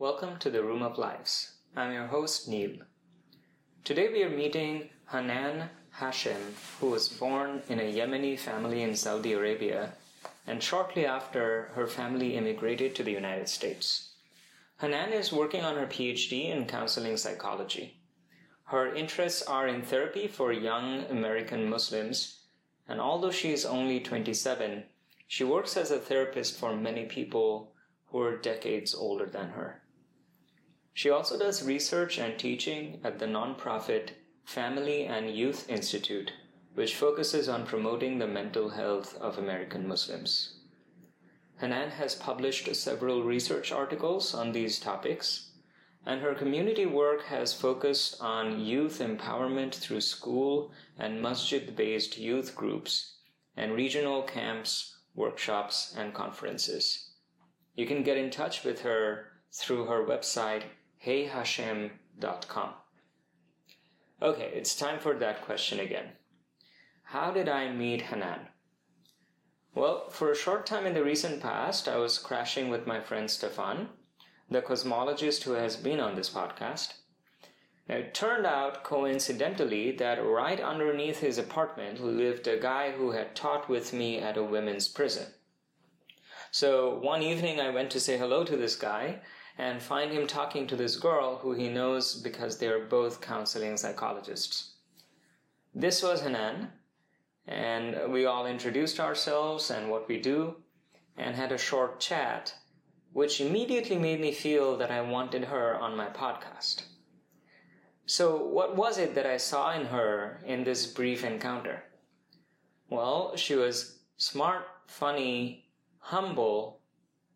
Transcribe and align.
Welcome 0.00 0.38
to 0.38 0.48
the 0.48 0.64
Room 0.64 0.80
of 0.80 0.96
Lives. 0.96 1.56
I'm 1.76 1.92
your 1.92 2.06
host, 2.06 2.48
Neil. 2.48 2.70
Today 3.84 4.08
we 4.10 4.22
are 4.22 4.30
meeting 4.30 4.88
Hanan 5.12 5.68
Hashem, 5.90 6.40
who 6.80 6.86
was 6.86 7.10
born 7.10 7.60
in 7.68 7.78
a 7.78 7.92
Yemeni 7.92 8.38
family 8.38 8.82
in 8.82 8.96
Saudi 8.96 9.34
Arabia, 9.34 9.92
and 10.46 10.62
shortly 10.62 11.04
after, 11.04 11.70
her 11.74 11.86
family 11.86 12.34
immigrated 12.34 12.94
to 12.94 13.02
the 13.02 13.12
United 13.12 13.46
States. 13.46 14.12
Hanan 14.80 15.12
is 15.12 15.34
working 15.34 15.64
on 15.64 15.76
her 15.76 15.84
PhD 15.84 16.48
in 16.48 16.64
counseling 16.64 17.18
psychology. 17.18 18.00
Her 18.64 18.94
interests 18.94 19.42
are 19.42 19.68
in 19.68 19.82
therapy 19.82 20.28
for 20.28 20.50
young 20.50 21.04
American 21.10 21.68
Muslims, 21.68 22.40
and 22.88 23.02
although 23.02 23.30
she 23.30 23.52
is 23.52 23.66
only 23.66 24.00
27, 24.00 24.84
she 25.28 25.44
works 25.44 25.76
as 25.76 25.90
a 25.90 25.98
therapist 25.98 26.58
for 26.58 26.74
many 26.74 27.04
people 27.04 27.74
who 28.06 28.22
are 28.22 28.38
decades 28.38 28.94
older 28.94 29.26
than 29.26 29.50
her. 29.50 29.79
She 30.92 31.08
also 31.08 31.38
does 31.38 31.62
research 31.62 32.18
and 32.18 32.38
teaching 32.38 33.00
at 33.02 33.18
the 33.18 33.26
nonprofit 33.26 34.10
Family 34.44 35.04
and 35.04 35.30
Youth 35.30 35.68
Institute, 35.70 36.32
which 36.74 36.96
focuses 36.96 37.48
on 37.48 37.64
promoting 37.64 38.18
the 38.18 38.26
mental 38.26 38.70
health 38.70 39.16
of 39.18 39.38
American 39.38 39.86
Muslims. 39.86 40.58
Hanan 41.60 41.90
has 41.90 42.14
published 42.14 42.74
several 42.74 43.22
research 43.22 43.70
articles 43.70 44.34
on 44.34 44.52
these 44.52 44.80
topics, 44.80 45.52
and 46.04 46.20
her 46.20 46.34
community 46.34 46.86
work 46.86 47.24
has 47.26 47.54
focused 47.54 48.20
on 48.20 48.60
youth 48.60 48.98
empowerment 48.98 49.74
through 49.74 50.00
school 50.00 50.72
and 50.98 51.22
masjid 51.22 51.76
based 51.76 52.18
youth 52.18 52.54
groups 52.54 53.18
and 53.56 53.74
regional 53.74 54.22
camps, 54.22 54.98
workshops, 55.14 55.94
and 55.96 56.12
conferences. 56.12 57.10
You 57.74 57.86
can 57.86 58.02
get 58.02 58.16
in 58.16 58.30
touch 58.30 58.64
with 58.64 58.80
her 58.80 59.26
through 59.52 59.84
her 59.84 60.04
website 60.04 60.64
heyhashem.com. 61.04 62.70
Okay, 64.22 64.50
it's 64.54 64.76
time 64.76 64.98
for 64.98 65.14
that 65.14 65.42
question 65.42 65.80
again. 65.80 66.12
How 67.04 67.30
did 67.30 67.48
I 67.48 67.72
meet 67.72 68.02
Hanan? 68.02 68.48
Well, 69.74 70.10
for 70.10 70.30
a 70.30 70.36
short 70.36 70.66
time 70.66 70.84
in 70.84 70.94
the 70.94 71.04
recent 71.04 71.40
past, 71.40 71.88
I 71.88 71.96
was 71.96 72.18
crashing 72.18 72.68
with 72.68 72.86
my 72.86 73.00
friend 73.00 73.30
Stefan, 73.30 73.88
the 74.50 74.60
cosmologist 74.60 75.44
who 75.44 75.52
has 75.52 75.76
been 75.76 76.00
on 76.00 76.16
this 76.16 76.28
podcast. 76.28 76.94
Now, 77.88 77.96
it 77.96 78.14
turned 78.14 78.46
out, 78.46 78.84
coincidentally, 78.84 79.92
that 79.92 80.24
right 80.24 80.60
underneath 80.60 81.20
his 81.20 81.38
apartment 81.38 82.00
lived 82.00 82.46
a 82.46 82.58
guy 82.58 82.92
who 82.92 83.12
had 83.12 83.34
taught 83.34 83.68
with 83.68 83.92
me 83.92 84.18
at 84.18 84.36
a 84.36 84.44
women's 84.44 84.86
prison. 84.86 85.26
So 86.50 86.98
one 86.98 87.22
evening 87.22 87.60
I 87.60 87.70
went 87.70 87.90
to 87.92 88.00
say 88.00 88.18
hello 88.18 88.44
to 88.44 88.56
this 88.56 88.76
guy, 88.76 89.22
and 89.60 89.82
find 89.82 90.10
him 90.10 90.26
talking 90.26 90.66
to 90.66 90.74
this 90.74 90.96
girl 90.96 91.36
who 91.36 91.52
he 91.52 91.68
knows 91.68 92.14
because 92.14 92.56
they 92.56 92.66
are 92.66 92.86
both 92.86 93.20
counseling 93.20 93.76
psychologists. 93.76 94.76
This 95.74 96.02
was 96.02 96.22
Hanan, 96.22 96.68
and 97.46 98.10
we 98.10 98.24
all 98.24 98.46
introduced 98.46 98.98
ourselves 98.98 99.70
and 99.70 99.90
what 99.90 100.08
we 100.08 100.18
do, 100.18 100.56
and 101.18 101.36
had 101.36 101.52
a 101.52 101.58
short 101.58 102.00
chat, 102.00 102.54
which 103.12 103.42
immediately 103.42 103.98
made 103.98 104.18
me 104.18 104.32
feel 104.32 104.78
that 104.78 104.90
I 104.90 105.02
wanted 105.02 105.44
her 105.44 105.74
on 105.74 105.94
my 105.94 106.06
podcast. 106.06 106.84
So, 108.06 108.42
what 108.42 108.76
was 108.76 108.96
it 108.96 109.14
that 109.14 109.26
I 109.26 109.36
saw 109.36 109.72
in 109.72 109.84
her 109.84 110.40
in 110.46 110.64
this 110.64 110.86
brief 110.86 111.22
encounter? 111.22 111.84
Well, 112.88 113.36
she 113.36 113.56
was 113.56 113.98
smart, 114.16 114.64
funny, 114.86 115.68
humble, 115.98 116.79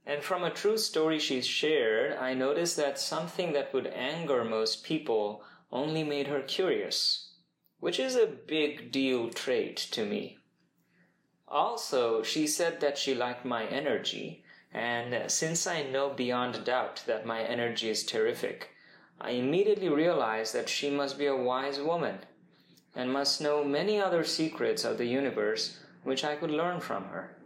and 0.07 0.23
from 0.23 0.45
a 0.45 0.51
true 0.51 0.77
story 0.77 1.19
she 1.19 1.41
shared, 1.41 2.17
I 2.19 2.35
noticed 2.35 2.77
that 2.77 2.99
something 2.99 3.53
that 3.55 3.73
would 3.73 3.87
anger 3.87 4.45
most 4.45 4.85
people 4.85 5.43
only 5.73 6.05
made 6.05 6.27
her 6.27 6.43
curious, 6.43 7.33
which 7.81 7.99
is 7.99 8.15
a 8.15 8.27
big 8.27 8.93
deal 8.93 9.31
trait 9.31 9.77
to 9.93 10.05
me. 10.05 10.39
Also, 11.49 12.23
she 12.23 12.47
said 12.47 12.81
that 12.81 12.99
she 12.99 13.15
liked 13.15 13.45
my 13.45 13.65
energy, 13.67 14.45
and 14.73 15.31
since 15.31 15.67
I 15.67 15.85
know 15.85 16.11
beyond 16.11 16.65
doubt 16.65 17.03
that 17.07 17.27
my 17.27 17.43
energy 17.43 17.89
is 17.89 18.05
terrific, 18.05 18.71
I 19.21 19.31
immediately 19.31 19.89
realized 19.89 20.53
that 20.55 20.69
she 20.69 20.91
must 20.91 21.19
be 21.19 21.27
a 21.27 21.37
wise 21.37 21.81
woman 21.81 22.19
and 22.95 23.13
must 23.13 23.41
know 23.41 23.65
many 23.65 24.01
other 24.01 24.25
secrets 24.25 24.85
of 24.85 24.99
the 24.99 25.07
universe 25.07 25.79
which 26.03 26.25
I 26.25 26.37
could 26.37 26.51
learn 26.51 26.81
from 26.81 27.05
her. 27.05 27.37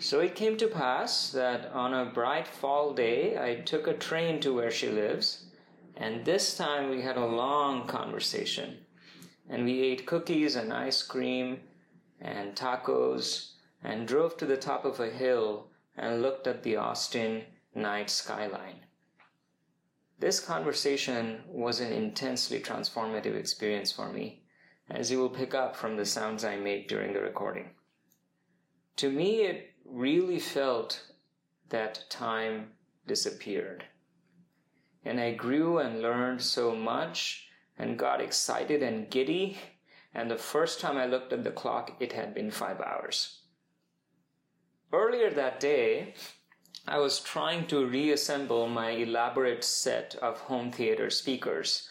So 0.00 0.20
it 0.20 0.34
came 0.34 0.56
to 0.56 0.66
pass 0.66 1.30
that 1.32 1.70
on 1.72 1.92
a 1.92 2.06
bright 2.06 2.48
fall 2.48 2.94
day 2.94 3.36
I 3.38 3.60
took 3.60 3.86
a 3.86 3.92
train 3.92 4.40
to 4.40 4.54
where 4.54 4.70
she 4.70 4.88
lives, 4.88 5.44
and 5.94 6.24
this 6.24 6.56
time 6.56 6.88
we 6.88 7.02
had 7.02 7.18
a 7.18 7.26
long 7.26 7.86
conversation. 7.86 8.78
And 9.50 9.66
we 9.66 9.82
ate 9.82 10.06
cookies 10.06 10.56
and 10.56 10.72
ice 10.72 11.02
cream 11.02 11.60
and 12.18 12.56
tacos 12.56 13.52
and 13.84 14.08
drove 14.08 14.38
to 14.38 14.46
the 14.46 14.56
top 14.56 14.86
of 14.86 15.00
a 15.00 15.10
hill 15.10 15.68
and 15.98 16.22
looked 16.22 16.46
at 16.46 16.62
the 16.62 16.76
Austin 16.76 17.42
night 17.74 18.08
skyline. 18.08 18.86
This 20.18 20.40
conversation 20.40 21.42
was 21.46 21.80
an 21.80 21.92
intensely 21.92 22.60
transformative 22.60 23.36
experience 23.36 23.92
for 23.92 24.10
me, 24.10 24.44
as 24.88 25.10
you 25.10 25.18
will 25.18 25.28
pick 25.28 25.52
up 25.52 25.76
from 25.76 25.98
the 25.98 26.06
sounds 26.06 26.42
I 26.42 26.56
made 26.56 26.86
during 26.86 27.12
the 27.12 27.20
recording. 27.20 27.70
To 28.96 29.10
me, 29.10 29.42
it 29.42 29.69
really 29.90 30.38
felt 30.38 31.02
that 31.68 32.04
time 32.08 32.70
disappeared. 33.06 33.84
And 35.04 35.20
I 35.20 35.32
grew 35.32 35.78
and 35.78 36.02
learned 36.02 36.42
so 36.42 36.74
much 36.74 37.48
and 37.78 37.98
got 37.98 38.20
excited 38.20 38.82
and 38.82 39.10
giddy. 39.10 39.58
And 40.14 40.30
the 40.30 40.36
first 40.36 40.80
time 40.80 40.96
I 40.96 41.06
looked 41.06 41.32
at 41.32 41.44
the 41.44 41.50
clock, 41.50 41.96
it 42.00 42.12
had 42.12 42.34
been 42.34 42.50
five 42.50 42.80
hours. 42.80 43.40
Earlier 44.92 45.30
that 45.30 45.60
day, 45.60 46.14
I 46.86 46.98
was 46.98 47.20
trying 47.20 47.66
to 47.68 47.86
reassemble 47.86 48.68
my 48.68 48.90
elaborate 48.90 49.64
set 49.64 50.16
of 50.16 50.38
home 50.40 50.72
theater 50.72 51.10
speakers, 51.10 51.88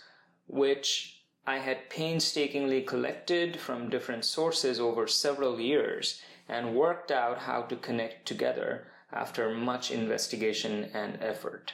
which 0.47 1.23
I 1.47 1.59
had 1.59 1.89
painstakingly 1.89 2.81
collected 2.81 3.59
from 3.59 3.89
different 3.89 4.25
sources 4.25 4.79
over 4.79 5.07
several 5.07 5.59
years 5.59 6.21
and 6.49 6.75
worked 6.75 7.11
out 7.11 7.37
how 7.37 7.61
to 7.61 7.75
connect 7.75 8.27
together 8.27 8.87
after 9.13 9.53
much 9.53 9.91
investigation 9.91 10.89
and 10.93 11.17
effort. 11.21 11.73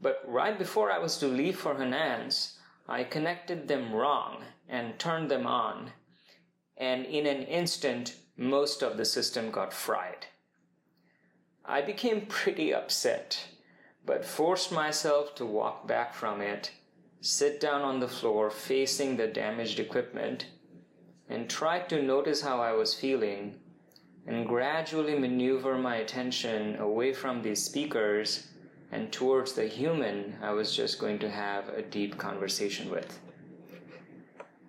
But 0.00 0.20
right 0.26 0.58
before 0.58 0.90
I 0.90 0.98
was 0.98 1.16
to 1.18 1.28
leave 1.28 1.56
for 1.56 1.74
Hanan's, 1.76 2.58
I 2.88 3.04
connected 3.04 3.68
them 3.68 3.94
wrong 3.94 4.42
and 4.68 4.98
turned 4.98 5.30
them 5.30 5.46
on, 5.46 5.92
and 6.76 7.06
in 7.06 7.26
an 7.26 7.42
instant, 7.44 8.16
most 8.36 8.82
of 8.82 8.96
the 8.96 9.04
system 9.04 9.52
got 9.52 9.72
fried. 9.72 10.26
I 11.64 11.80
became 11.80 12.26
pretty 12.26 12.74
upset, 12.74 13.46
but 14.04 14.24
forced 14.24 14.72
myself 14.72 15.36
to 15.36 15.46
walk 15.46 15.86
back 15.86 16.14
from 16.14 16.40
it, 16.40 16.72
sit 17.20 17.60
down 17.60 17.82
on 17.82 18.00
the 18.00 18.08
floor 18.08 18.50
facing 18.50 19.16
the 19.16 19.28
damaged 19.28 19.78
equipment, 19.78 20.46
and 21.32 21.48
tried 21.48 21.88
to 21.88 22.02
notice 22.02 22.42
how 22.42 22.60
I 22.60 22.72
was 22.72 22.94
feeling 22.94 23.58
and 24.26 24.46
gradually 24.46 25.18
maneuver 25.18 25.78
my 25.78 25.96
attention 25.96 26.76
away 26.76 27.12
from 27.14 27.42
these 27.42 27.64
speakers 27.64 28.48
and 28.92 29.10
towards 29.10 29.54
the 29.54 29.66
human 29.66 30.36
I 30.42 30.50
was 30.52 30.76
just 30.76 30.98
going 30.98 31.18
to 31.20 31.30
have 31.30 31.70
a 31.70 31.82
deep 31.82 32.18
conversation 32.18 32.90
with. 32.90 33.18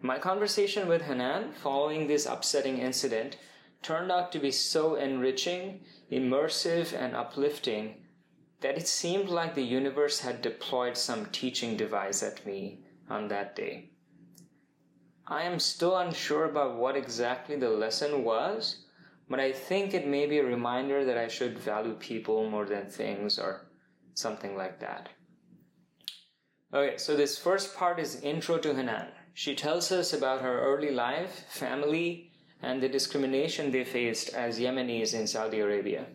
My 0.02 0.18
conversation 0.18 0.88
with 0.88 1.02
Hanan 1.02 1.52
following 1.54 2.08
this 2.08 2.26
upsetting 2.26 2.78
incident 2.78 3.38
turned 3.82 4.12
out 4.12 4.32
to 4.32 4.40
be 4.40 4.52
so 4.52 4.96
enriching, 4.96 5.82
immersive, 6.12 6.94
and 6.98 7.16
uplifting 7.16 7.96
that 8.62 8.78
it 8.78 8.88
seemed 8.88 9.28
like 9.28 9.54
the 9.54 9.62
universe 9.62 10.22
had 10.22 10.42
deployed 10.42 10.98
some 10.98 11.26
teaching 11.28 11.76
device 11.76 12.24
at 12.24 12.46
me 12.46 12.80
on 13.10 13.28
that 13.28 13.56
day. 13.56 13.93
I 15.28 15.44
am 15.44 15.60
still 15.60 15.98
unsure 15.98 16.46
about 16.46 16.76
what 16.76 16.98
exactly 16.98 17.56
the 17.56 17.70
lesson 17.70 18.24
was, 18.24 18.86
but 19.30 19.40
I 19.40 19.54
think 19.54 19.94
it 19.94 20.08
may 20.08 20.26
be 20.26 20.40
a 20.40 20.44
reminder 20.44 21.06
that 21.06 21.18
I 21.18 21.30
should 21.30 21.58
value 21.58 21.94
people 21.94 22.50
more 22.50 22.66
than 22.66 22.90
things 22.90 23.40
or 23.40 23.68
something 24.16 24.58
like 24.58 24.80
that. 24.82 25.10
Okay, 26.74 26.98
so 26.98 27.16
this 27.16 27.38
first 27.38 27.76
part 27.76 28.00
is 28.00 28.22
intro 28.22 28.58
to 28.58 28.76
Hanan. 28.76 29.08
She 29.34 29.56
tells 29.56 29.92
us 29.92 30.12
about 30.12 30.42
her 30.42 30.60
early 30.60 30.92
life, 30.92 31.46
family, 31.50 32.32
and 32.62 32.82
the 32.82 32.90
discrimination 32.90 33.72
they 33.72 33.84
faced 33.84 34.34
as 34.34 34.60
Yemenis 34.60 35.14
in 35.14 35.28
Saudi 35.28 35.60
Arabia. 35.60 36.08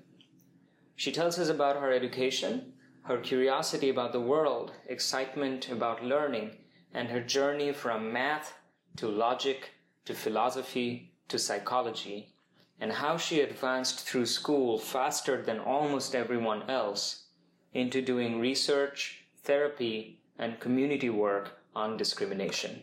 She 0.96 1.12
tells 1.12 1.38
us 1.38 1.48
about 1.48 1.80
her 1.80 1.92
education, 1.92 2.74
her 3.04 3.18
curiosity 3.18 3.88
about 3.88 4.12
the 4.12 4.20
world, 4.20 4.72
excitement 4.86 5.70
about 5.70 6.04
learning, 6.04 6.58
and 6.92 7.08
her 7.08 7.20
journey 7.20 7.72
from 7.72 8.12
math 8.12 8.57
to 8.98 9.08
logic 9.08 9.70
to 10.04 10.14
philosophy 10.14 11.12
to 11.28 11.38
psychology, 11.38 12.34
and 12.80 12.92
how 12.92 13.16
she 13.16 13.40
advanced 13.40 14.00
through 14.00 14.26
school 14.26 14.78
faster 14.78 15.42
than 15.42 15.60
almost 15.60 16.14
everyone 16.14 16.62
else, 16.68 17.24
into 17.72 18.02
doing 18.02 18.40
research, 18.40 19.24
therapy, 19.42 20.20
and 20.38 20.58
community 20.58 21.10
work 21.10 21.60
on 21.76 21.96
discrimination. 21.96 22.82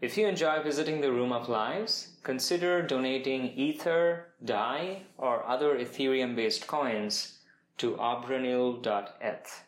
If 0.00 0.16
you 0.16 0.26
enjoy 0.26 0.62
visiting 0.62 1.00
the 1.00 1.12
Room 1.12 1.32
of 1.32 1.48
Lives, 1.48 2.12
consider 2.22 2.82
donating 2.82 3.52
Ether, 3.54 4.28
DAI, 4.44 5.02
or 5.18 5.44
other 5.46 5.76
Ethereum 5.78 6.36
based 6.36 6.66
coins 6.66 7.38
to 7.78 7.96
abhranil.eth. 7.96 9.64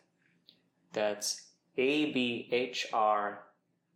That's 0.93 1.47
A 1.77 2.11
B 2.13 2.47
H 2.51 2.87
R 2.93 3.43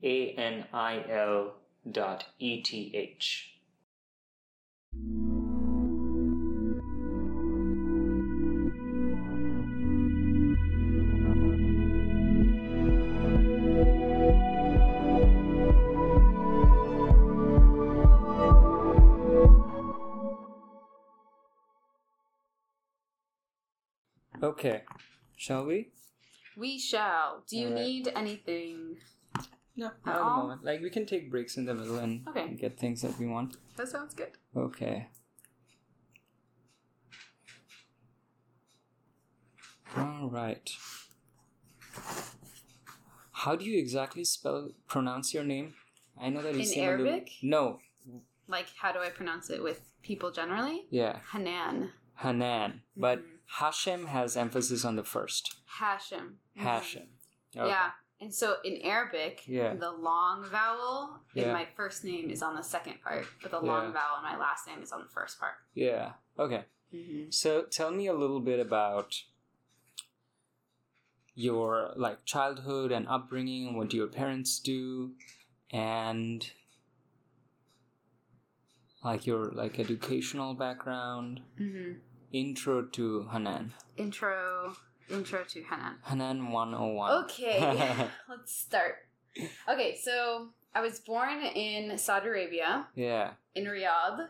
A 0.03 0.31
N 0.31 0.65
I 0.73 1.03
L 1.09 1.53
dot 1.89 2.25
E 2.37 2.61
T 2.61 2.91
H. 2.93 3.49
Okay, 24.43 24.83
shall 25.37 25.65
we? 25.65 25.87
We 26.57 26.77
shall. 26.77 27.45
Do 27.49 27.57
you 27.57 27.67
Alright. 27.67 27.81
need 27.81 28.11
anything? 28.13 28.97
No, 29.75 29.87
At 29.87 30.05
not 30.05 30.15
at 30.15 30.17
the 30.19 30.23
all? 30.23 30.37
moment. 30.43 30.63
Like 30.63 30.81
we 30.81 30.89
can 30.89 31.05
take 31.05 31.31
breaks 31.31 31.57
in 31.57 31.65
the 31.65 31.73
middle 31.73 31.97
and 31.97 32.27
Okay. 32.27 32.53
get 32.53 32.77
things 32.77 33.01
that 33.01 33.17
we 33.17 33.25
want. 33.27 33.57
That 33.75 33.87
sounds 33.87 34.13
good. 34.13 34.31
Okay. 34.55 35.07
All 39.95 40.29
right. 40.29 40.69
How 43.31 43.55
do 43.55 43.65
you 43.65 43.77
exactly 43.77 44.23
spell 44.23 44.69
pronounce 44.87 45.33
your 45.33 45.43
name? 45.43 45.73
I 46.19 46.29
know 46.29 46.41
that 46.41 46.53
you 46.53 46.61
In 46.61 46.65
seem 46.65 46.83
a 46.83 46.91
little- 46.91 47.07
Arabic? 47.07 47.31
No. 47.41 47.79
Like, 48.47 48.67
how 48.77 48.91
do 48.91 48.99
I 48.99 49.09
pronounce 49.09 49.49
it 49.49 49.61
with 49.63 49.81
people 50.01 50.31
generally? 50.31 50.87
Yeah, 50.89 51.19
Hanan. 51.31 51.91
Hanan. 52.19 52.83
But 52.95 53.19
Mhm. 53.19 53.39
Hashem 53.57 54.05
has 54.07 54.37
emphasis 54.37 54.85
on 54.85 54.95
the 54.95 55.03
first. 55.03 55.55
Hashem. 55.65 56.39
Mhm. 56.55 56.61
Hashem. 56.61 57.09
Okay. 57.55 57.67
Yeah. 57.67 57.91
And 58.23 58.33
so 58.33 58.55
in 58.63 58.81
Arabic, 58.83 59.43
Yeah. 59.45 59.73
the 59.73 59.91
long 59.91 60.45
vowel 60.49 61.19
in 61.35 61.43
Yeah. 61.43 61.51
my 61.53 61.65
first 61.75 62.05
name 62.05 62.29
is 62.29 62.41
on 62.41 62.55
the 62.55 62.63
second 62.63 63.01
part, 63.01 63.25
but 63.41 63.51
the 63.51 63.59
Yeah. 63.61 63.67
long 63.71 63.91
vowel 63.91 64.17
in 64.17 64.23
my 64.23 64.37
last 64.37 64.65
name 64.65 64.81
is 64.81 64.93
on 64.93 65.01
the 65.03 65.09
first 65.09 65.39
part. 65.41 65.55
Yeah. 65.73 66.13
Okay. 66.39 66.63
Mm-hmm. 66.93 67.31
So 67.31 67.63
tell 67.63 67.91
me 67.91 68.07
a 68.07 68.13
little 68.13 68.39
bit 68.39 68.61
about 68.61 69.13
your 71.35 71.91
like 71.97 72.23
childhood 72.23 72.93
and 72.93 73.07
upbringing. 73.09 73.75
What 73.75 73.89
do 73.89 73.97
your 73.97 74.07
parents 74.07 74.57
do, 74.59 75.15
and 75.69 76.49
like 79.03 79.25
your 79.27 79.51
like 79.51 79.79
educational 79.79 80.53
background. 80.53 81.41
Mm-hmm. 81.59 81.99
Intro 82.31 82.83
to 82.83 83.27
Hanan. 83.31 83.73
Intro, 83.97 84.75
intro 85.09 85.43
to 85.43 85.63
Hanan. 85.63 85.95
Hanan 86.03 86.51
one 86.51 86.73
hundred 86.73 86.93
one. 86.93 87.23
Okay, 87.25 87.59
let's 88.29 88.55
start. 88.55 88.95
Okay, 89.67 89.97
so 90.01 90.49
I 90.75 90.81
was 90.81 90.99
born 90.99 91.41
in 91.43 91.97
Saudi 91.97 92.27
Arabia, 92.27 92.87
yeah. 92.95 93.31
in 93.55 93.65
Riyadh, 93.65 94.27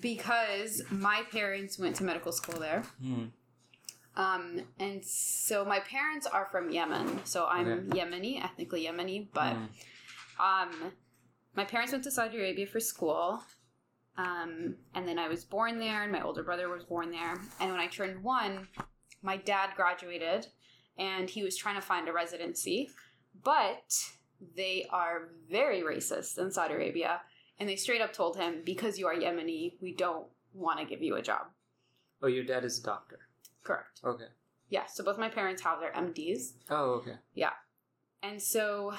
because 0.00 0.82
my 0.90 1.22
parents 1.30 1.78
went 1.78 1.96
to 1.96 2.04
medical 2.04 2.32
school 2.32 2.58
there. 2.58 2.82
Hmm. 3.02 3.24
Um, 4.16 4.60
and 4.78 5.04
so 5.04 5.64
my 5.64 5.80
parents 5.80 6.26
are 6.26 6.46
from 6.50 6.70
Yemen, 6.70 7.20
so 7.24 7.46
I'm. 7.46 7.90
Yemeni, 7.90 8.42
ethnically 8.42 8.84
Yemeni, 8.86 9.26
but 9.32 9.54
Hmm. 9.54 9.64
um, 10.40 10.92
my 11.56 11.64
parents 11.64 11.92
went 11.92 12.04
to 12.04 12.10
Saudi 12.10 12.38
Arabia 12.38 12.66
for 12.66 12.80
school. 12.80 13.42
Um, 14.16 14.76
and 14.94 15.08
then 15.08 15.18
I 15.18 15.26
was 15.26 15.44
born 15.44 15.80
there, 15.80 16.04
and 16.04 16.12
my 16.12 16.22
older 16.22 16.44
brother 16.44 16.68
was 16.68 16.84
born 16.84 17.10
there. 17.10 17.34
And 17.60 17.72
when 17.72 17.80
I 17.80 17.88
turned 17.88 18.22
one, 18.22 18.68
my 19.24 19.38
dad 19.38 19.70
graduated, 19.74 20.46
and 20.98 21.28
he 21.28 21.42
was 21.42 21.56
trying 21.56 21.74
to 21.76 21.80
find 21.80 22.08
a 22.08 22.12
residency, 22.12 22.90
but 23.42 23.92
they 24.54 24.86
are 24.90 25.30
very 25.50 25.80
racist 25.80 26.38
in 26.38 26.52
Saudi 26.52 26.74
Arabia, 26.74 27.22
and 27.58 27.68
they 27.68 27.76
straight 27.76 28.02
up 28.02 28.12
told 28.12 28.36
him, 28.36 28.62
"Because 28.64 28.98
you 28.98 29.06
are 29.06 29.14
Yemeni, 29.14 29.80
we 29.80 29.94
don't 29.94 30.26
want 30.52 30.78
to 30.78 30.84
give 30.84 31.02
you 31.02 31.16
a 31.16 31.22
job." 31.22 31.46
Oh, 32.22 32.26
your 32.28 32.44
dad 32.44 32.64
is 32.64 32.78
a 32.78 32.82
doctor. 32.82 33.18
Correct. 33.64 34.00
Okay. 34.04 34.28
Yeah. 34.68 34.86
So 34.86 35.02
both 35.02 35.18
my 35.18 35.28
parents 35.28 35.62
have 35.62 35.80
their 35.80 35.92
MDs. 35.92 36.52
Oh, 36.70 36.92
okay. 37.00 37.16
Yeah. 37.34 37.52
And 38.22 38.40
so 38.40 38.94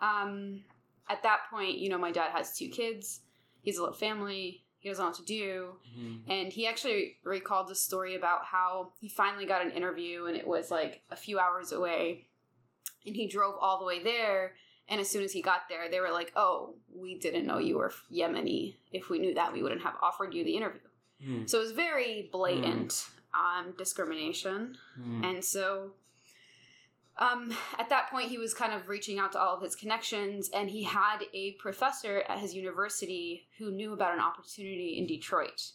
um, 0.00 0.62
at 1.08 1.22
that 1.22 1.40
point, 1.50 1.78
you 1.78 1.88
know, 1.88 1.98
my 1.98 2.12
dad 2.12 2.30
has 2.32 2.56
two 2.56 2.68
kids. 2.68 3.20
he's 3.62 3.78
a 3.78 3.80
little 3.82 3.96
family. 3.96 4.64
He 4.88 4.92
doesn't 4.92 5.04
know 5.04 5.08
what 5.10 5.18
to 5.18 5.24
do. 5.24 5.74
Hmm. 5.94 6.30
And 6.30 6.50
he 6.50 6.66
actually 6.66 7.16
recalled 7.24 7.70
a 7.70 7.74
story 7.74 8.14
about 8.14 8.46
how 8.46 8.92
he 9.00 9.08
finally 9.10 9.44
got 9.44 9.60
an 9.60 9.72
interview 9.72 10.24
and 10.24 10.36
it 10.36 10.46
was 10.46 10.70
like 10.70 11.02
a 11.10 11.16
few 11.16 11.38
hours 11.38 11.72
away. 11.72 12.26
And 13.04 13.14
he 13.14 13.28
drove 13.28 13.54
all 13.60 13.78
the 13.78 13.84
way 13.84 14.02
there. 14.02 14.54
And 14.88 14.98
as 14.98 15.10
soon 15.10 15.22
as 15.22 15.32
he 15.32 15.42
got 15.42 15.68
there, 15.68 15.90
they 15.90 16.00
were 16.00 16.10
like, 16.10 16.32
oh, 16.36 16.76
we 16.94 17.18
didn't 17.18 17.46
know 17.46 17.58
you 17.58 17.76
were 17.76 17.92
Yemeni. 18.10 18.76
If 18.90 19.10
we 19.10 19.18
knew 19.18 19.34
that, 19.34 19.52
we 19.52 19.62
wouldn't 19.62 19.82
have 19.82 19.96
offered 20.00 20.32
you 20.32 20.42
the 20.42 20.56
interview. 20.56 20.80
Hmm. 21.22 21.44
So 21.44 21.58
it 21.58 21.64
was 21.64 21.72
very 21.72 22.30
blatant 22.32 23.04
um, 23.34 23.74
discrimination. 23.76 24.78
Hmm. 24.96 25.22
And 25.22 25.44
so 25.44 25.90
um, 27.18 27.52
at 27.78 27.88
that 27.88 28.10
point, 28.10 28.28
he 28.28 28.38
was 28.38 28.54
kind 28.54 28.72
of 28.72 28.88
reaching 28.88 29.18
out 29.18 29.32
to 29.32 29.40
all 29.40 29.56
of 29.56 29.62
his 29.62 29.74
connections, 29.74 30.48
and 30.54 30.70
he 30.70 30.84
had 30.84 31.18
a 31.34 31.52
professor 31.52 32.22
at 32.28 32.38
his 32.38 32.54
university 32.54 33.48
who 33.58 33.70
knew 33.70 33.92
about 33.92 34.14
an 34.14 34.20
opportunity 34.20 34.96
in 34.98 35.06
Detroit. 35.06 35.72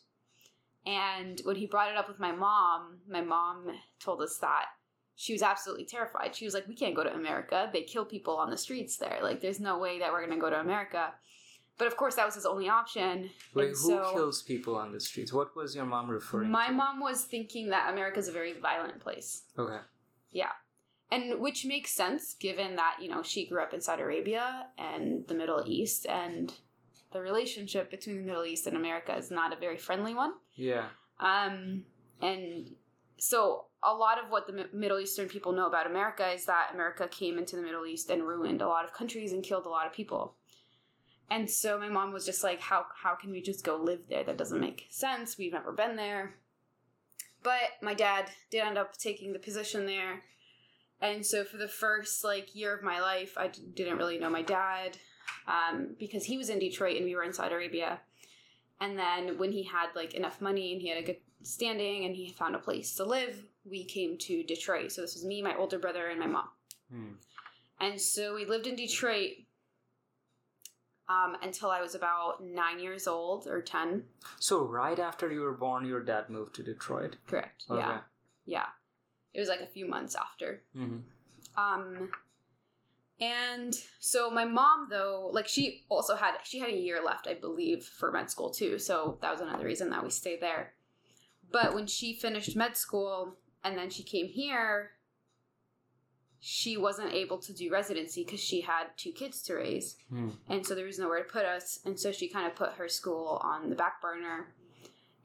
And 0.85 1.41
when 1.43 1.55
he 1.55 1.65
brought 1.65 1.89
it 1.91 1.97
up 1.97 2.07
with 2.07 2.19
my 2.19 2.31
mom, 2.31 2.99
my 3.09 3.21
mom 3.21 3.67
told 3.99 4.21
us 4.21 4.37
that 4.39 4.65
she 5.15 5.31
was 5.33 5.41
absolutely 5.41 5.85
terrified. 5.85 6.35
She 6.35 6.45
was 6.45 6.53
like, 6.53 6.67
We 6.67 6.75
can't 6.75 6.95
go 6.95 7.03
to 7.03 7.13
America. 7.13 7.69
They 7.71 7.83
kill 7.83 8.03
people 8.05 8.35
on 8.35 8.49
the 8.49 8.57
streets 8.57 8.97
there. 8.97 9.19
Like, 9.21 9.41
there's 9.41 9.59
no 9.59 9.77
way 9.77 9.99
that 9.99 10.11
we're 10.11 10.25
going 10.25 10.37
to 10.37 10.41
go 10.41 10.49
to 10.49 10.59
America. 10.59 11.13
But 11.77 11.87
of 11.87 11.97
course, 11.97 12.15
that 12.15 12.25
was 12.25 12.35
his 12.35 12.45
only 12.45 12.69
option. 12.69 13.29
Wait, 13.53 13.67
and 13.67 13.75
who 13.75 13.75
so- 13.75 14.11
kills 14.13 14.41
people 14.43 14.75
on 14.75 14.91
the 14.91 14.99
streets? 14.99 15.33
What 15.33 15.55
was 15.55 15.75
your 15.75 15.85
mom 15.85 16.09
referring 16.09 16.51
My 16.51 16.67
to? 16.67 16.73
mom 16.73 16.99
was 16.99 17.23
thinking 17.23 17.69
that 17.69 17.91
America's 17.91 18.27
a 18.27 18.31
very 18.31 18.53
violent 18.53 18.99
place. 18.99 19.43
Okay. 19.57 19.79
And 21.13 21.39
which 21.39 21.63
makes 21.65 21.91
sense 21.91 22.33
given 22.39 22.75
that 22.75 22.97
you 22.99 23.07
know 23.07 23.21
she 23.21 23.45
grew 23.45 23.61
up 23.61 23.73
in 23.73 23.81
Saudi 23.81 24.01
Arabia 24.01 24.65
and 24.77 25.27
the 25.27 25.35
Middle 25.35 25.63
East, 25.65 26.07
and 26.07 26.51
the 27.11 27.21
relationship 27.21 27.91
between 27.91 28.17
the 28.17 28.23
Middle 28.23 28.45
East 28.45 28.65
and 28.65 28.75
America 28.75 29.15
is 29.15 29.29
not 29.29 29.53
a 29.53 29.59
very 29.59 29.77
friendly 29.77 30.15
one. 30.15 30.33
Yeah. 30.55 30.87
Um, 31.19 31.83
and 32.21 32.71
so 33.17 33.65
a 33.83 33.93
lot 33.93 34.17
of 34.17 34.31
what 34.31 34.47
the 34.47 34.67
Middle 34.73 34.99
Eastern 34.99 35.29
people 35.29 35.51
know 35.51 35.67
about 35.67 35.85
America 35.85 36.27
is 36.31 36.45
that 36.45 36.71
America 36.73 37.07
came 37.07 37.37
into 37.37 37.55
the 37.55 37.61
Middle 37.61 37.85
East 37.85 38.09
and 38.09 38.23
ruined 38.23 38.61
a 38.61 38.67
lot 38.67 38.83
of 38.83 38.93
countries 38.93 39.33
and 39.33 39.43
killed 39.43 39.67
a 39.67 39.69
lot 39.69 39.85
of 39.85 39.93
people. 39.93 40.35
And 41.29 41.49
so 41.49 41.77
my 41.79 41.89
mom 41.89 42.11
was 42.11 42.25
just 42.25 42.43
like, 42.43 42.59
"How 42.59 42.87
how 42.95 43.13
can 43.13 43.29
we 43.31 43.41
just 43.41 43.63
go 43.63 43.75
live 43.75 44.01
there? 44.09 44.23
That 44.23 44.37
doesn't 44.37 44.59
make 44.59 44.87
sense. 44.89 45.37
We've 45.37 45.53
never 45.53 45.71
been 45.71 45.95
there." 45.95 46.35
But 47.43 47.77
my 47.81 47.93
dad 47.93 48.31
did 48.49 48.63
end 48.63 48.77
up 48.77 48.97
taking 48.97 49.33
the 49.33 49.39
position 49.39 49.85
there. 49.85 50.23
And 51.03 51.23
so 51.25 51.43
for 51.43 51.57
the 51.57 51.67
first 51.67 52.23
like 52.23 52.55
year 52.55 52.73
of 52.73 52.81
my 52.81 53.01
life, 53.01 53.33
I 53.37 53.49
d- 53.49 53.61
didn't 53.73 53.97
really 53.97 54.17
know 54.17 54.29
my 54.29 54.41
dad 54.41 54.97
um, 55.47 55.95
because 55.99 56.23
he 56.23 56.37
was 56.37 56.49
in 56.49 56.59
Detroit 56.59 56.95
and 56.95 57.05
we 57.05 57.13
were 57.13 57.23
in 57.23 57.33
Saudi 57.33 57.53
Arabia. 57.53 57.99
And 58.79 58.97
then 58.97 59.37
when 59.37 59.51
he 59.51 59.63
had 59.63 59.89
like 59.95 60.13
enough 60.13 60.39
money 60.39 60.71
and 60.71 60.81
he 60.81 60.87
had 60.87 60.97
a 60.97 61.05
good 61.05 61.17
standing 61.43 62.05
and 62.05 62.15
he 62.15 62.29
found 62.29 62.55
a 62.55 62.59
place 62.59 62.95
to 62.95 63.03
live, 63.03 63.43
we 63.65 63.83
came 63.83 64.17
to 64.19 64.43
Detroit. 64.43 64.93
So 64.93 65.01
this 65.01 65.15
was 65.15 65.25
me, 65.25 65.41
my 65.41 65.55
older 65.57 65.77
brother, 65.77 66.07
and 66.07 66.21
my 66.21 66.27
mom. 66.27 66.49
Hmm. 66.89 67.11
And 67.81 67.99
so 67.99 68.33
we 68.33 68.45
lived 68.45 68.65
in 68.65 68.77
Detroit 68.77 69.31
um, 71.09 71.35
until 71.43 71.69
I 71.69 71.81
was 71.81 71.95
about 71.95 72.41
nine 72.41 72.79
years 72.79 73.07
old 73.07 73.45
or 73.45 73.61
ten. 73.61 74.03
So 74.39 74.65
right 74.65 74.99
after 74.99 75.29
you 75.29 75.41
were 75.41 75.57
born, 75.57 75.85
your 75.85 76.01
dad 76.01 76.29
moved 76.29 76.55
to 76.55 76.63
Detroit. 76.63 77.17
Correct. 77.27 77.65
Okay. 77.69 77.81
Yeah. 77.81 77.99
Yeah. 78.45 78.65
It 79.33 79.39
was 79.39 79.49
like 79.49 79.61
a 79.61 79.65
few 79.67 79.87
months 79.87 80.15
after. 80.15 80.61
hmm 80.73 80.97
Um, 81.57 82.09
and 83.19 83.75
so 83.99 84.29
my 84.29 84.43
mom, 84.45 84.87
though, 84.89 85.29
like 85.31 85.47
she 85.47 85.85
also 85.89 86.15
had 86.15 86.33
she 86.43 86.59
had 86.59 86.69
a 86.69 86.75
year 86.75 87.01
left, 87.03 87.27
I 87.27 87.35
believe, 87.35 87.83
for 87.85 88.11
med 88.11 88.29
school 88.29 88.49
too. 88.49 88.79
So 88.79 89.17
that 89.21 89.31
was 89.31 89.39
another 89.41 89.65
reason 89.65 89.89
that 89.91 90.03
we 90.03 90.09
stayed 90.09 90.41
there. 90.41 90.73
But 91.51 91.73
when 91.75 91.87
she 91.87 92.13
finished 92.13 92.55
med 92.55 92.75
school 92.75 93.37
and 93.63 93.77
then 93.77 93.89
she 93.89 94.03
came 94.03 94.27
here, 94.27 94.91
she 96.39 96.75
wasn't 96.75 97.13
able 97.13 97.37
to 97.37 97.53
do 97.53 97.71
residency 97.71 98.23
because 98.25 98.39
she 98.41 98.61
had 98.61 98.87
two 98.97 99.11
kids 99.11 99.41
to 99.43 99.53
raise, 99.55 99.95
Hmm. 100.09 100.31
and 100.49 100.65
so 100.65 100.75
there 100.75 100.85
was 100.85 100.99
nowhere 100.99 101.23
to 101.23 101.29
put 101.31 101.45
us. 101.45 101.79
And 101.85 101.97
so 101.99 102.11
she 102.11 102.27
kind 102.27 102.47
of 102.47 102.55
put 102.55 102.73
her 102.73 102.89
school 102.89 103.39
on 103.43 103.69
the 103.69 103.75
back 103.75 104.01
burner. 104.01 104.53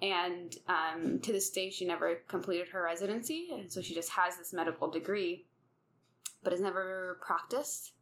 And 0.00 0.56
um, 0.68 1.18
to 1.20 1.32
this 1.32 1.50
day 1.50 1.70
she 1.70 1.84
never 1.84 2.16
completed 2.28 2.68
her 2.68 2.82
residency 2.82 3.48
and 3.52 3.70
so 3.70 3.80
she 3.82 3.94
just 3.94 4.10
has 4.10 4.36
this 4.36 4.52
medical 4.52 4.88
degree 4.90 5.44
but 6.42 6.52
has 6.52 6.60
never 6.62 7.18
practiced 7.20 7.92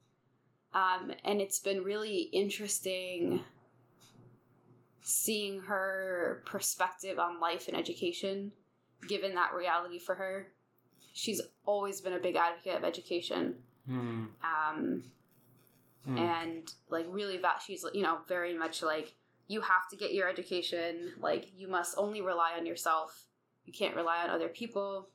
um, 0.75 1.11
and 1.25 1.41
it's 1.41 1.59
been 1.59 1.83
really 1.83 2.29
interesting 2.33 3.41
seeing 5.03 5.61
her 5.61 6.43
perspective 6.47 7.19
on 7.19 7.41
life 7.41 7.69
and 7.69 7.76
education 7.76 8.53
given 9.09 9.35
that 9.35 9.55
reality 9.55 9.99
for 9.99 10.15
her 10.17 10.49
she's 11.12 11.41
always 11.65 12.00
been 12.00 12.12
a 12.15 12.19
big 12.19 12.37
advocate 12.37 12.76
of 12.76 12.85
education 12.85 13.55
Mm. 13.88 14.26
um, 14.43 15.05
Mm. 16.09 16.19
and 16.19 16.73
like 16.88 17.07
really 17.09 17.37
that 17.38 17.62
she's 17.65 17.85
you 17.95 18.03
know 18.03 18.19
very 18.29 18.53
much 18.57 18.83
like 18.83 19.15
you 19.49 19.61
have 19.61 19.88
to 19.91 19.97
get 19.97 20.15
your 20.15 20.29
education. 20.29 21.12
Like 21.21 21.49
you 21.57 21.69
must 21.69 21.97
only 21.97 22.21
rely 22.21 22.53
on 22.59 22.67
yourself. 22.67 23.26
You 23.65 23.73
can't 23.73 23.97
rely 23.97 24.23
on 24.23 24.31
other 24.31 24.49
people. 24.49 25.09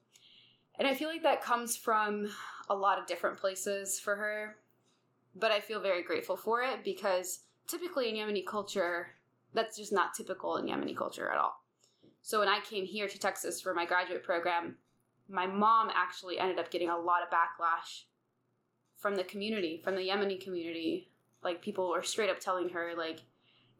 And 0.79 0.88
i 0.88 0.95
feel 0.95 1.09
like 1.09 1.23
that 1.23 1.43
comes 1.43 1.77
from 1.77 2.29
a 2.69 2.75
lot 2.75 2.97
of 2.97 3.05
different 3.05 3.38
places 3.38 4.00
for 4.00 4.15
her 4.15 4.55
but 5.35 5.51
i 5.51 5.59
feel 5.59 5.79
very 5.79 6.01
grateful 6.01 6.35
for 6.35 6.63
it 6.63 6.83
because 6.83 7.41
typically 7.67 8.09
in 8.09 8.15
yemeni 8.15 8.43
culture 8.43 9.09
that's 9.53 9.77
just 9.77 9.93
not 9.93 10.13
typical 10.13 10.57
in 10.57 10.65
yemeni 10.65 10.95
culture 10.95 11.29
at 11.29 11.38
all. 11.38 11.61
So 12.21 12.39
when 12.39 12.47
i 12.47 12.59
came 12.61 12.85
here 12.85 13.07
to 13.07 13.19
texas 13.19 13.61
for 13.61 13.73
my 13.75 13.85
graduate 13.85 14.23
program 14.23 14.77
my 15.31 15.47
mom 15.47 15.89
actually 15.93 16.38
ended 16.38 16.59
up 16.59 16.69
getting 16.69 16.89
a 16.89 16.97
lot 16.97 17.23
of 17.23 17.29
backlash 17.29 18.03
from 18.97 19.15
the 19.15 19.23
community, 19.23 19.81
from 19.83 19.95
the 19.95 20.07
Yemeni 20.07 20.39
community. 20.39 21.09
Like 21.43 21.61
people 21.61 21.89
were 21.89 22.03
straight 22.03 22.29
up 22.29 22.39
telling 22.39 22.69
her 22.69 22.93
like 22.95 23.21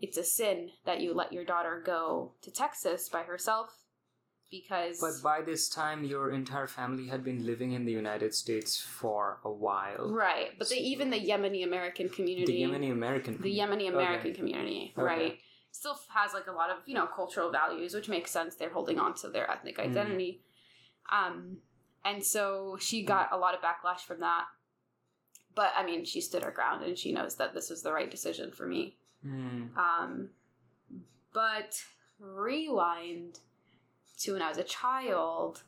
it's 0.02 0.18
a 0.18 0.24
sin 0.24 0.72
that 0.86 1.00
you 1.02 1.14
let 1.14 1.32
your 1.32 1.46
daughter 1.46 1.82
go 1.86 2.32
to 2.42 2.52
Texas 2.52 3.08
by 3.10 3.24
herself 3.24 3.70
because 4.50 5.00
But 5.00 5.22
by 5.24 5.42
this 5.42 5.70
time, 5.70 6.04
your 6.04 6.32
entire 6.32 6.68
family 6.68 7.08
had 7.08 7.24
been 7.24 7.46
living 7.46 7.72
in 7.72 7.86
the 7.86 7.92
United 7.92 8.34
States 8.36 8.80
for 8.80 9.40
a 9.46 9.52
while. 9.52 10.12
right, 10.12 10.50
but 10.60 10.70
they, 10.70 10.78
even 10.78 11.10
the 11.10 11.20
Yemeni 11.20 11.64
American 11.64 12.10
community, 12.10 12.46
The 12.52 12.62
Yemeni 12.64 12.92
American. 12.92 13.42
the 13.42 13.58
Yemeni 13.60 13.88
American 13.90 14.32
Okay. 14.32 14.38
community, 14.40 14.94
Okay. 14.98 15.04
right, 15.06 15.40
still 15.72 15.98
has 16.14 16.34
like 16.34 16.48
a 16.48 16.52
lot 16.52 16.70
of 16.70 16.78
you 16.86 16.96
know 16.96 17.08
cultural 17.08 17.50
values, 17.52 17.94
which 17.94 18.10
makes 18.10 18.32
sense. 18.32 18.56
They're 18.56 18.70
holding 18.74 19.00
on 19.00 19.14
to 19.16 19.30
their 19.30 19.50
ethnic 19.50 19.78
Mm. 19.78 19.86
identity, 19.92 20.42
um, 21.12 21.62
and 22.04 22.26
so 22.26 22.78
she 22.80 23.04
got 23.04 23.30
a 23.32 23.38
lot 23.38 23.56
of 23.56 23.62
backlash 23.62 24.02
from 24.02 24.20
that. 24.20 24.46
But 25.56 25.72
I 25.76 25.86
mean, 25.86 26.04
she 26.06 26.20
stood 26.22 26.44
her 26.44 26.52
ground, 26.52 26.84
and 26.84 26.98
she 26.98 27.12
knows 27.14 27.36
that 27.38 27.54
this 27.54 27.70
was 27.70 27.84
the 27.84 27.94
right 27.94 28.10
decision 28.12 28.52
for 28.52 28.66
me. 28.66 28.98
Mm. 29.26 29.76
Um, 29.78 30.30
but 31.34 31.82
rewind 32.20 33.40
to 34.20 34.34
when 34.34 34.42
I 34.42 34.50
was 34.50 34.58
a 34.58 34.64
child. 34.64 35.64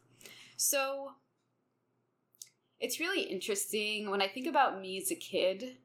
So 0.57 1.13
it's 2.79 2.99
really 2.99 3.23
interesting 3.23 4.09
when 4.09 4.21
I 4.21 4.27
think 4.27 4.47
about 4.47 4.79
me 4.79 4.97
as 4.97 5.11
a 5.11 5.15
kid. 5.15 5.77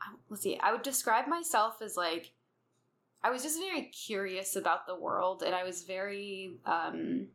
I- 0.00 0.14
Let's 0.28 0.42
see, 0.42 0.58
I 0.58 0.72
would 0.72 0.82
describe 0.82 1.26
myself 1.26 1.80
as 1.80 1.96
like, 1.96 2.32
I 3.22 3.30
was 3.30 3.42
just 3.42 3.58
very 3.58 3.82
curious 3.82 4.56
about 4.56 4.86
the 4.86 4.94
world 4.94 5.42
and 5.42 5.54
I 5.54 5.64
was 5.64 5.82
very, 5.82 6.52
um, 6.66 7.28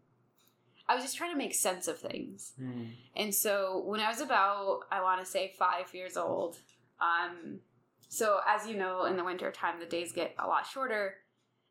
I 0.88 0.96
was 0.96 1.04
just 1.04 1.18
trying 1.18 1.32
to 1.32 1.38
make 1.38 1.56
sense 1.56 1.88
of 1.88 2.00
things. 2.00 2.54
Mm. 2.62 2.92
And 3.16 3.34
so 3.34 3.84
when 3.86 4.00
I 4.00 4.10
was 4.10 4.22
about, 4.22 4.82
I 4.92 5.02
want 5.02 5.24
to 5.24 5.30
say 5.30 5.54
five 5.58 5.94
years 5.94 6.18
old, 6.18 6.58
um, 7.04 7.60
so 8.08 8.40
as 8.48 8.68
you 8.68 8.78
know, 8.78 9.06
in 9.06 9.18
the 9.18 9.24
winter 9.24 9.52
time, 9.52 9.80
the 9.80 9.86
days 9.86 10.12
get 10.14 10.36
a 10.40 10.48
lot 10.48 10.66
shorter. 10.66 11.16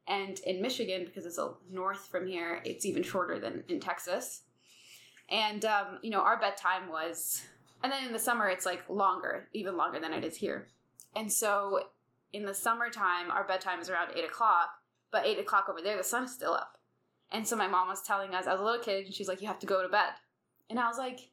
And 0.09 0.39
in 0.41 0.61
Michigan, 0.61 1.05
because 1.05 1.25
it's 1.25 1.39
a 1.39 1.53
north 1.71 2.09
from 2.11 2.27
here, 2.27 2.61
it's 2.65 2.85
even 2.85 3.03
shorter 3.03 3.39
than 3.39 3.62
in 3.69 3.81
Texas. 3.81 4.43
And, 5.31 5.65
um, 5.65 5.99
you 6.03 6.11
know, 6.11 6.21
our 6.21 6.39
bedtime 6.41 6.89
was, 6.91 7.43
and 7.83 7.93
then 7.93 8.05
in 8.05 8.12
the 8.12 8.19
summer, 8.19 8.49
it's 8.49 8.67
like 8.67 8.83
longer, 8.89 9.49
even 9.53 9.77
longer 9.77 10.01
than 10.01 10.12
it 10.12 10.25
is 10.25 10.37
here. 10.37 10.69
And 11.15 11.33
so 11.33 11.85
in 12.33 12.45
the 12.45 12.55
summertime, 12.55 13.31
our 13.31 13.47
bedtime 13.47 13.81
is 13.81 13.89
around 13.89 14.11
eight 14.17 14.25
o'clock, 14.25 14.71
but 15.11 15.25
eight 15.25 15.39
o'clock 15.39 15.69
over 15.69 15.81
there, 15.81 15.97
the 15.97 16.05
sun 16.05 16.25
is 16.25 16.33
still 16.33 16.53
up. 16.53 16.79
And 17.31 17.47
so 17.47 17.57
my 17.57 17.69
mom 17.69 17.89
was 17.89 18.03
telling 18.03 18.35
us, 18.35 18.47
I 18.47 18.53
was 18.53 18.61
a 18.61 18.65
little 18.65 18.83
kid, 18.83 19.07
and 19.07 19.15
she's 19.15 19.29
like, 19.29 19.41
You 19.41 19.49
have 19.49 19.61
to 19.61 19.67
go 19.67 19.83
to 19.83 19.89
bed. 19.89 20.11
And 20.69 20.79
I 20.79 20.89
was 20.89 20.99
like, 20.99 21.31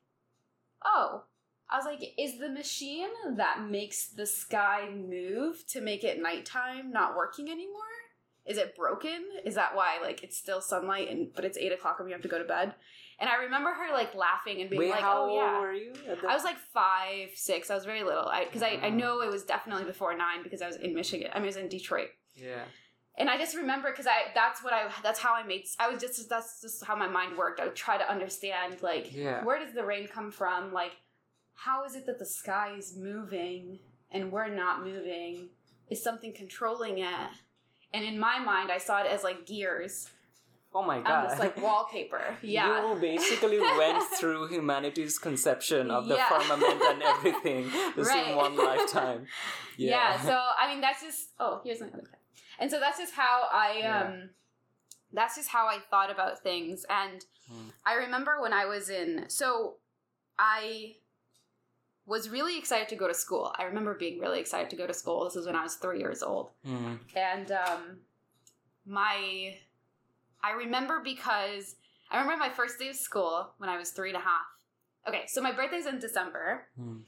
Oh. 0.84 1.24
I 1.69 1.77
was 1.77 1.85
like, 1.85 2.13
Is 2.17 2.38
the 2.39 2.49
machine 2.49 3.09
that 3.35 3.67
makes 3.69 4.07
the 4.07 4.25
sky 4.25 4.89
move 4.89 5.65
to 5.67 5.81
make 5.81 6.03
it 6.03 6.21
nighttime 6.21 6.91
not 6.91 7.15
working 7.15 7.49
anymore? 7.49 7.75
Is 8.45 8.57
it 8.57 8.75
broken? 8.75 9.25
Is 9.45 9.53
that 9.55 9.75
why, 9.75 9.99
like, 10.01 10.23
it's 10.23 10.35
still 10.35 10.59
sunlight, 10.61 11.09
and 11.11 11.31
but 11.35 11.45
it's 11.45 11.57
eight 11.57 11.71
o'clock 11.71 11.97
and 11.99 12.05
we 12.07 12.11
have 12.13 12.21
to 12.23 12.27
go 12.27 12.39
to 12.39 12.43
bed? 12.45 12.73
And 13.19 13.29
I 13.29 13.43
remember 13.43 13.71
her, 13.71 13.93
like, 13.93 14.15
laughing 14.15 14.61
and 14.61 14.69
being 14.69 14.79
Wait, 14.79 14.89
like, 14.89 15.01
how 15.01 15.25
Oh, 15.25 15.29
old 15.29 15.35
yeah. 15.38 15.59
were 15.59 15.73
you? 15.73 15.93
I 16.27 16.33
was 16.33 16.43
like 16.43 16.57
five, 16.57 17.29
six. 17.35 17.69
I 17.69 17.75
was 17.75 17.85
very 17.85 18.01
little. 18.01 18.27
I 18.27 18.45
because 18.45 18.63
I, 18.63 18.79
I 18.81 18.88
Ah. 18.88 18.89
know 18.89 19.21
it 19.21 19.29
was 19.29 19.43
definitely 19.43 19.83
before 19.83 20.15
nine 20.17 20.41
because 20.41 20.61
I 20.63 20.67
was 20.67 20.77
in 20.77 20.95
Michigan. 20.95 21.29
I 21.33 21.38
mean, 21.38 21.43
I 21.43 21.47
was 21.47 21.57
in 21.57 21.67
Detroit, 21.69 22.09
Yeah. 22.33 22.63
and 23.17 23.29
I 23.29 23.38
just 23.38 23.55
remember 23.55 23.91
because 23.91 24.07
I 24.07 24.31
that's 24.33 24.63
what 24.63 24.73
I 24.73 24.89
that's 25.03 25.19
how 25.19 25.35
I 25.35 25.43
made. 25.43 25.65
I 25.79 25.89
was 25.89 26.01
just 26.01 26.27
that's 26.29 26.61
just 26.61 26.83
how 26.85 26.95
my 26.95 27.07
mind 27.07 27.38
worked. 27.38 27.59
I 27.59 27.65
would 27.65 27.75
try 27.75 27.97
to 27.99 28.09
understand 28.09 28.81
like 28.81 29.13
Yeah. 29.13 29.43
where 29.43 29.59
does 29.63 29.73
the 29.75 29.83
rain 29.85 30.07
come 30.07 30.31
from? 30.31 30.73
Like 30.73 30.93
how 31.65 31.83
is 31.85 31.95
it 31.95 32.05
that 32.05 32.19
the 32.19 32.25
sky 32.25 32.73
is 32.77 32.95
moving 32.97 33.79
and 34.11 34.31
we're 34.31 34.47
not 34.53 34.83
moving? 34.83 35.49
Is 35.89 36.03
something 36.03 36.33
controlling 36.33 36.99
it? 36.99 37.29
And 37.93 38.03
in 38.05 38.19
my 38.19 38.39
mind, 38.39 38.71
I 38.71 38.77
saw 38.77 39.01
it 39.01 39.07
as 39.07 39.23
like 39.23 39.45
gears 39.45 40.09
Oh 40.71 40.83
my 40.83 41.01
god. 41.01 41.31
this 41.31 41.39
like 41.39 41.57
wallpaper. 41.59 42.21
Yeah. 42.43 42.93
You 42.93 42.99
basically 43.01 43.59
went 43.81 44.03
through 44.19 44.47
humanity's 44.49 45.17
conception 45.17 45.89
of 45.89 46.07
the 46.07 46.15
Yeah. 46.15 46.29
firmament 46.29 46.81
and 46.83 47.01
everything 47.01 47.69
just 47.95 48.09
Right. 48.11 48.27
in 48.27 48.35
one 48.35 48.55
lifetime. 48.55 49.25
yeah. 49.77 50.21
so 50.21 50.37
i 50.61 50.71
mean 50.71 50.79
that's 50.81 51.01
just 51.01 51.29
oh 51.39 51.61
here's 51.63 51.81
my 51.81 51.87
other 51.87 52.03
pen 52.03 52.19
and 52.59 52.69
so 52.69 52.79
that's 52.79 52.99
just 52.99 53.13
how 53.15 53.47
i 53.51 53.77
Yeah. 53.79 54.03
um 54.03 54.29
that's 55.11 55.35
just 55.37 55.49
how 55.49 55.65
i 55.67 55.79
thought 55.89 56.11
about 56.11 56.43
things 56.43 56.85
and 56.89 57.25
Hmm. 57.49 57.69
i 57.83 57.93
remember 57.95 58.39
when 58.39 58.53
i 58.53 58.65
was 58.65 58.89
in 58.91 59.25
so 59.27 59.77
i 60.37 60.93
was 62.09 62.29
really 62.29 62.57
excited 62.57 62.87
to 62.89 62.95
go 62.95 63.07
to 63.07 63.13
school 63.13 63.53
i 63.59 63.63
remember 63.63 63.93
being 63.93 64.19
really 64.19 64.39
excited 64.39 64.69
to 64.69 64.75
go 64.75 64.85
to 64.87 64.93
school 64.93 65.23
this 65.25 65.35
is 65.35 65.45
when 65.45 65.55
i 65.55 65.63
was 65.63 65.75
three 65.75 65.99
years 65.99 66.21
old 66.23 66.49
Mm. 66.65 66.99
and 67.15 67.51
um 67.51 67.81
my 68.85 69.55
i 70.43 70.51
remember 70.51 70.99
because 71.03 71.75
i 72.11 72.19
remember 72.19 72.37
my 72.43 72.49
first 72.49 72.79
day 72.79 72.89
of 72.89 72.95
school 72.95 73.51
when 73.59 73.69
i 73.69 73.77
was 73.77 73.91
three 73.91 74.09
and 74.09 74.17
a 74.17 74.21
half 74.21 74.47
okay 75.07 75.23
so 75.27 75.41
my 75.41 75.51
birthday's 75.51 75.85
in 75.85 75.99
december 75.99 76.67
Mm. 76.79 77.01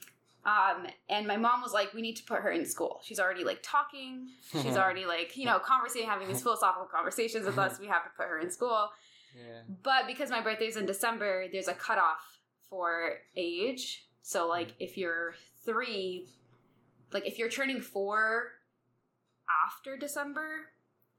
um, 0.45 0.87
and 1.09 1.27
my 1.27 1.37
mom 1.37 1.61
was 1.61 1.71
like, 1.71 1.93
"We 1.93 2.01
need 2.01 2.15
to 2.21 2.23
put 2.23 2.39
her 2.41 2.49
in 2.51 2.65
school. 2.65 2.99
She's 3.05 3.19
already 3.19 3.43
like 3.43 3.59
talking. 3.61 4.27
She's 4.51 4.75
already 4.81 5.05
like, 5.05 5.37
you 5.37 5.45
know, 5.45 5.59
conversating, 5.59 6.09
having 6.09 6.27
these 6.27 6.41
philosophical 6.47 6.87
conversations 6.97 7.45
with 7.45 7.59
us. 7.59 7.79
We 7.79 7.85
have 7.95 8.03
to 8.05 8.09
put 8.17 8.25
her 8.31 8.39
in 8.39 8.49
school." 8.49 8.89
Yeah. 9.37 9.61
But 9.83 10.07
because 10.07 10.29
my 10.31 10.41
birthday's 10.41 10.77
in 10.77 10.87
December, 10.87 11.45
there's 11.51 11.67
a 11.67 11.75
cutoff 11.75 12.39
for 12.69 13.19
age. 13.35 14.07
So 14.21 14.47
like, 14.47 14.73
if 14.79 14.97
you're 14.97 15.35
three, 15.65 16.27
like 17.11 17.25
if 17.27 17.37
you're 17.39 17.49
turning 17.49 17.81
four 17.81 18.49
after 19.67 19.97
December, 19.97 20.69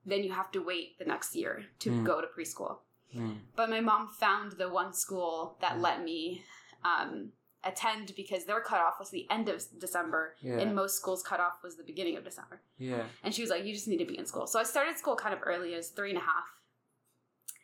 then 0.04 0.24
you 0.24 0.32
have 0.32 0.50
to 0.52 0.60
wait 0.62 0.98
the 0.98 1.04
next 1.04 1.34
year 1.36 1.66
to 1.80 1.90
Mm. 1.90 2.04
go 2.04 2.20
to 2.20 2.26
preschool. 2.26 2.78
Mm. 3.14 3.40
But 3.56 3.70
my 3.70 3.80
mom 3.80 4.08
found 4.08 4.52
the 4.52 4.68
one 4.68 4.92
school 4.94 5.58
that 5.60 5.78
let 5.80 6.02
me 6.02 6.44
um, 6.84 7.30
attend 7.62 8.12
because 8.16 8.44
their 8.44 8.60
cutoff 8.60 8.98
was 8.98 9.10
the 9.10 9.30
end 9.30 9.48
of 9.48 9.62
December, 9.78 10.34
Yeah. 10.40 10.58
and 10.58 10.74
most 10.74 10.96
schools' 10.96 11.22
cutoff 11.22 11.62
was 11.62 11.76
the 11.76 11.84
beginning 11.84 12.16
of 12.16 12.24
December. 12.24 12.60
Yeah. 12.78 13.06
And 13.22 13.32
she 13.32 13.40
was 13.42 13.50
like, 13.50 13.64
"You 13.64 13.72
just 13.72 13.86
need 13.86 13.98
to 13.98 14.04
be 14.04 14.18
in 14.18 14.26
school." 14.26 14.48
So 14.48 14.58
I 14.58 14.64
started 14.64 14.98
school 14.98 15.14
kind 15.14 15.32
of 15.32 15.40
early, 15.44 15.74
as 15.74 15.90
three 15.90 16.08
and 16.10 16.18
a 16.18 16.22
half. 16.22 16.46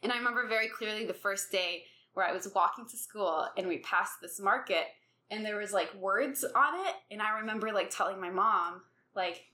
And 0.03 0.13
I 0.13 0.17
remember 0.19 0.47
very 0.47 0.69
clearly 0.69 1.05
the 1.05 1.15
first 1.15 1.51
day 1.51 1.87
where 2.13 2.25
I 2.25 2.33
was 2.33 2.47
walking 2.55 2.87
to 2.87 2.97
school 2.97 3.49
and 3.57 3.67
we 3.67 3.79
passed 3.79 4.21
this 4.21 4.39
market 4.39 4.87
and 5.31 5.45
there 5.45 5.57
was 5.57 5.73
like 5.73 5.95
words 5.95 6.45
on 6.45 6.87
it, 6.87 6.95
and 7.11 7.21
I 7.23 7.41
remember 7.41 7.73
like 7.73 7.91
telling 7.91 8.21
my 8.21 8.31
mom, 8.31 8.83
like, 9.15 9.45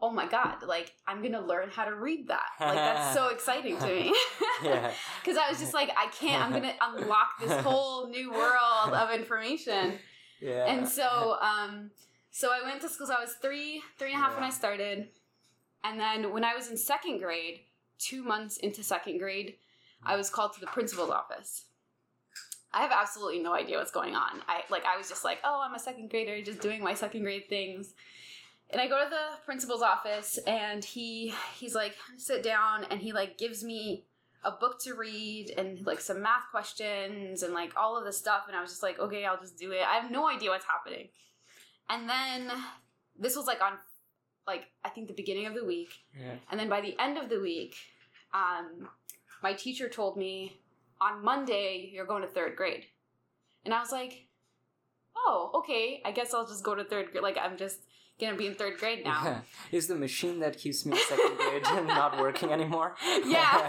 "Oh 0.00 0.10
my 0.10 0.26
god, 0.26 0.62
like 0.66 0.92
I'm 1.06 1.22
gonna 1.22 1.44
learn 1.44 1.68
how 1.70 1.84
to 1.84 1.94
read 1.94 2.28
that. 2.28 2.50
Like 2.60 2.76
that's 2.76 3.14
so 3.14 3.28
exciting 3.32 3.78
to 3.78 3.86
me." 3.86 4.14
Because 4.60 5.36
I 5.36 5.48
was 5.48 5.58
just 5.58 5.74
like, 5.74 5.90
I 5.96 6.08
can't, 6.08 6.54
I'm 6.54 6.62
to 6.62 6.72
unlock 6.80 7.40
this 7.40 7.52
whole 7.64 8.08
new 8.08 8.30
world 8.32 8.92
of 8.92 9.10
information. 9.10 9.94
Yeah. 10.40 10.66
And 10.66 10.88
so, 10.88 11.36
um, 11.40 11.90
so 12.30 12.50
I 12.50 12.62
went 12.64 12.80
to 12.82 12.88
school. 12.88 13.06
So 13.06 13.14
I 13.14 13.20
was 13.20 13.34
three, 13.34 13.82
three 13.98 14.12
and 14.12 14.20
a 14.20 14.24
half 14.24 14.34
when 14.34 14.44
I 14.44 14.50
started. 14.50 15.08
And 15.84 15.98
then 15.98 16.32
when 16.32 16.44
I 16.44 16.54
was 16.54 16.68
in 16.70 16.76
second 16.76 17.18
grade, 17.18 17.60
two 17.98 18.22
months 18.22 18.56
into 18.58 18.82
second 18.82 19.18
grade, 19.18 19.54
I 20.04 20.16
was 20.16 20.30
called 20.30 20.54
to 20.54 20.60
the 20.60 20.66
principal's 20.66 21.10
office. 21.10 21.64
I 22.72 22.82
have 22.82 22.92
absolutely 22.92 23.40
no 23.40 23.54
idea 23.54 23.78
what's 23.78 23.90
going 23.90 24.14
on. 24.14 24.42
I 24.46 24.62
like 24.70 24.84
I 24.84 24.96
was 24.96 25.08
just 25.08 25.24
like, 25.24 25.38
oh, 25.44 25.62
I'm 25.66 25.74
a 25.74 25.78
second 25.78 26.10
grader, 26.10 26.40
just 26.42 26.60
doing 26.60 26.82
my 26.82 26.94
second 26.94 27.22
grade 27.22 27.48
things. 27.48 27.94
and 28.70 28.80
I 28.80 28.86
go 28.88 29.02
to 29.02 29.08
the 29.08 29.42
principal's 29.46 29.80
office, 29.82 30.38
and 30.46 30.84
he 30.84 31.34
he's 31.58 31.74
like, 31.74 31.94
sit 32.18 32.42
down, 32.42 32.84
and 32.90 33.00
he 33.00 33.12
like 33.12 33.38
gives 33.38 33.64
me 33.64 34.04
a 34.44 34.50
book 34.52 34.78
to 34.80 34.94
read 34.94 35.52
and 35.56 35.84
like 35.86 36.00
some 36.00 36.22
math 36.22 36.44
questions 36.52 37.42
and 37.42 37.52
like 37.54 37.72
all 37.76 37.96
of 37.98 38.04
this 38.04 38.18
stuff, 38.18 38.44
and 38.48 38.56
I 38.56 38.60
was 38.60 38.70
just 38.70 38.82
like, 38.82 38.98
okay, 38.98 39.24
I'll 39.24 39.40
just 39.40 39.56
do 39.58 39.72
it. 39.72 39.80
I 39.82 39.98
have 39.98 40.10
no 40.10 40.28
idea 40.28 40.50
what's 40.50 40.66
happening. 40.66 41.08
And 41.90 42.08
then 42.08 42.52
this 43.18 43.34
was 43.34 43.46
like 43.46 43.62
on 43.62 43.72
like 44.46 44.66
I 44.84 44.90
think 44.90 45.08
the 45.08 45.14
beginning 45.14 45.46
of 45.46 45.54
the 45.54 45.64
week, 45.64 45.88
Yeah. 46.18 46.34
and 46.50 46.60
then 46.60 46.68
by 46.68 46.82
the 46.82 46.94
end 47.00 47.16
of 47.16 47.30
the 47.30 47.40
week, 47.40 47.74
um, 48.34 48.88
my 49.42 49.54
teacher 49.54 49.88
told 49.88 50.16
me 50.18 50.58
on 51.00 51.24
Monday 51.24 51.90
you're 51.92 52.06
going 52.06 52.22
to 52.22 52.28
third 52.28 52.56
grade, 52.56 52.84
and 53.64 53.72
I 53.74 53.80
was 53.80 53.92
like, 53.92 54.26
oh, 55.16 55.50
okay, 55.56 56.02
I 56.04 56.12
guess 56.12 56.32
I'll 56.34 56.46
just 56.46 56.64
go 56.64 56.74
to 56.74 56.84
third 56.84 57.10
grade. 57.12 57.22
Like 57.22 57.38
I'm 57.40 57.56
just 57.56 57.80
gonna 58.20 58.36
be 58.36 58.46
in 58.46 58.54
third 58.54 58.78
grade 58.78 59.04
now. 59.04 59.22
Yeah. 59.24 59.40
Is 59.78 59.86
the 59.86 59.94
machine 59.94 60.40
that 60.40 60.58
keeps 60.58 60.84
me 60.84 60.92
in 60.92 60.98
second 61.08 61.36
grade 61.36 61.62
not 61.86 62.18
working 62.18 62.50
anymore? 62.50 62.96
yeah, 63.04 63.66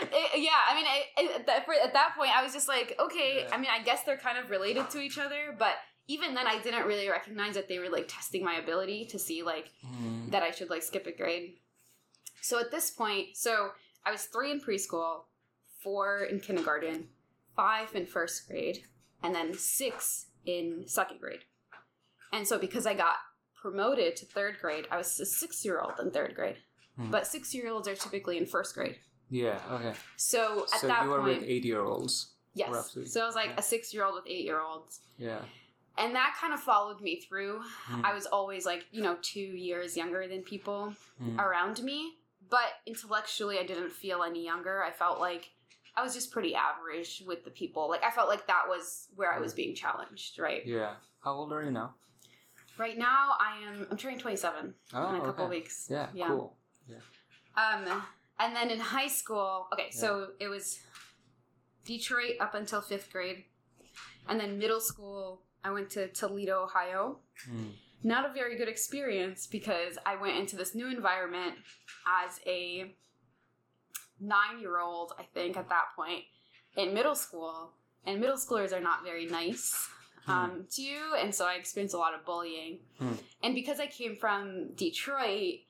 It- 0.00 0.40
yeah. 0.40 0.60
I 0.68 0.74
mean, 0.74 0.86
I, 0.86 1.02
I- 1.18 1.34
at, 1.36 1.46
that, 1.46 1.64
for- 1.66 1.74
at 1.74 1.92
that 1.92 2.14
point, 2.16 2.30
I 2.34 2.42
was 2.42 2.52
just 2.54 2.68
like, 2.68 2.96
okay. 2.98 3.44
Yeah. 3.46 3.54
I 3.54 3.58
mean, 3.58 3.68
I 3.70 3.82
guess 3.82 4.02
they're 4.04 4.16
kind 4.16 4.38
of 4.38 4.48
related 4.50 4.88
to 4.90 5.00
each 5.00 5.18
other, 5.18 5.54
but 5.58 5.74
even 6.08 6.34
then, 6.34 6.46
I 6.46 6.58
didn't 6.62 6.86
really 6.86 7.08
recognize 7.08 7.54
that 7.54 7.68
they 7.68 7.78
were 7.78 7.88
like 7.90 8.06
testing 8.08 8.42
my 8.44 8.54
ability 8.56 9.06
to 9.06 9.18
see 9.18 9.42
like 9.42 9.70
Mm. 9.84 10.30
that 10.30 10.42
I 10.42 10.52
should 10.52 10.70
like 10.70 10.82
skip 10.82 11.06
a 11.06 11.12
grade. 11.12 11.54
So 12.40 12.58
at 12.60 12.70
this 12.70 12.90
point, 12.90 13.36
so 13.36 13.70
I 14.06 14.10
was 14.12 14.22
three 14.24 14.52
in 14.52 14.60
preschool, 14.60 15.24
four 15.86 16.24
in 16.24 16.40
kindergarten, 16.40 17.06
five 17.54 17.94
in 17.94 18.04
first 18.06 18.48
grade, 18.48 18.82
and 19.22 19.32
then 19.32 19.54
six 19.54 20.26
in 20.44 20.82
second 20.88 21.20
grade. 21.20 21.44
And 22.32 22.46
so 22.46 22.58
because 22.58 22.86
I 22.86 22.94
got 22.94 23.14
promoted 23.54 24.16
to 24.16 24.26
third 24.26 24.56
grade, 24.60 24.86
I 24.90 24.96
was 24.96 25.20
a 25.20 25.24
six 25.26 25.64
year 25.64 25.78
old 25.80 25.92
in 26.02 26.10
third 26.10 26.34
grade. 26.34 26.56
Hmm. 26.96 27.12
But 27.12 27.24
six 27.28 27.54
year 27.54 27.70
olds 27.70 27.86
are 27.86 27.94
typically 27.94 28.36
in 28.36 28.46
first 28.46 28.74
grade. 28.74 28.96
Yeah. 29.30 29.60
Okay. 29.70 29.92
So 30.16 30.64
at 30.74 30.80
so 30.80 30.88
that 30.88 31.04
you 31.04 31.10
were 31.10 31.20
point, 31.20 31.40
with 31.40 31.48
eight-year-olds. 31.48 32.32
yes. 32.54 32.68
roughly. 32.72 33.06
So 33.06 33.22
I 33.22 33.26
was 33.26 33.36
like 33.36 33.50
Yeah. 33.50 33.58
a 33.58 33.62
six 33.62 33.94
year 33.94 34.04
old 34.04 34.14
with 34.16 34.26
eight 34.26 34.44
year 34.44 34.60
olds. 34.60 35.00
Yeah. 35.18 35.42
And 35.98 36.14
that 36.16 36.34
kind 36.40 36.52
of 36.52 36.58
followed 36.60 37.00
me 37.00 37.20
through. 37.20 37.60
Mm. 37.90 38.04
I 38.04 38.12
was 38.12 38.26
always 38.26 38.66
like, 38.66 38.86
you 38.90 39.02
know, 39.02 39.16
two 39.22 39.40
years 39.40 39.96
younger 39.96 40.26
than 40.26 40.42
people 40.42 40.94
Mm. 41.22 41.38
around 41.38 41.82
me, 41.82 42.14
but 42.50 42.68
intellectually, 42.86 43.58
I 43.58 43.64
didn't 43.64 43.90
feel 43.92 44.22
any 44.22 44.44
younger. 44.44 44.82
I 44.82 44.90
felt 44.90 45.20
like 45.20 45.52
I 45.96 46.02
was 46.02 46.14
just 46.14 46.30
pretty 46.30 46.54
average 46.54 47.22
with 47.26 47.44
the 47.44 47.50
people. 47.50 47.88
Like, 47.88 48.04
I 48.04 48.10
felt 48.10 48.28
like 48.28 48.46
that 48.46 48.64
was 48.68 49.08
where 49.14 49.32
I 49.32 49.38
was 49.38 49.54
being 49.54 49.74
challenged, 49.74 50.38
right? 50.38 50.64
Yeah. 50.66 50.94
How 51.24 51.32
old 51.32 51.52
are 51.52 51.62
you 51.64 51.70
now? 51.70 51.94
Right 52.78 52.98
now, 52.98 53.30
I 53.40 53.66
am, 53.66 53.86
I'm 53.90 53.96
turning 53.96 54.18
27 54.18 54.74
Oh, 54.92 55.08
in 55.08 55.16
a 55.16 55.24
couple 55.24 55.46
okay. 55.46 55.56
weeks. 55.56 55.86
Yeah. 55.90 56.08
Yeah. 56.14 56.28
Cool. 56.28 56.56
Um, 57.56 58.02
and 58.38 58.54
then 58.54 58.70
in 58.70 58.78
high 58.78 59.08
school, 59.08 59.66
okay, 59.72 59.90
so 59.90 60.28
it 60.38 60.48
was 60.48 60.78
Detroit 61.86 62.34
up 62.38 62.54
until 62.54 62.82
fifth 62.82 63.10
grade. 63.10 63.44
And 64.28 64.38
then 64.38 64.58
middle 64.58 64.80
school, 64.80 65.40
I 65.64 65.70
went 65.70 65.88
to 65.90 66.08
Toledo, 66.08 66.64
Ohio. 66.64 67.20
Mm. 67.50 67.72
not 68.04 68.28
a 68.28 68.32
very 68.32 68.56
good 68.58 68.68
experience 68.68 69.46
because 69.46 69.96
I 70.04 70.16
went 70.16 70.36
into 70.38 70.54
this 70.56 70.74
new 70.74 70.88
environment 70.88 71.54
as 72.06 72.40
a 72.46 72.94
nine 74.20 74.60
year 74.60 74.80
old, 74.80 75.12
I 75.18 75.22
think, 75.34 75.56
at 75.56 75.68
that 75.68 75.86
point, 75.94 76.24
in 76.76 76.94
middle 76.94 77.14
school. 77.14 77.72
And 78.04 78.20
middle 78.20 78.36
schoolers 78.36 78.72
are 78.72 78.80
not 78.80 79.02
very 79.02 79.26
nice 79.26 79.88
um, 80.28 80.66
to 80.72 80.82
you. 80.82 81.14
And 81.20 81.34
so 81.34 81.46
I 81.46 81.54
experienced 81.54 81.94
a 81.94 81.98
lot 81.98 82.14
of 82.14 82.24
bullying. 82.24 82.78
Hmm. 82.98 83.14
And 83.42 83.54
because 83.54 83.80
I 83.80 83.86
came 83.86 84.16
from 84.16 84.72
Detroit, 84.74 85.60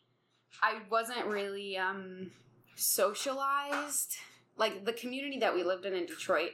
I 0.63 0.81
wasn't 0.91 1.27
really 1.27 1.77
um, 1.77 2.31
socialized. 2.75 4.17
Like 4.57 4.85
the 4.85 4.93
community 4.93 5.39
that 5.41 5.55
we 5.55 5.63
lived 5.63 5.85
in 5.85 5.95
in 5.95 6.07
Detroit 6.07 6.51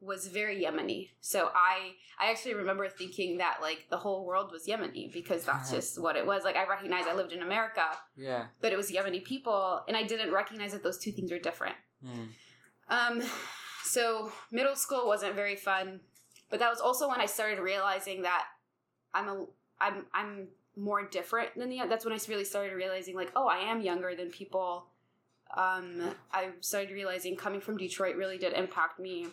was 0.00 0.26
very 0.28 0.62
Yemeni. 0.62 1.10
So 1.20 1.50
I 1.54 1.92
I 2.18 2.30
actually 2.30 2.54
remember 2.54 2.88
thinking 2.88 3.38
that 3.38 3.58
like 3.62 3.86
the 3.90 3.96
whole 3.96 4.26
world 4.26 4.52
was 4.52 4.66
Yemeni 4.66 5.12
because 5.12 5.44
that's 5.44 5.70
just 5.70 6.00
what 6.00 6.16
it 6.16 6.26
was. 6.26 6.44
Like 6.44 6.56
I 6.56 6.66
recognized 6.66 7.08
I 7.08 7.14
lived 7.14 7.32
in 7.32 7.42
America, 7.42 7.82
Yeah. 8.16 8.46
but 8.60 8.72
it 8.72 8.76
was 8.76 8.90
Yemeni 8.90 9.24
people 9.24 9.82
and 9.88 9.96
I 9.96 10.02
didn't 10.02 10.32
recognize 10.32 10.72
that 10.72 10.82
those 10.82 10.98
two 10.98 11.12
things 11.12 11.32
are 11.32 11.38
different. 11.38 11.76
Mm. 12.04 12.28
Um 12.88 13.22
so 13.84 14.30
middle 14.52 14.76
school 14.76 15.06
wasn't 15.06 15.34
very 15.34 15.56
fun, 15.56 16.00
but 16.50 16.58
that 16.60 16.70
was 16.70 16.80
also 16.80 17.08
when 17.08 17.20
I 17.20 17.26
started 17.26 17.60
realizing 17.60 18.22
that 18.22 18.44
I'm 19.14 19.28
a 19.28 19.46
I'm 19.80 20.06
I'm 20.12 20.48
more 20.76 21.06
different 21.08 21.50
than 21.56 21.70
the 21.70 21.80
that's 21.88 22.04
when 22.04 22.12
I 22.12 22.18
really 22.28 22.44
started 22.44 22.74
realizing 22.74 23.14
like 23.14 23.32
oh 23.36 23.46
I 23.48 23.58
am 23.70 23.80
younger 23.80 24.14
than 24.14 24.30
people. 24.30 24.86
Um 25.56 26.14
I 26.32 26.50
started 26.60 26.90
realizing 26.92 27.36
coming 27.36 27.60
from 27.60 27.78
Detroit 27.78 28.16
really 28.16 28.38
did 28.38 28.52
impact 28.52 28.98
me. 28.98 29.28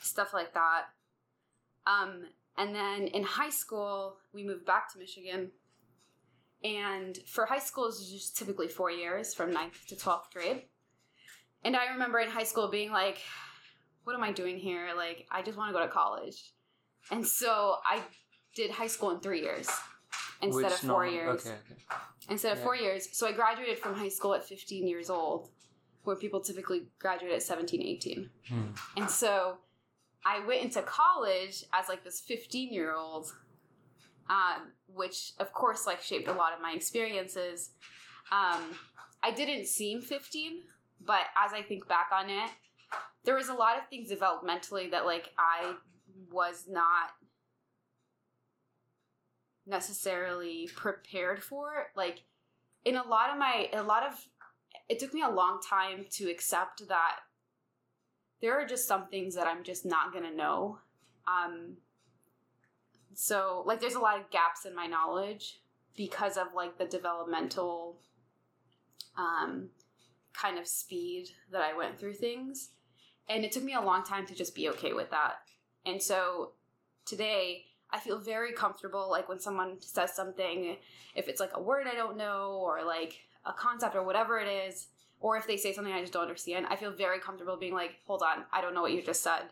Stuff 0.00 0.32
like 0.34 0.54
that. 0.54 0.84
Um 1.86 2.24
and 2.56 2.74
then 2.74 3.08
in 3.08 3.22
high 3.24 3.50
school 3.50 4.16
we 4.32 4.44
moved 4.44 4.64
back 4.66 4.92
to 4.92 4.98
Michigan. 4.98 5.50
And 6.62 7.18
for 7.26 7.44
high 7.46 7.58
school 7.58 7.86
it's 7.88 8.10
just 8.10 8.36
typically 8.36 8.68
4 8.68 8.90
years 8.90 9.34
from 9.34 9.52
ninth 9.52 9.86
to 9.88 9.96
12th 9.96 10.30
grade. 10.32 10.62
And 11.62 11.76
I 11.76 11.86
remember 11.92 12.18
in 12.18 12.28
high 12.30 12.44
school 12.44 12.68
being 12.68 12.90
like, 12.90 13.18
what 14.04 14.14
am 14.14 14.22
I 14.22 14.32
doing 14.32 14.58
here? 14.58 14.88
Like, 14.94 15.26
I 15.30 15.40
just 15.40 15.56
want 15.56 15.70
to 15.70 15.72
go 15.72 15.80
to 15.84 15.90
college. 15.90 16.52
And 17.10 17.26
so 17.26 17.76
I 17.86 18.02
did 18.54 18.70
high 18.70 18.86
school 18.86 19.10
in 19.12 19.20
three 19.20 19.40
years 19.40 19.68
instead 20.42 20.64
Which 20.64 20.72
of 20.74 20.78
four 20.80 20.88
normal- 21.06 21.12
years. 21.12 21.46
Okay. 21.46 21.56
Okay. 21.70 21.80
Instead 22.28 22.52
of 22.52 22.58
Yeah. 22.58 22.64
four 22.64 22.76
years. 22.76 23.16
So 23.16 23.26
I 23.26 23.32
graduated 23.32 23.78
from 23.78 23.94
high 23.94 24.08
school 24.10 24.34
at 24.34 24.44
15 24.44 24.86
years 24.86 25.08
old, 25.08 25.50
where 26.04 26.16
people 26.16 26.40
typically 26.40 26.86
graduate 26.98 27.32
at 27.32 27.42
17, 27.42 27.80
18. 27.82 28.30
Mm. 28.50 28.78
And 28.96 29.10
so 29.10 29.58
I 30.24 30.44
went 30.46 30.62
into 30.62 30.82
college 30.82 31.64
as 31.72 31.88
like 31.88 32.02
this 32.02 32.20
15 32.20 32.72
year 32.72 32.94
old, 32.94 33.32
um, 34.30 34.72
which 34.88 35.32
of 35.38 35.52
course 35.52 35.86
like 35.86 36.00
shaped 36.00 36.28
a 36.28 36.32
lot 36.32 36.52
of 36.54 36.62
my 36.62 36.72
experiences. 36.72 37.70
Um, 38.32 38.62
I 39.22 39.30
didn't 39.30 39.66
seem 39.66 40.00
15, 40.00 40.62
but 41.04 41.22
as 41.42 41.52
I 41.52 41.62
think 41.62 41.86
back 41.88 42.10
on 42.12 42.30
it, 42.30 42.50
there 43.24 43.34
was 43.34 43.48
a 43.48 43.54
lot 43.54 43.76
of 43.78 43.88
things 43.88 44.10
developmentally 44.10 44.90
that 44.90 45.04
like 45.04 45.30
I 45.38 45.74
was 46.30 46.64
not 46.68 47.10
necessarily 49.66 50.68
prepared 50.74 51.42
for. 51.42 51.86
Like 51.96 52.22
in 52.84 52.96
a 52.96 53.06
lot 53.06 53.30
of 53.30 53.38
my 53.38 53.68
a 53.72 53.82
lot 53.82 54.04
of 54.04 54.26
it 54.88 54.98
took 54.98 55.14
me 55.14 55.22
a 55.22 55.30
long 55.30 55.60
time 55.66 56.04
to 56.12 56.30
accept 56.30 56.86
that 56.88 57.20
there 58.44 58.60
are 58.60 58.66
just 58.66 58.86
some 58.86 59.06
things 59.06 59.34
that 59.34 59.46
I'm 59.46 59.64
just 59.64 59.86
not 59.86 60.12
gonna 60.12 60.30
know. 60.30 60.78
Um, 61.26 61.78
so 63.14 63.62
like 63.64 63.80
there's 63.80 63.94
a 63.94 64.00
lot 64.00 64.20
of 64.20 64.28
gaps 64.28 64.66
in 64.66 64.76
my 64.76 64.86
knowledge 64.86 65.60
because 65.96 66.36
of 66.36 66.48
like 66.54 66.76
the 66.76 66.84
developmental 66.84 67.96
um, 69.16 69.70
kind 70.34 70.58
of 70.58 70.66
speed 70.66 71.28
that 71.52 71.62
I 71.62 71.74
went 71.74 71.98
through 71.98 72.12
things. 72.12 72.68
And 73.30 73.46
it 73.46 73.52
took 73.52 73.62
me 73.62 73.72
a 73.72 73.80
long 73.80 74.04
time 74.04 74.26
to 74.26 74.34
just 74.34 74.54
be 74.54 74.68
okay 74.68 74.92
with 74.92 75.10
that. 75.10 75.36
And 75.86 76.02
so 76.02 76.50
today 77.06 77.64
I 77.90 77.98
feel 77.98 78.18
very 78.18 78.52
comfortable 78.52 79.08
like 79.10 79.26
when 79.26 79.40
someone 79.40 79.80
says 79.80 80.14
something, 80.14 80.76
if 81.14 81.28
it's 81.28 81.40
like 81.40 81.52
a 81.54 81.62
word 81.62 81.86
I 81.90 81.94
don't 81.94 82.18
know 82.18 82.60
or 82.62 82.84
like 82.84 83.20
a 83.46 83.54
concept 83.54 83.96
or 83.96 84.02
whatever 84.02 84.38
it 84.38 84.48
is, 84.48 84.88
or 85.24 85.38
if 85.38 85.46
they 85.46 85.56
say 85.56 85.72
something 85.72 85.90
I 85.90 86.02
just 86.02 86.12
don't 86.12 86.20
understand, 86.20 86.66
I 86.68 86.76
feel 86.76 86.92
very 86.92 87.18
comfortable 87.18 87.56
being 87.56 87.72
like, 87.72 87.96
hold 88.06 88.22
on, 88.22 88.44
I 88.52 88.60
don't 88.60 88.74
know 88.74 88.82
what 88.82 88.92
you 88.92 89.00
just 89.00 89.22
said. 89.22 89.44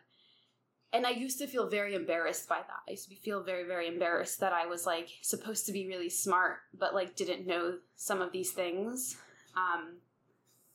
And 0.92 1.06
I 1.06 1.11
used 1.12 1.38
to 1.38 1.46
feel 1.46 1.66
very 1.66 1.94
embarrassed 1.94 2.46
by 2.46 2.58
that. 2.58 2.82
I 2.87 2.90
used 2.90 3.08
to 3.08 3.16
feel 3.16 3.42
very, 3.42 3.66
very 3.66 3.88
embarrassed 3.88 4.38
that 4.40 4.52
I 4.52 4.66
was 4.66 4.85
like 4.85 5.08
supposed 5.22 5.64
to 5.64 5.72
be 5.72 5.87
really 5.87 6.11
smart, 6.11 6.58
but 6.78 6.94
like 6.94 7.16
didn't 7.16 7.46
know 7.46 7.78
some 7.96 8.20
of 8.20 8.32
these 8.32 8.50
things. 8.50 9.16
Um, 9.56 9.94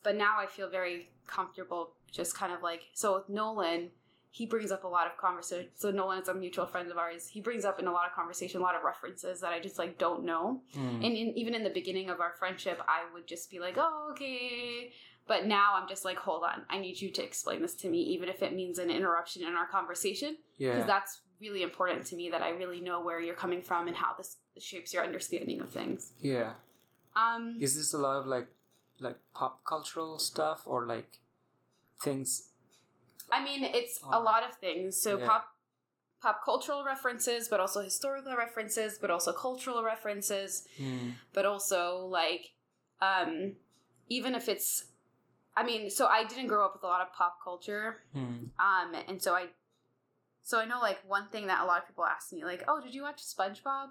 but 0.01 0.15
now 0.15 0.37
I 0.39 0.47
feel 0.47 0.67
very 0.67 1.09
comfortable 1.27 1.91
just 2.11 2.35
kind 2.35 2.51
of 2.51 2.63
like, 2.63 2.81
so 2.95 3.17
with 3.17 3.29
Nolan, 3.29 3.91
he 4.37 4.45
brings 4.45 4.71
up 4.71 4.83
a 4.83 4.87
lot 4.87 5.07
of 5.07 5.17
conversation. 5.17 5.69
So 5.75 5.89
Nolan 5.89 6.21
is 6.21 6.27
a 6.27 6.33
mutual 6.33 6.67
friend 6.67 6.91
of 6.91 6.97
ours. 6.97 7.27
He 7.27 7.41
brings 7.41 7.65
up 7.65 7.79
in 7.79 7.87
a 7.87 7.91
lot 7.91 8.05
of 8.07 8.13
conversation, 8.13 8.61
a 8.61 8.63
lot 8.63 8.75
of 8.75 8.83
references 8.83 9.41
that 9.41 9.51
I 9.51 9.59
just 9.59 9.79
like 9.79 9.97
don't 9.97 10.23
know. 10.23 10.61
Mm. 10.75 11.05
And 11.05 11.17
in, 11.21 11.37
even 11.41 11.55
in 11.55 11.63
the 11.63 11.71
beginning 11.71 12.09
of 12.11 12.19
our 12.19 12.33
friendship, 12.37 12.79
I 12.87 12.99
would 13.13 13.25
just 13.27 13.49
be 13.49 13.59
like, 13.59 13.75
oh, 13.77 14.09
okay. 14.11 14.91
But 15.27 15.47
now 15.47 15.73
I'm 15.75 15.87
just 15.89 16.05
like, 16.05 16.17
hold 16.17 16.43
on, 16.43 16.61
I 16.69 16.77
need 16.77 17.01
you 17.01 17.09
to 17.11 17.23
explain 17.23 17.61
this 17.61 17.73
to 17.75 17.89
me, 17.89 17.99
even 18.15 18.29
if 18.29 18.43
it 18.43 18.53
means 18.53 18.77
an 18.79 18.89
interruption 18.91 19.41
in 19.43 19.53
our 19.55 19.67
conversation. 19.67 20.37
Yeah. 20.57 20.73
Because 20.73 20.87
that's 20.87 21.21
really 21.41 21.63
important 21.63 22.05
to 22.05 22.15
me 22.15 22.29
that 22.29 22.41
I 22.41 22.49
really 22.49 22.79
know 22.79 23.01
where 23.01 23.19
you're 23.19 23.35
coming 23.35 23.61
from 23.61 23.87
and 23.87 23.95
how 23.97 24.13
this 24.17 24.37
shapes 24.59 24.93
your 24.93 25.03
understanding 25.03 25.61
of 25.61 25.69
things. 25.69 26.11
yeah. 26.21 26.53
Um, 27.15 27.57
Is 27.59 27.75
this 27.75 27.93
a 27.93 27.97
lot 27.97 28.17
of 28.17 28.27
like 28.27 28.47
like 28.99 29.17
pop 29.33 29.63
cultural 29.65 30.19
stuff 30.19 30.61
or 30.67 30.85
like 30.85 31.17
things? 32.03 32.46
I 33.31 33.43
mean, 33.43 33.63
it's 33.63 34.01
a 34.03 34.17
Oh. 34.17 34.21
lot 34.23 34.43
of 34.43 34.53
things. 34.55 34.99
So 35.01 35.17
Yeah. 35.17 35.25
pop 35.25 35.53
pop 36.19 36.43
cultural 36.43 36.83
references, 36.83 37.47
but 37.47 37.59
also 37.59 37.81
historical 37.81 38.35
references, 38.35 38.97
but 38.97 39.11
also 39.11 39.31
cultural 39.33 39.83
references, 39.83 40.67
Hmm. 40.77 41.11
but 41.33 41.45
also 41.45 42.05
like 42.07 42.53
um 43.01 43.55
even 44.09 44.33
if 44.35 44.47
it's 44.49 44.85
I 45.55 45.63
mean, 45.63 45.89
so 45.89 46.05
I 46.07 46.23
didn't 46.23 46.47
grow 46.47 46.65
up 46.65 46.73
with 46.73 46.83
a 46.83 46.87
lot 46.87 47.01
of 47.01 47.13
pop 47.13 47.37
culture. 47.43 48.03
Hmm. 48.13 48.45
Um 48.59 48.95
and 49.07 49.21
so 49.21 49.35
I 49.35 49.47
so 50.41 50.59
I 50.59 50.65
know 50.65 50.79
like 50.79 50.99
one 51.07 51.27
thing 51.29 51.47
that 51.47 51.61
a 51.61 51.65
lot 51.65 51.81
of 51.81 51.87
people 51.87 52.05
ask 52.05 52.31
me 52.31 52.43
like, 52.43 52.63
"Oh, 52.67 52.79
did 52.81 52.95
you 52.95 53.03
watch 53.03 53.21
SpongeBob 53.21 53.89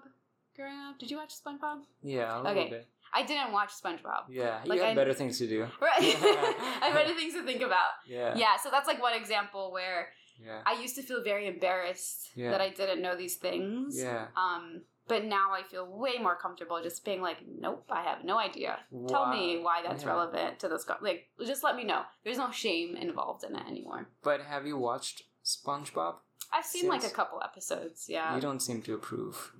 growing 0.55 0.75
up? 0.75 0.97
Did 0.99 1.11
you 1.11 1.17
watch 1.17 1.33
SpongeBob?" 1.41 1.83
Yeah, 2.01 2.35
a 2.35 2.41
little 2.41 2.61
Okay. 2.63 2.69
bit. 2.71 2.87
I 3.13 3.23
didn't 3.25 3.51
watch 3.51 3.71
SpongeBob. 3.81 4.23
Yeah, 4.29 4.61
Like, 4.65 4.77
you 4.77 4.83
have 4.83 4.91
I- 4.91 4.95
better 4.95 5.13
things 5.13 5.37
to 5.39 5.47
do. 5.47 5.61
Right. 5.81 5.99
I 6.81 6.89
had 6.89 6.93
better 6.93 7.13
things 7.15 7.33
to 7.33 7.43
think 7.43 7.61
about. 7.61 7.91
Yeah. 8.07 8.35
Yeah, 8.35 8.57
so 8.61 8.69
that's 8.69 8.87
like 8.87 9.01
one 9.01 9.13
example 9.13 9.71
where 9.71 10.09
Yeah. 10.43 10.61
I 10.65 10.73
used 10.81 10.95
to 10.95 11.03
feel 11.03 11.23
very 11.23 11.47
embarrassed 11.47 12.29
Yeah. 12.35 12.51
that 12.51 12.61
I 12.61 12.69
didn't 12.69 13.01
know 13.01 13.15
these 13.15 13.35
things. 13.37 13.97
Yeah. 13.99 14.27
Um, 14.35 14.83
but 15.07 15.23
now 15.23 15.51
I 15.53 15.63
feel 15.63 15.85
way 15.87 16.17
more 16.21 16.35
comfortable 16.35 16.79
just 16.83 17.05
being 17.05 17.21
like, 17.21 17.37
nope, 17.47 17.85
I 17.89 18.03
have 18.03 18.25
no 18.25 18.37
idea. 18.37 18.77
Tell 19.07 19.27
me 19.27 19.59
why 19.61 19.81
that's 19.81 20.03
Yeah. 20.03 20.09
relevant 20.09 20.59
to 20.59 20.67
this. 20.67 20.83
Co- 20.83 20.97
like, 21.01 21.29
just 21.45 21.63
let 21.63 21.75
me 21.77 21.85
know. 21.85 22.01
There's 22.23 22.37
no 22.37 22.51
shame 22.51 22.95
involved 22.97 23.43
in 23.45 23.55
it 23.55 23.65
anymore. 23.67 24.09
But 24.21 24.41
have 24.41 24.67
you 24.67 24.77
watched 24.77 25.23
SpongeBob? 25.45 26.15
I've 26.53 26.65
seen 26.65 26.87
like 26.87 27.03
a 27.05 27.09
couple 27.09 27.41
episodes. 27.43 28.07
Yeah. 28.09 28.35
You 28.35 28.41
don't 28.41 28.59
seem 28.61 28.81
to 28.83 28.93
approve. 28.95 29.53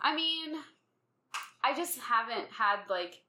I 0.00 0.14
mean, 0.14 0.54
I 1.68 1.74
just 1.76 1.98
haven't 2.00 2.48
had 2.50 2.78
like, 2.88 3.22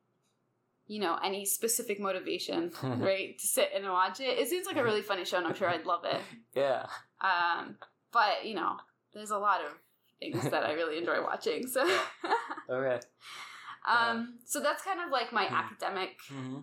you 0.88 0.99
know, 0.99 1.17
any 1.23 1.45
specific 1.45 1.99
motivation, 1.99 2.71
right, 2.84 3.38
to 3.38 3.47
sit 3.47 3.69
and 3.75 3.86
watch 3.86 4.19
it. 4.19 4.38
It 4.39 4.47
seems 4.49 4.65
like 4.65 4.78
a 4.78 4.84
really 4.84 5.02
funny 5.02 5.25
show, 5.25 5.38
and 5.38 5.47
I'm 5.47 5.56
sure 5.56 5.69
I'd 5.69 5.86
love 5.86 6.06
it. 6.06 6.21
Yeah. 6.56 6.86
Um, 7.21 7.75
but 8.12 8.45
you 8.45 8.56
know, 8.56 8.78
there's 9.13 9.30
a 9.32 9.38
lot 9.38 9.62
of 9.62 9.71
things 10.19 10.49
that 10.49 10.63
I 10.63 10.73
really 10.73 10.97
enjoy 10.97 11.21
watching. 11.21 11.67
So, 11.67 11.82
Okay. 12.69 12.99
um, 13.88 14.39
so 14.45 14.60
that's 14.60 14.84
kind 14.84 14.99
of 14.99 15.12
like 15.12 15.32
my 15.32 15.45
Hmm. 15.45 15.54
academic 15.56 16.17
hmm 16.28 16.60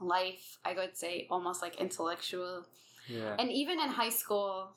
life. 0.00 0.58
I 0.64 0.72
would 0.74 0.96
say 0.96 1.26
almost 1.30 1.62
like 1.62 1.76
intellectual, 1.80 2.66
Yeah. 3.08 3.36
and 3.38 3.50
even 3.50 3.80
in 3.80 3.88
high 3.88 4.08
school, 4.10 4.76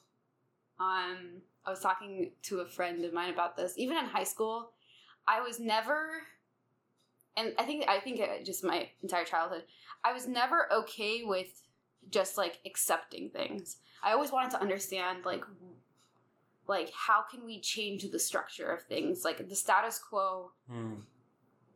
um, 0.80 1.42
I 1.66 1.70
was 1.70 1.80
talking 1.82 2.32
to 2.44 2.60
a 2.60 2.66
friend 2.66 3.04
of 3.06 3.14
mine 3.14 3.34
about 3.34 3.56
this. 3.58 3.74
Even 3.78 3.98
in 3.98 4.06
high 4.06 4.26
school, 4.26 4.72
I 5.28 5.42
was 5.42 5.60
never, 5.60 6.10
and 7.38 7.54
I 7.58 7.64
think 7.64 7.88
I 7.88 8.00
think 8.00 8.20
just 8.46 8.64
my 8.64 8.90
entire 9.02 9.24
childhood, 9.26 9.64
I 10.04 10.14
was 10.14 10.28
never 10.28 10.72
okay 10.74 11.24
with 11.24 11.62
just 12.10 12.38
like 12.38 12.60
accepting 12.66 13.30
things. 13.30 13.78
I 14.04 14.12
always 14.12 14.32
wanted 14.32 14.52
to 14.52 14.62
understand 14.62 15.26
like 15.26 15.44
like 16.68 16.92
how 16.94 17.22
can 17.30 17.46
we 17.46 17.60
change 17.60 18.10
the 18.10 18.20
structure 18.20 18.70
of 18.72 18.84
things 18.84 19.24
like 19.26 19.48
the 19.50 19.56
status 19.56 20.00
quo 20.00 20.52
Hmm. 20.70 20.94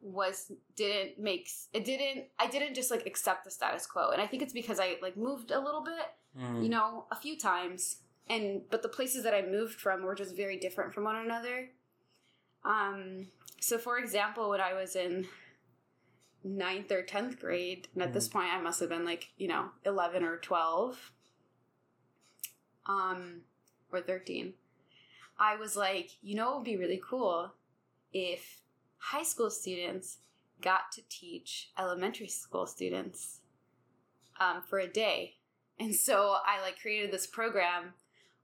was 0.02 0.52
didn't 0.78 1.20
make 1.20 1.50
it 1.74 1.84
didn't 1.84 2.26
i 2.40 2.48
didn't 2.48 2.74
just 2.74 2.90
like 2.90 3.06
accept 3.06 3.44
the 3.44 3.52
status 3.52 3.86
quo 3.86 4.12
and 4.12 4.22
i 4.22 4.28
think 4.28 4.42
it's 4.42 4.54
because 4.54 4.80
i 4.80 4.96
like 5.02 5.18
moved 5.18 5.52
a 5.52 5.60
little 5.60 5.82
bit 5.84 6.08
Hmm. 6.38 6.62
you 6.62 6.70
know 6.70 7.06
a 7.12 7.16
few 7.16 7.38
times 7.38 7.98
and 8.30 8.62
but 8.70 8.82
the 8.82 8.88
places 8.90 9.24
that 9.26 9.34
i 9.34 9.42
moved 9.42 9.80
from 9.82 10.04
were 10.04 10.16
just 10.16 10.36
very 10.38 10.56
different 10.58 10.94
from 10.94 11.04
one 11.04 11.18
another 11.18 11.70
um 12.64 13.28
so 13.60 13.78
for 13.78 13.98
example 13.98 14.50
when 14.50 14.62
i 14.62 14.74
was 14.74 14.96
in 14.96 15.28
ninth 16.44 16.92
or 16.92 17.04
10th 17.04 17.40
grade 17.40 17.88
and 17.94 18.04
at 18.04 18.14
this 18.14 18.28
point 18.28 18.54
i 18.54 18.62
must 18.62 18.80
have 18.80 18.90
been 18.90 19.06
like 19.06 19.30
you 19.38 19.48
know 19.48 19.70
11 19.86 20.24
or 20.24 20.38
12 20.38 21.12
um 22.86 23.42
or 23.92 24.02
13 24.02 24.54
i 25.40 25.56
was 25.56 25.76
like 25.76 26.12
you 26.22 26.36
know 26.36 26.54
it 26.54 26.56
would 26.58 26.66
be 26.66 26.78
really 26.78 27.02
cool? 27.04 27.54
If 28.14 28.62
high 28.98 29.24
school 29.24 29.50
students 29.50 30.18
got 30.62 30.92
to 30.94 31.02
teach 31.10 31.70
elementary 31.78 32.28
school 32.28 32.66
students 32.66 33.40
um, 34.40 34.62
for 34.68 34.80
a 34.80 34.88
day. 34.88 35.36
And 35.80 35.94
so 35.94 36.38
I 36.46 36.62
like 36.62 36.80
created 36.80 37.12
this 37.12 37.28
program 37.28 37.94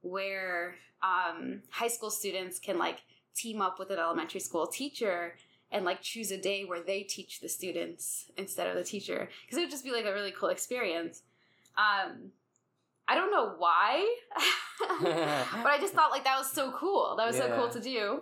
where 0.02 0.76
um, 1.02 1.62
high 1.70 1.88
school 1.88 2.12
students 2.12 2.60
can 2.60 2.78
like 2.78 3.00
team 3.36 3.62
up 3.62 3.80
with 3.80 3.90
an 3.90 4.00
elementary 4.00 4.40
school 4.40 4.68
teacher 4.68 5.36
and 5.72 5.86
like 5.86 6.02
choose 6.02 6.32
a 6.32 6.38
day 6.38 6.66
where 6.66 6.82
they 6.82 7.02
teach 7.02 7.40
the 7.40 7.50
students 7.50 8.32
instead 8.38 8.68
of 8.68 8.76
the 8.76 8.84
teacher 8.84 9.30
because 9.46 9.58
it 9.58 9.62
would 9.62 9.72
just 9.72 9.84
be 9.84 9.92
like 9.92 10.06
a 10.06 10.14
really 10.14 10.32
cool 10.32 10.50
experience. 10.50 11.24
Um, 11.78 12.32
I 13.08 13.16
don't 13.16 13.32
know 13.32 13.56
why, 13.58 14.08
but 15.00 15.68
I 15.68 15.78
just 15.82 15.94
thought 15.94 16.12
like 16.12 16.24
that 16.24 16.38
was 16.38 16.50
so 16.52 16.72
cool. 16.72 17.16
That 17.18 17.28
was 17.28 17.38
so 17.38 17.52
cool 17.56 17.70
to 17.70 17.80
do. 17.80 18.22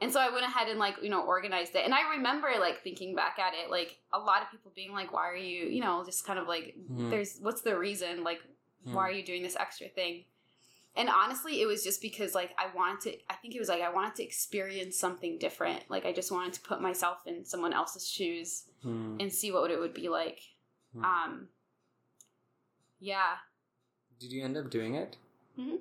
And 0.00 0.12
so 0.12 0.20
I 0.20 0.28
went 0.30 0.44
ahead 0.44 0.68
and 0.68 0.78
like, 0.78 0.96
you 1.02 1.08
know, 1.08 1.22
organized 1.22 1.74
it. 1.74 1.84
And 1.84 1.94
I 1.94 2.10
remember 2.16 2.48
like 2.60 2.82
thinking 2.82 3.14
back 3.14 3.38
at 3.38 3.54
it, 3.54 3.70
like 3.70 3.96
a 4.12 4.18
lot 4.18 4.42
of 4.42 4.50
people 4.50 4.70
being 4.74 4.92
like, 4.92 5.10
why 5.12 5.28
are 5.30 5.36
you, 5.36 5.64
you 5.66 5.80
know, 5.80 6.04
just 6.04 6.26
kind 6.26 6.38
of 6.38 6.46
like, 6.46 6.74
Hmm. 6.86 7.08
there's, 7.08 7.38
what's 7.40 7.62
the 7.62 7.76
reason? 7.78 8.22
Like, 8.22 8.40
Hmm. 8.84 8.94
why 8.94 9.08
are 9.08 9.10
you 9.10 9.24
doing 9.24 9.42
this 9.42 9.56
extra 9.56 9.88
thing? 9.88 10.24
And 10.96 11.10
honestly, 11.10 11.60
it 11.60 11.66
was 11.66 11.84
just 11.84 12.00
because 12.00 12.34
like 12.34 12.50
I 12.58 12.74
wanted 12.74 13.00
to, 13.12 13.18
I 13.30 13.34
think 13.34 13.54
it 13.54 13.58
was 13.60 13.68
like 13.68 13.82
I 13.82 13.92
wanted 13.92 14.14
to 14.16 14.24
experience 14.24 14.98
something 14.98 15.38
different. 15.38 15.82
Like 15.90 16.06
I 16.06 16.12
just 16.12 16.32
wanted 16.32 16.54
to 16.54 16.60
put 16.62 16.80
myself 16.80 17.18
in 17.26 17.44
someone 17.44 17.72
else's 17.72 18.08
shoes 18.08 18.64
Hmm. 18.82 19.16
and 19.20 19.32
see 19.32 19.50
what 19.52 19.70
it 19.70 19.78
would 19.80 19.94
be 19.94 20.08
like. 20.08 20.40
Hmm. 20.94 21.04
Um, 21.04 21.48
yeah. 22.98 23.36
Did 24.18 24.32
you 24.32 24.42
end 24.44 24.56
up 24.56 24.70
doing 24.70 24.94
it? 24.94 25.16
Mhm. 25.58 25.80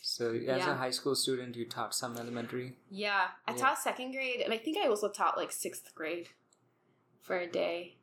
So, 0.00 0.30
as 0.32 0.42
Yeah. 0.42 0.72
a 0.72 0.76
high 0.76 0.90
school 0.90 1.14
student, 1.16 1.56
you 1.56 1.66
taught 1.66 1.94
some 1.94 2.16
elementary. 2.16 2.76
Yeah, 2.90 3.32
I 3.46 3.52
Yeah. 3.52 3.58
taught 3.58 3.78
second 3.78 4.12
grade, 4.12 4.40
and 4.40 4.52
I 4.52 4.58
think 4.58 4.76
I 4.78 4.86
also 4.86 5.08
taught 5.10 5.36
like 5.36 5.52
sixth 5.52 5.94
grade 5.94 6.28
for 7.20 7.36
a 7.38 7.46
day. 7.50 7.96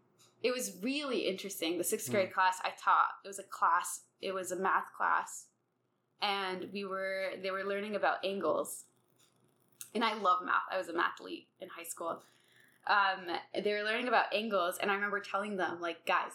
It 0.43 0.51
was 0.51 0.77
really 0.83 1.27
interesting. 1.27 1.77
The 1.77 1.83
sixth 1.83 2.11
grade 2.11 2.31
class 2.33 2.59
I 2.63 2.71
taught, 2.71 3.19
it 3.23 3.27
was 3.27 3.39
a 3.39 3.43
class, 3.43 4.03
it 4.21 4.33
was 4.33 4.51
a 4.51 4.55
math 4.55 4.93
class, 4.93 5.47
and 6.21 6.67
we 6.73 6.85
were 6.85 7.31
they 7.41 7.51
were 7.51 7.63
learning 7.63 7.95
about 7.95 8.23
angles. 8.25 8.85
And 9.93 10.03
I 10.03 10.13
love 10.15 10.39
math. 10.43 10.55
I 10.71 10.77
was 10.77 10.89
a 10.89 10.93
mathlete 10.93 11.45
in 11.61 11.69
high 11.69 11.85
school. 11.85 12.21
Um, 12.87 13.27
they 13.63 13.71
were 13.73 13.83
learning 13.83 14.07
about 14.09 14.25
angles, 14.33 14.77
and 14.81 14.91
I 14.91 14.95
remember 14.95 15.19
telling 15.21 15.55
them, 15.57 15.79
like, 15.79 16.05
guys, 16.05 16.31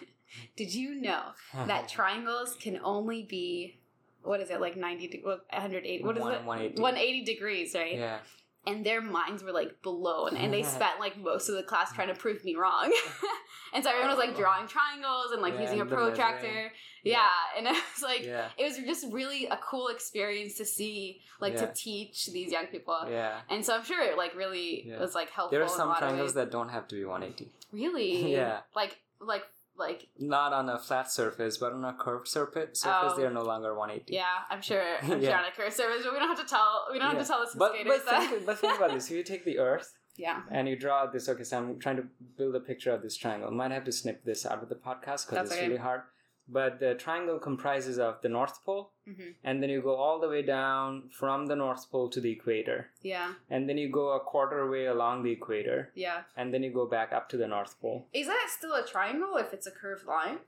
did 0.56 0.74
you 0.74 0.94
know 0.94 1.20
that 1.66 1.88
triangles 1.88 2.56
can 2.60 2.80
only 2.82 3.22
be 3.22 3.78
what 4.22 4.40
is 4.40 4.50
it 4.50 4.60
like 4.60 4.76
90 4.76 5.08
de- 5.08 5.20
what, 5.22 5.44
180 5.52 6.02
what 6.02 6.16
is 6.16 6.22
One- 6.22 6.32
it 6.32 6.44
180. 6.44 6.82
180 6.82 7.24
degrees 7.24 7.74
right 7.74 7.94
yeah. 7.98 8.18
And 8.66 8.84
their 8.84 9.00
minds 9.00 9.42
were 9.42 9.52
like 9.52 9.82
blown 9.82 10.36
and 10.36 10.52
they 10.52 10.62
spent 10.62 10.98
like 11.00 11.18
most 11.18 11.48
of 11.48 11.54
the 11.54 11.62
class 11.62 11.92
trying 11.92 12.08
to 12.08 12.14
prove 12.14 12.44
me 12.44 12.54
wrong 12.56 12.92
and 13.74 13.84
so 13.84 13.90
everyone 13.90 14.08
was 14.10 14.18
like 14.18 14.30
oh. 14.34 14.40
drawing 14.40 14.66
triangles 14.66 15.32
and 15.32 15.42
like 15.42 15.54
Yeah, 15.54 15.62
using 15.62 15.80
a 15.80 15.86
protractor 15.86 16.46
measuring. 16.46 16.70
yeah. 17.02 17.28
and 17.56 17.66
it 17.66 17.70
was 17.72 18.02
like 18.02 18.24
yeah. 18.24 18.48
it 18.56 18.64
was 18.64 18.76
just 18.78 19.12
really 19.12 19.46
a 19.46 19.58
cool 19.58 19.88
experience 19.88 20.54
to 20.58 20.64
see 20.64 21.20
like 21.40 21.54
Yeah. 21.54 21.66
to 21.66 21.72
teach 21.74 22.26
these 22.32 22.50
young 22.52 22.66
people 22.66 22.98
Yeah. 23.10 23.40
and 23.50 23.64
so 23.64 23.74
i'm 23.76 23.84
sure 23.84 24.02
it 24.02 24.16
like 24.16 24.34
really 24.36 24.84
Yeah. 24.86 24.98
was 24.98 25.14
like 25.14 25.30
helpful 25.30 25.56
There 25.56 25.64
are 25.64 25.68
some 25.68 25.94
triangles 25.96 26.34
that 26.34 26.50
don't 26.50 26.70
have 26.70 26.88
to 26.88 26.94
be 26.94 27.04
180. 27.04 27.50
really 27.72 28.32
Yeah. 28.38 28.60
like 28.74 28.96
like 29.20 29.44
like 29.76 30.08
Not 30.18 30.52
on 30.52 30.68
a 30.68 30.78
flat 30.78 31.10
surface, 31.10 31.58
but 31.58 31.72
on 31.72 31.84
a 31.84 31.92
curved 31.92 32.28
surface, 32.28 32.80
surface 32.80 33.12
Oh. 33.12 33.16
they 33.16 33.24
are 33.24 33.28
um, 33.28 33.34
no 33.34 33.42
longer 33.42 33.74
180. 33.74 34.12
yeah 34.12 34.24
i'm 34.50 34.62
sure 34.62 34.82
i'm 35.02 35.20
Yeah. 35.20 35.30
sure 35.30 35.38
on 35.38 35.44
a 35.44 35.50
curve 35.56 35.72
service 35.72 36.02
but 36.04 36.12
we 36.12 36.18
don't 36.18 36.28
have 36.28 36.38
to 36.40 36.48
tell 36.48 36.86
we 36.92 36.98
don't 36.98 37.10
have 37.14 37.20
to 37.22 37.26
tell 37.26 37.40
the 37.40 37.50
But, 37.58 37.72
but, 37.86 38.04
that 38.06 38.30
think, 38.30 38.46
but 38.46 38.58
think 38.58 38.76
about 38.76 38.92
this. 38.92 39.06
If 39.10 39.16
you 39.16 39.22
take 39.22 39.44
the 39.44 39.58
Earth 39.58 39.94
yeah 40.16 40.42
and 40.50 40.68
you 40.68 40.76
draw 40.76 41.06
this, 41.06 41.28
okay, 41.28 41.42
so 41.44 41.58
I'm 41.58 41.78
trying 41.80 41.96
to 41.96 42.04
build 42.38 42.54
a 42.54 42.60
picture 42.60 42.92
of 42.92 43.02
this 43.02 43.16
triangle. 43.16 43.50
Might 43.50 43.72
have 43.72 43.84
to 43.84 43.92
snip 43.92 44.24
this 44.24 44.46
out 44.46 44.62
of 44.62 44.68
the 44.68 44.76
podcast 44.76 45.28
because 45.28 45.48
it's 45.48 45.52
okay. 45.52 45.66
really 45.66 45.78
hard. 45.88 46.02
But 46.46 46.78
the 46.78 46.94
triangle 46.94 47.38
comprises 47.38 47.98
of 47.98 48.20
the 48.20 48.28
North 48.28 48.62
Pole, 48.64 48.90
hmm 49.06 49.30
and 49.42 49.62
then 49.62 49.70
you 49.70 49.80
go 49.80 49.94
all 49.96 50.20
the 50.20 50.28
way 50.28 50.42
down 50.42 51.08
from 51.10 51.46
the 51.46 51.56
North 51.56 51.90
Pole 51.90 52.10
to 52.10 52.20
the 52.20 52.30
equator. 52.32 52.90
yeah 53.02 53.32
And 53.48 53.66
then 53.68 53.78
you 53.78 53.88
go 53.90 54.10
a 54.12 54.20
quarter 54.20 54.68
way 54.70 54.84
along 54.86 55.22
the 55.22 55.32
equator, 55.32 55.90
yeah 55.94 56.22
and 56.36 56.52
then 56.52 56.62
you 56.62 56.70
go 56.70 56.86
back 56.86 57.12
up 57.12 57.28
to 57.30 57.36
the 57.38 57.48
North 57.48 57.80
Pole. 57.80 58.06
Is 58.12 58.26
that 58.26 58.48
still 58.58 58.74
a 58.74 58.84
triangle 58.86 59.36
if 59.38 59.52
it's 59.54 59.66
a 59.66 59.70
curved 59.70 60.04
line? 60.06 60.38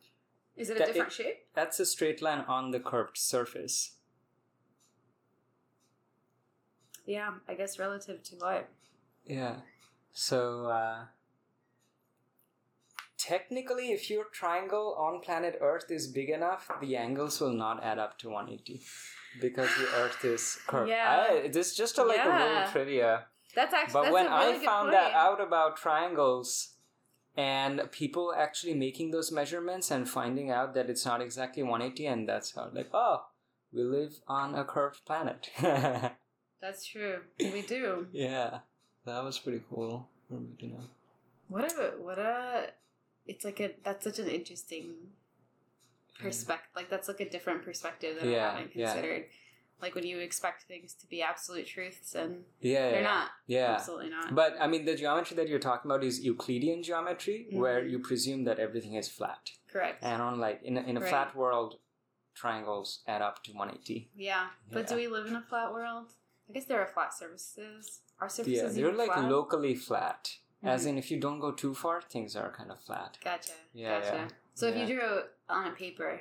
Is 0.54 0.68
it 0.70 0.76
a 0.76 0.78
That- 0.80 0.88
different 0.88 1.12
shape? 1.12 1.38
That's 1.54 1.80
a 1.80 1.86
straight 1.86 2.20
line 2.22 2.40
on 2.46 2.70
the 2.72 2.80
curved 2.80 3.16
surface. 3.16 3.92
Yeah, 7.06 7.34
I 7.48 7.54
guess 7.54 7.78
relative 7.78 8.22
to 8.24 8.34
what? 8.36 8.68
Yeah. 9.24 9.56
So, 10.12 10.66
uh, 10.66 11.04
technically, 13.26 13.86
if 13.92 14.08
your 14.10 14.24
triangle 14.32 14.94
on 14.98 15.20
planet 15.20 15.58
Earth 15.60 15.90
is 15.90 16.06
big 16.06 16.30
enough, 16.30 16.70
the 16.80 16.96
angles 16.96 17.40
will 17.40 17.52
not 17.52 17.82
add 17.82 17.98
up 17.98 18.18
to 18.18 18.28
180 18.28 18.82
because 19.40 19.68
the 19.78 19.88
Earth 19.96 20.24
is 20.24 20.58
curved. 20.66 20.88
Yeah. 20.90 21.26
I, 21.28 21.48
this 21.48 21.70
is 21.72 21.76
just 21.76 21.98
a, 21.98 22.04
like 22.04 22.24
a 22.24 22.28
little 22.28 22.72
trivia. 22.72 23.26
That's 23.54 23.74
actually 23.74 23.92
But 23.94 24.02
that's 24.02 24.14
when 24.14 24.26
really 24.26 24.60
I 24.62 24.64
found 24.64 24.90
point. 24.90 24.92
that 24.92 25.12
out 25.12 25.40
about 25.40 25.76
triangles 25.76 26.74
and 27.36 27.90
people 27.90 28.34
actually 28.36 28.74
making 28.74 29.10
those 29.10 29.30
measurements 29.32 29.90
and 29.90 30.08
finding 30.08 30.50
out 30.50 30.74
that 30.74 30.88
it's 30.88 31.04
not 31.04 31.20
exactly 31.20 31.62
180, 31.62 32.06
and 32.06 32.28
that's 32.28 32.54
how, 32.54 32.70
like, 32.72 32.88
oh, 32.94 33.24
we 33.72 33.82
live 33.82 34.20
on 34.26 34.54
a 34.54 34.64
curved 34.64 35.04
planet. 35.04 35.50
That's 36.62 36.86
true. 36.86 37.18
We 37.38 37.60
do. 37.60 38.06
yeah, 38.10 38.60
that 39.04 39.22
was 39.22 39.38
pretty 39.38 39.60
cool 39.68 40.08
for 40.26 40.34
me 40.34 40.56
to 40.60 40.66
know. 40.66 40.80
What 41.48 41.70
a 41.72 41.92
what 42.00 42.18
a 42.18 42.70
it's 43.26 43.44
like 43.44 43.60
a 43.60 43.74
that's 43.84 44.04
such 44.04 44.18
an 44.18 44.28
interesting 44.28 44.94
perspective. 46.20 46.70
Like 46.74 46.90
that's 46.90 47.08
like 47.08 47.20
a 47.20 47.28
different 47.28 47.62
perspective 47.64 48.16
that 48.20 48.28
Yeah, 48.28 48.48
I 48.48 48.52
haven't 48.58 48.76
yeah. 48.76 48.92
considered. 48.92 49.24
Like 49.82 49.94
when 49.94 50.06
you 50.06 50.18
expect 50.20 50.62
things 50.62 50.94
to 50.94 51.06
be 51.06 51.20
absolute 51.20 51.66
truths 51.66 52.14
and 52.14 52.44
Yeah, 52.60 52.90
they're 52.90 53.02
not. 53.02 53.28
Yeah. 53.46 53.72
Absolutely 53.74 54.08
not. 54.10 54.34
But 54.34 54.56
I 54.58 54.66
mean, 54.66 54.86
the 54.86 54.94
geometry 54.96 55.36
that 55.36 55.48
you're 55.48 55.58
talking 55.58 55.90
about 55.90 56.02
is 56.02 56.20
Euclidean 56.24 56.82
geometry, 56.82 57.48
where 57.52 57.82
Mhm. 57.82 57.90
you 57.90 57.98
presume 57.98 58.44
that 58.44 58.58
everything 58.58 58.94
is 58.94 59.08
flat. 59.10 59.50
Correct. 59.70 60.02
And 60.02 60.22
on 60.22 60.38
like 60.40 60.62
in 60.62 60.78
a, 60.78 60.80
in 60.82 60.96
a 60.96 61.00
Right. 61.00 61.10
flat 61.10 61.36
world, 61.36 61.78
triangles 62.34 63.02
add 63.06 63.20
up 63.22 63.42
to 63.44 63.52
180. 63.52 64.10
yeah. 64.16 64.48
But 64.72 64.86
do 64.86 64.96
we 64.96 65.08
live 65.08 65.26
in 65.26 65.36
a 65.36 65.42
flat 65.42 65.72
world? 65.72 66.12
I 66.48 66.52
guess 66.52 66.64
there 66.66 66.80
are 66.80 66.86
flat 66.86 67.12
surfaces. 67.12 68.00
Are 68.18 68.28
surfaces 68.30 68.76
Yeah, 68.76 68.82
they're 68.82 68.92
like 68.94 69.12
flat? 69.12 69.30
locally 69.30 69.74
flat. 69.74 70.38
As 70.66 70.84
Mhm. 70.84 70.88
in, 70.90 70.98
if 70.98 71.10
you 71.10 71.18
don't 71.20 71.38
go 71.40 71.52
too 71.52 71.74
far, 71.74 72.00
things 72.02 72.34
are 72.36 72.50
kind 72.50 72.70
of 72.70 72.80
flat. 72.80 73.18
Gotcha. 73.22 73.52
Yeah, 73.72 74.00
Gotcha. 74.00 74.16
yeah. 74.16 74.28
So 74.54 74.66
if 74.68 74.76
Yeah. 74.76 74.86
you 74.86 74.94
drew 75.00 75.22
on 75.48 75.66
a 75.68 75.72
paper, 75.72 76.20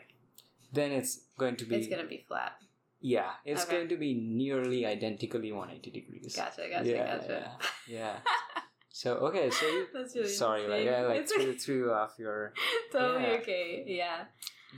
Then 0.71 0.91
it's 0.91 1.13
going 1.37 1.55
to 1.57 1.65
be 1.65 1.75
it's 1.77 1.87
gonna 1.87 2.03
be 2.03 2.17
flat. 2.27 2.61
yeah, 2.99 3.33
it's 3.45 3.63
Okay. 3.63 3.71
going 3.77 3.89
to 3.89 3.97
be 3.97 4.13
nearly 4.13 4.85
identically 4.85 5.51
180 5.51 5.89
degrees. 5.91 6.35
Gotcha. 6.35 6.67
Gotcha. 6.69 6.89
yeah, 6.89 7.17
gotcha. 7.17 7.57
yeah, 7.87 7.97
yeah. 7.97 8.19
So 8.89 9.15
okay, 9.27 9.49
so 9.51 9.65
you, 9.67 9.87
really 9.93 10.27
sorry, 10.29 10.67
like. 10.67 10.87
I 10.87 11.05
like 11.05 11.27
threw, 11.27 11.57
threw 11.63 11.91
off 11.91 12.15
your 12.17 12.53
totally 12.93 13.27
okay. 13.39 13.83
Yeah. 13.87 14.25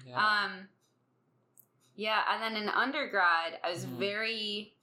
yeah. 0.05 0.17
Um. 0.45 0.69
Yeah, 1.95 2.21
and 2.29 2.41
then 2.41 2.61
in 2.61 2.67
undergrad, 2.69 3.59
I 3.63 3.69
was 3.69 3.85
Mhm. 3.85 3.97
very. 3.99 4.73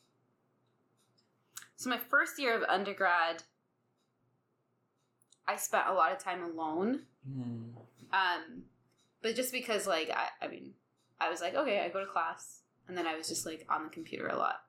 So 1.77 1.91
my 1.91 1.99
first 1.99 2.39
year 2.39 2.55
of 2.57 2.63
undergrad, 2.69 3.43
I 5.47 5.57
spent 5.57 5.89
a 5.89 5.95
lot 5.95 6.13
of 6.13 6.19
time 6.19 6.43
alone. 6.43 7.01
Hmm. 7.27 7.71
Um, 8.13 8.63
but 9.23 9.35
just 9.35 9.53
because, 9.53 9.87
like, 9.87 10.11
I, 10.11 10.45
I 10.45 10.49
mean, 10.49 10.73
I 11.21 11.31
was 11.31 11.41
like, 11.41 11.55
okay, 11.55 11.81
I 11.81 11.89
go 11.89 12.01
to 12.01 12.07
class, 12.07 12.61
and 12.89 12.97
then 12.97 13.07
I 13.07 13.17
was 13.17 13.29
just 13.29 13.47
like 13.47 13.67
on 13.69 13.85
the 13.85 13.91
computer 13.91 14.29
a 14.29 14.37
lot. 14.37 14.61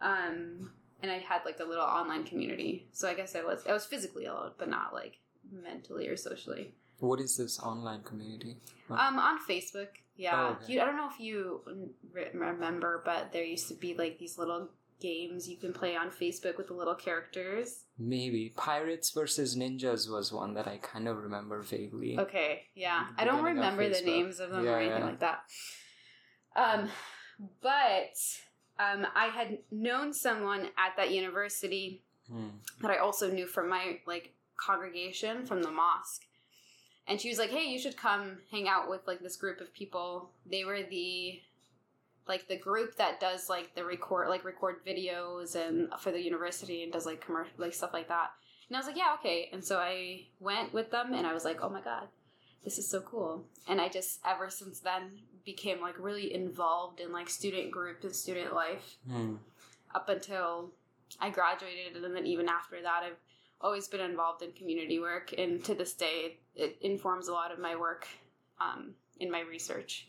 Um, 0.00 0.70
and 1.02 1.10
I 1.10 1.18
had 1.18 1.42
like 1.44 1.60
a 1.60 1.64
little 1.64 1.84
online 1.84 2.24
community, 2.24 2.86
so 2.92 3.08
I 3.08 3.14
guess 3.14 3.34
I 3.34 3.42
was 3.42 3.64
I 3.66 3.72
was 3.72 3.86
physically 3.86 4.26
alone, 4.26 4.52
but 4.58 4.68
not 4.68 4.92
like 4.92 5.18
mentally 5.50 6.08
or 6.08 6.16
socially. 6.16 6.72
What 6.98 7.20
is 7.20 7.36
this 7.36 7.60
online 7.60 8.02
community? 8.02 8.56
Um, 8.90 9.18
on 9.18 9.38
Facebook, 9.48 9.88
yeah. 10.16 10.34
Oh, 10.34 10.56
okay. 10.62 10.74
you, 10.74 10.80
I 10.80 10.86
don't 10.86 10.96
know 10.96 11.08
if 11.12 11.20
you 11.20 11.60
re- 12.12 12.30
remember, 12.32 13.02
but 13.04 13.32
there 13.32 13.44
used 13.44 13.68
to 13.68 13.74
be 13.74 13.94
like 13.94 14.18
these 14.18 14.38
little 14.38 14.70
games 15.00 15.48
you 15.48 15.56
can 15.56 15.72
play 15.72 15.96
on 15.96 16.10
Facebook 16.10 16.56
with 16.56 16.68
the 16.68 16.74
little 16.74 16.94
characters. 16.94 17.84
Maybe 17.98 18.52
Pirates 18.56 19.10
versus 19.10 19.56
Ninjas 19.56 20.10
was 20.10 20.32
one 20.32 20.54
that 20.54 20.66
I 20.66 20.78
kind 20.78 21.08
of 21.08 21.16
remember 21.18 21.62
vaguely. 21.62 22.18
Okay, 22.18 22.62
yeah. 22.74 23.06
I 23.18 23.24
don't 23.24 23.42
remember 23.44 23.88
the 23.88 24.00
names 24.02 24.40
of 24.40 24.50
them 24.50 24.64
Yeah, 24.64 24.72
or 24.72 24.78
anything 24.78 24.98
yeah. 25.00 25.04
like 25.06 25.20
that. 25.20 25.40
Um, 26.56 26.88
but 27.62 28.16
um, 28.78 29.06
I 29.14 29.26
had 29.26 29.58
known 29.70 30.12
someone 30.12 30.66
at 30.78 30.96
that 30.96 31.10
university 31.12 32.02
Hmm. 32.28 32.48
that 32.82 32.90
I 32.90 32.96
also 32.98 33.30
knew 33.30 33.46
from 33.46 33.68
my 33.68 34.00
like 34.04 34.34
congregation 34.56 35.46
from 35.46 35.62
the 35.62 35.70
mosque. 35.70 36.22
And 37.06 37.20
she 37.20 37.28
was 37.28 37.38
like, 37.38 37.50
"Hey, 37.50 37.68
you 37.68 37.78
should 37.78 37.96
come 37.96 38.38
hang 38.50 38.66
out 38.66 38.90
with 38.90 39.06
like 39.06 39.20
this 39.20 39.36
group 39.36 39.60
of 39.60 39.72
people. 39.72 40.30
They 40.44 40.64
were 40.64 40.82
the 40.82 41.40
like 42.28 42.48
the 42.48 42.56
group 42.58 42.96
that 42.96 43.20
does 43.20 43.48
like 43.48 43.74
the 43.74 43.84
record 43.84 44.28
like 44.28 44.44
record 44.44 44.84
videos 44.86 45.54
and 45.54 45.88
for 46.00 46.10
the 46.10 46.22
university 46.22 46.82
and 46.82 46.92
does 46.92 47.06
like 47.06 47.20
commercial 47.24 47.52
like 47.58 47.74
stuff 47.74 47.92
like 47.92 48.08
that." 48.08 48.30
And 48.68 48.76
I 48.76 48.80
was 48.80 48.86
like, 48.86 48.96
"Yeah, 48.96 49.14
okay." 49.18 49.48
And 49.52 49.64
so 49.64 49.78
I 49.78 50.26
went 50.40 50.72
with 50.74 50.90
them 50.90 51.14
and 51.14 51.26
I 51.26 51.32
was 51.32 51.44
like, 51.44 51.58
"Oh 51.62 51.68
my 51.68 51.80
god, 51.80 52.08
this 52.64 52.78
is 52.78 52.88
so 52.88 53.00
cool." 53.00 53.44
And 53.68 53.80
I 53.80 53.88
just 53.88 54.20
ever 54.24 54.50
since 54.50 54.80
then 54.80 55.20
became 55.44 55.80
like 55.80 55.98
really 55.98 56.34
involved 56.34 56.98
in 57.00 57.12
like 57.12 57.28
student 57.30 57.70
group 57.70 58.02
and 58.02 58.14
student 58.14 58.52
life 58.52 58.96
Hmm. 59.08 59.36
up 59.94 60.08
until 60.08 60.72
I 61.20 61.30
graduated, 61.30 62.02
and 62.02 62.16
then 62.16 62.26
even 62.26 62.48
after 62.48 62.82
that, 62.82 63.02
I've 63.04 63.18
always 63.60 63.86
been 63.88 64.00
involved 64.00 64.42
in 64.42 64.50
community 64.52 64.98
work, 64.98 65.32
and 65.38 65.64
to 65.64 65.74
this 65.74 65.94
day, 65.94 66.38
it 66.56 66.76
informs 66.80 67.28
a 67.28 67.32
lot 67.32 67.52
of 67.52 67.58
my 67.60 67.76
work 67.76 68.08
um, 68.60 68.94
in 69.20 69.30
my 69.30 69.40
research. 69.40 70.08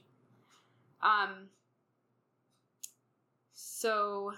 Um, 1.02 1.50
so 3.80 4.34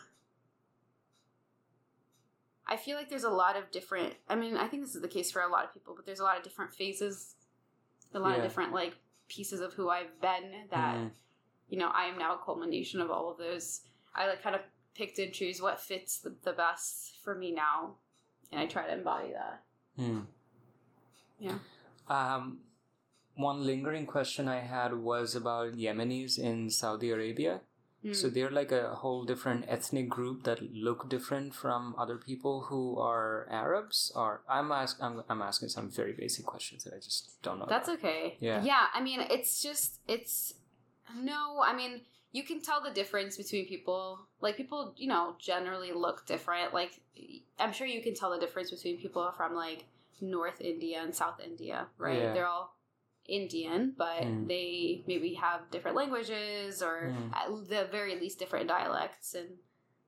I 2.67 2.75
feel 2.75 2.97
like 2.97 3.10
there's 3.10 3.23
a 3.23 3.30
lot 3.30 3.56
of 3.56 3.71
different. 3.71 4.13
I 4.28 4.36
mean, 4.36 4.58
I 4.58 4.67
think 4.67 4.84
this 4.84 4.95
is 4.95 5.02
the 5.02 5.08
case 5.08 5.32
for 5.32 5.41
a 5.41 5.47
lot 5.47 5.63
of 5.63 5.73
people, 5.73 5.93
but 5.95 6.06
there's 6.06 6.19
a 6.19 6.23
lot 6.23 6.38
of 6.38 6.43
different 6.43 6.73
phases, 6.73 7.36
a 8.13 8.19
lot 8.19 8.32
Yeah. 8.32 8.38
of 8.38 8.43
different 8.43 8.73
like 8.73 8.95
pieces 9.30 9.62
of 9.62 9.73
who 9.73 9.89
I've 9.89 10.19
been 10.21 10.67
that 10.71 10.95
Hmm. 10.97 11.08
you 11.69 11.78
know, 11.78 11.89
I 11.89 12.06
am 12.06 12.17
now 12.17 12.36
a 12.36 12.43
culmination 12.43 12.99
of 12.99 13.10
all 13.12 13.30
of 13.32 13.38
those. 13.38 13.82
I 14.13 14.28
like 14.28 14.41
kind 14.41 14.56
of 14.56 14.62
picked 14.93 15.19
and 15.19 15.32
choose 15.34 15.62
what 15.62 15.80
fits 15.80 16.17
the, 16.19 16.32
the 16.43 16.52
best 16.54 17.17
for 17.23 17.34
me 17.34 17.52
now, 17.52 17.95
and 18.52 18.60
I 18.60 18.65
try 18.65 18.86
to 18.88 18.93
embody 18.93 19.32
that. 19.34 19.63
Hmm. 19.95 20.21
Yeah. 21.39 21.60
Um, 22.08 22.60
one 23.36 23.65
lingering 23.65 24.06
question 24.06 24.47
I 24.49 24.60
had 24.60 24.93
was 24.95 25.34
about 25.36 25.73
Yemenis 25.73 26.38
in 26.38 26.69
Saudi 26.69 27.10
Arabia. 27.12 27.62
Mm. 28.06 28.16
So 28.16 28.30
they're 28.30 28.50
like 28.50 28.72
a 28.72 28.96
whole 28.96 29.26
different 29.26 29.66
ethnic 29.68 30.08
group 30.10 30.44
that 30.44 30.74
look 30.74 31.10
different 31.10 31.54
from 31.54 31.96
other 31.98 32.18
people 32.18 32.62
who 32.70 32.98
are 32.98 33.46
Arabs. 33.52 34.12
Or 34.16 34.42
I'm 34.48 34.72
ask 34.72 34.98
I'm, 35.02 35.24
I'm 35.30 35.42
asking 35.42 35.70
some 35.70 35.90
very 35.90 36.14
basic 36.14 36.46
questions 36.46 36.86
that 36.86 36.94
I 36.94 36.98
just 36.98 37.42
don't 37.42 37.60
know. 37.60 37.66
That's 37.68 37.90
about. 37.90 38.00
okay. 38.00 38.38
Yeah. 38.40 38.64
Yeah. 38.64 38.86
I 38.94 39.02
mean, 39.02 39.20
it's 39.30 39.62
just 39.62 40.00
it's 40.08 40.54
no. 41.18 41.62
I 41.62 41.76
mean, 41.76 42.02
you 42.32 42.44
can 42.44 42.62
tell 42.62 42.82
the 42.82 42.92
difference 42.92 43.36
between 43.36 43.66
people. 43.68 44.20
Like 44.40 44.56
people, 44.56 44.94
you 44.96 45.10
know, 45.10 45.36
generally 45.38 45.92
look 45.92 46.26
different. 46.26 46.74
Like 46.74 47.02
I'm 47.60 47.74
sure 47.74 47.86
you 47.86 48.02
can 48.02 48.16
tell 48.16 48.32
the 48.32 48.40
difference 48.40 48.72
between 48.72 48.98
people 48.98 49.30
from 49.36 49.56
like 49.56 49.86
North 50.22 50.62
India 50.62 51.02
and 51.04 51.14
South 51.14 51.42
India, 51.44 51.88
right? 51.98 52.20
Yeah. 52.20 52.34
They're 52.34 52.48
all 52.48 52.76
Indian, 53.30 53.94
but 53.98 54.24
Mm. 54.24 54.48
they 54.48 55.04
maybe 55.08 55.34
have 55.36 55.70
different 55.72 55.96
languages 55.98 56.82
or 56.82 57.13
Mm. 57.15 57.34
at 57.36 57.48
the 57.70 57.86
very 57.92 58.15
least 58.20 58.39
different 58.39 58.68
dialects 58.68 59.34
and 59.36 59.58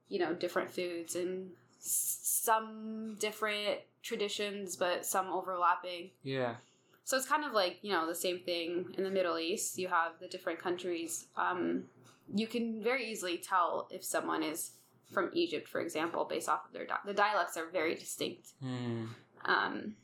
you 0.10 0.20
know 0.20 0.34
different 0.34 0.70
foods 0.72 1.16
and 1.16 1.56
s- 1.80 2.20
some 2.44 3.16
different 3.20 3.80
traditions, 4.04 4.76
but 4.76 5.06
some 5.06 5.28
overlapping. 5.28 6.12
Yeah. 6.24 6.56
So 7.04 7.18
it's 7.18 7.28
kind 7.28 7.46
of 7.46 7.54
like 7.54 7.80
you 7.82 7.92
know 7.92 8.06
the 8.08 8.16
same 8.16 8.40
thing 8.40 8.94
in 8.98 9.04
the 9.04 9.10
Middle 9.10 9.38
East. 9.40 9.78
You 9.78 9.88
have 9.88 10.20
the 10.20 10.28
different 10.28 10.60
countries. 10.60 11.28
Um, 11.36 11.90
you 12.34 12.48
can 12.48 12.82
very 12.84 13.06
easily 13.12 13.38
tell 13.38 13.88
if 13.92 14.04
someone 14.04 14.44
is 14.44 14.72
from 15.12 15.30
Egypt, 15.34 15.68
for 15.68 15.82
example, 15.82 16.24
based 16.26 16.48
off 16.48 16.66
of 16.68 16.72
their 16.74 16.86
di- 16.86 17.06
the 17.06 17.14
dialects 17.14 17.58
are 17.58 17.66
very 17.68 17.96
distinct. 17.96 18.54
Hmm. 18.62 19.06
Um, 19.44 19.96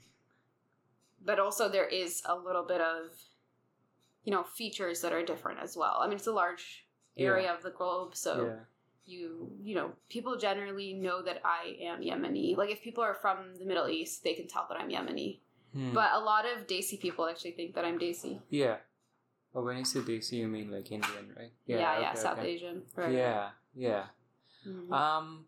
but 1.23 1.39
also 1.39 1.69
there 1.69 1.87
is 1.87 2.21
a 2.25 2.35
little 2.35 2.63
bit 2.63 2.81
of 2.81 3.11
you 4.23 4.31
know 4.31 4.43
features 4.43 5.01
that 5.01 5.13
are 5.13 5.23
different 5.23 5.59
as 5.61 5.77
well. 5.77 5.99
I 6.01 6.07
mean, 6.07 6.17
it's 6.17 6.27
a 6.27 6.31
large 6.31 6.85
area 7.17 7.51
of 7.51 7.63
the 7.63 7.71
globe, 7.71 8.15
so 8.15 8.45
yeah. 8.45 8.59
you 9.05 9.51
you 9.61 9.75
know 9.75 9.91
people 10.09 10.37
generally 10.37 10.93
know 10.93 11.21
that 11.21 11.41
I 11.43 11.77
am 11.81 12.01
Yemeni. 12.01 12.57
Like 12.57 12.69
if 12.69 12.81
people 12.81 13.03
are 13.03 13.15
from 13.15 13.55
the 13.57 13.65
Middle 13.65 13.87
East, 13.89 14.23
they 14.23 14.33
can 14.33 14.47
tell 14.47 14.65
that 14.69 14.79
I'm 14.79 14.89
Yemeni. 14.89 15.39
Hmm. 15.73 15.93
But 15.93 16.11
a 16.13 16.19
lot 16.19 16.45
of 16.45 16.67
Desi 16.67 16.99
people 16.99 17.27
actually 17.27 17.51
think 17.51 17.75
that 17.75 17.85
I'm 17.85 17.99
Desi. 17.99 18.39
yeah. 18.49 18.77
But 19.53 19.63
when 19.63 19.77
you 19.77 19.85
say 19.85 20.01
Desi, 20.01 20.33
you 20.33 20.47
mean 20.47 20.69
like 20.69 20.91
Indian, 20.91 21.33
right? 21.35 21.51
Yeah, 21.65 21.99
yeah, 21.99 22.09
okay, 22.11 22.19
South 22.19 22.37
okay. 22.39 22.47
Asian. 22.49 22.83
Right. 22.95 23.13
Yeah, 23.13 23.49
yeah. 23.73 24.03
Mhm. 24.67 24.91
Um, 24.91 25.45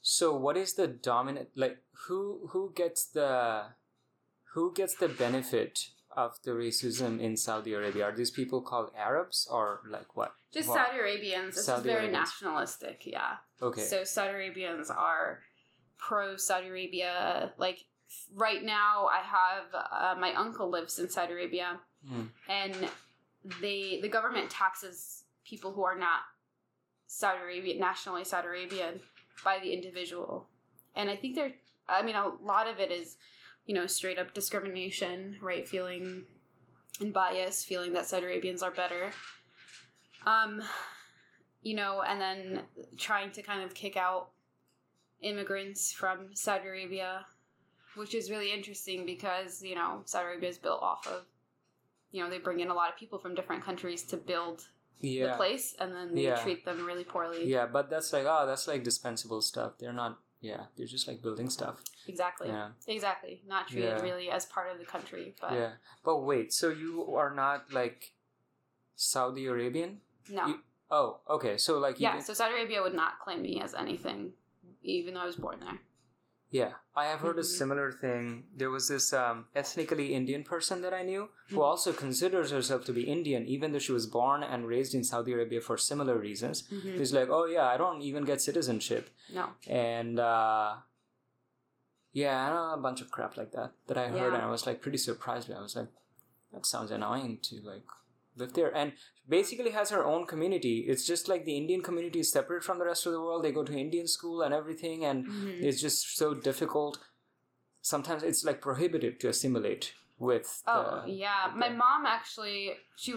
so 0.00 0.36
what 0.36 0.56
is 0.56 0.74
the 0.74 0.86
dominant 0.86 1.50
like? 1.54 1.78
Who 2.06 2.48
who 2.50 2.72
gets 2.74 3.06
the 3.06 3.66
who 4.54 4.72
gets 4.74 4.94
the 4.94 5.08
benefit 5.08 5.88
of 6.14 6.38
the 6.44 6.50
racism 6.50 7.20
in 7.20 7.36
Saudi 7.36 7.72
Arabia? 7.72 8.04
Are 8.04 8.16
these 8.16 8.30
people 8.30 8.60
called 8.62 8.90
Arabs 8.96 9.48
or 9.50 9.80
like 9.88 10.16
what? 10.16 10.32
Just 10.52 10.68
Wow. 10.68 10.76
Saudi 10.76 10.98
Arabians. 10.98 11.54
This 11.54 11.64
Saudi 11.66 11.80
is 11.80 11.84
very 11.86 12.04
Arabians. 12.06 12.28
nationalistic. 12.28 13.02
Yeah. 13.06 13.36
Okay. 13.60 13.82
So 13.82 14.04
Saudi 14.04 14.34
Arabians 14.34 14.90
are 14.90 15.40
pro 15.98 16.36
Saudi 16.36 16.68
Arabia. 16.68 17.52
Like 17.56 17.78
right 18.34 18.62
now, 18.62 19.06
I 19.10 19.20
have 19.38 19.64
uh, 19.74 20.20
my 20.20 20.34
uncle 20.34 20.68
lives 20.68 20.98
in 20.98 21.08
Saudi 21.08 21.32
Arabia, 21.32 21.80
Hmm. 22.08 22.26
and 22.48 22.74
they 23.60 24.00
the 24.02 24.08
government 24.08 24.50
taxes 24.50 25.22
people 25.46 25.72
who 25.72 25.84
are 25.84 25.96
not 25.98 26.20
Saudi 27.06 27.40
Arabian 27.42 27.78
nationally 27.78 28.24
Saudi 28.24 28.48
Arabian 28.48 29.00
by 29.44 29.58
the 29.62 29.72
individual, 29.72 30.48
and 30.94 31.08
I 31.08 31.16
think 31.16 31.36
they're. 31.36 31.52
I 31.88 32.02
mean, 32.02 32.14
a 32.16 32.28
lot 32.42 32.68
of 32.68 32.78
it 32.80 32.90
is, 32.92 33.16
you 33.66 33.74
know, 33.74 33.86
straight 33.86 34.18
up 34.18 34.34
discrimination, 34.34 35.36
right? 35.40 35.66
Feeling 35.68 36.24
and 37.00 37.12
bias, 37.12 37.64
feeling 37.64 37.92
that 37.94 38.06
Saudi 38.06 38.26
Arabians 38.26 38.62
are 38.62 38.70
better. 38.70 39.10
Um, 40.26 40.62
you 41.62 41.74
know, 41.74 42.02
and 42.02 42.20
then 42.20 42.62
trying 42.96 43.30
to 43.32 43.42
kind 43.42 43.62
of 43.62 43.74
kick 43.74 43.96
out 43.96 44.30
immigrants 45.20 45.92
from 45.92 46.34
Saudi 46.34 46.66
Arabia, 46.68 47.24
which 47.96 48.14
is 48.14 48.30
really 48.30 48.52
interesting 48.52 49.06
because, 49.06 49.62
you 49.62 49.74
know, 49.74 50.02
Saudi 50.04 50.26
Arabia 50.26 50.48
is 50.50 50.58
built 50.58 50.82
off 50.82 51.06
of, 51.06 51.24
you 52.10 52.22
know, 52.22 52.28
they 52.28 52.38
bring 52.38 52.60
in 52.60 52.68
a 52.68 52.74
lot 52.74 52.90
of 52.90 52.96
people 52.96 53.18
from 53.18 53.34
different 53.34 53.64
countries 53.64 54.02
to 54.04 54.16
build 54.16 54.66
the 55.00 55.32
place 55.36 55.74
and 55.80 55.92
then 55.92 56.14
they 56.14 56.22
Yeah. 56.24 56.36
treat 56.36 56.64
them 56.64 56.84
really 56.86 57.04
poorly. 57.04 57.46
Yeah, 57.46 57.66
but 57.66 57.90
that's 57.90 58.12
like 58.12 58.24
oh, 58.26 58.46
that's 58.46 58.68
like 58.68 58.84
dispensable 58.84 59.42
stuff. 59.42 59.72
They're 59.78 59.92
not. 59.92 60.20
Yeah, 60.42 60.64
they're 60.76 60.86
just 60.86 61.06
like 61.08 61.22
building 61.22 61.48
stuff. 61.48 61.82
Exactly. 62.06 62.48
Yeah. 62.48 62.70
Exactly. 62.86 63.40
Not 63.46 63.68
treated 63.68 63.96
Yeah. 63.96 64.02
really 64.02 64.28
as 64.28 64.44
part 64.44 64.70
of 64.72 64.78
the 64.78 64.84
country. 64.84 65.34
But 65.40 65.52
Yeah. 65.52 65.72
But 66.04 66.18
wait, 66.18 66.52
so 66.52 66.68
you 66.68 67.14
are 67.16 67.32
not 67.34 67.72
like 67.72 68.12
Saudi 68.96 69.46
Arabian? 69.46 70.00
no. 70.28 70.46
You- 70.46 70.62
Oh, 70.94 71.20
okay. 71.26 71.56
So 71.56 71.78
like 71.78 71.98
you 71.98 72.04
yeah, 72.04 72.18
so 72.18 72.34
Saudi 72.34 72.52
Arabia 72.52 72.82
would 72.82 72.92
not 72.92 73.18
claim 73.18 73.40
me 73.40 73.62
as 73.62 73.72
anything, 73.72 74.34
even 74.82 75.14
though 75.14 75.20
I 75.20 75.24
was 75.26 75.36
born 75.36 75.58
there. 75.60 75.78
Yeah, 76.52 76.72
I 76.94 77.06
have 77.06 77.20
heard 77.20 77.38
a 77.38 77.42
Mhm. 77.42 77.56
similar 77.58 77.90
thing. 77.90 78.44
There 78.54 78.68
was 78.70 78.86
this 78.88 79.12
um, 79.14 79.46
ethnically 79.56 80.12
Indian 80.14 80.44
person 80.44 80.82
that 80.82 80.92
I 80.92 81.02
knew 81.02 81.30
who 81.48 81.56
Mhm. 81.56 81.62
also 81.70 81.92
considers 81.94 82.50
herself 82.50 82.84
to 82.84 82.92
be 82.92 83.04
Indian, 83.16 83.46
even 83.46 83.72
though 83.72 83.78
she 83.86 83.92
was 83.92 84.06
born 84.06 84.42
and 84.42 84.68
raised 84.68 84.94
in 84.94 85.02
Saudi 85.02 85.32
Arabia 85.32 85.62
for 85.62 85.78
similar 85.78 86.18
reasons. 86.18 86.64
Mhm. 86.68 86.98
She's 86.98 87.14
like, 87.14 87.30
oh 87.30 87.46
yeah, 87.46 87.66
I 87.66 87.78
don't 87.78 88.02
even 88.02 88.24
get 88.26 88.42
citizenship, 88.42 89.08
No. 89.32 89.54
and 89.66 90.20
uh, 90.20 90.76
yeah, 92.12 92.36
I 92.46 92.50
know 92.50 92.74
a 92.74 92.82
bunch 92.82 93.00
of 93.00 93.10
crap 93.10 93.38
like 93.38 93.52
that 93.52 93.72
that 93.86 93.96
I 93.96 94.08
heard, 94.08 94.32
Yeah. 94.32 94.34
and 94.34 94.42
I 94.48 94.50
was 94.50 94.66
like 94.66 94.82
pretty 94.82 94.98
surprised. 94.98 95.50
I 95.50 95.62
was 95.62 95.74
like, 95.74 95.88
that 96.52 96.66
sounds 96.66 96.90
annoying 96.90 97.38
to 97.48 97.62
like 97.62 97.86
live 98.36 98.52
there, 98.52 98.76
and 98.76 98.92
basically 99.28 99.70
has 99.70 99.90
her 99.90 100.04
own 100.04 100.26
community. 100.26 100.80
It's 100.88 101.06
just 101.06 101.28
like 101.28 101.44
the 101.44 101.56
Indian 101.56 101.82
community 101.82 102.20
is 102.20 102.32
separate 102.32 102.64
from 102.64 102.78
the 102.78 102.84
rest 102.84 103.06
of 103.06 103.12
the 103.12 103.20
world. 103.20 103.44
They 103.44 103.52
go 103.52 103.64
to 103.64 103.72
Indian 103.76 104.06
school 104.08 104.42
and 104.42 104.52
everything, 104.52 105.04
and 105.04 105.26
Mhm. 105.26 105.62
it's 105.62 105.80
just 105.80 106.16
so 106.16 106.34
difficult. 106.34 106.98
Sometimes 107.80 108.22
it's 108.22 108.44
like 108.44 108.60
prohibitive 108.60 109.18
to 109.20 109.28
assimilate 109.28 109.94
with. 110.18 110.62
Oh 110.66 111.02
the- 111.04 111.10
yeah, 111.12 111.46
with 111.48 111.56
my 111.56 111.68
the- 111.68 111.76
mom 111.76 112.06
actually 112.06 112.76
she 112.96 113.14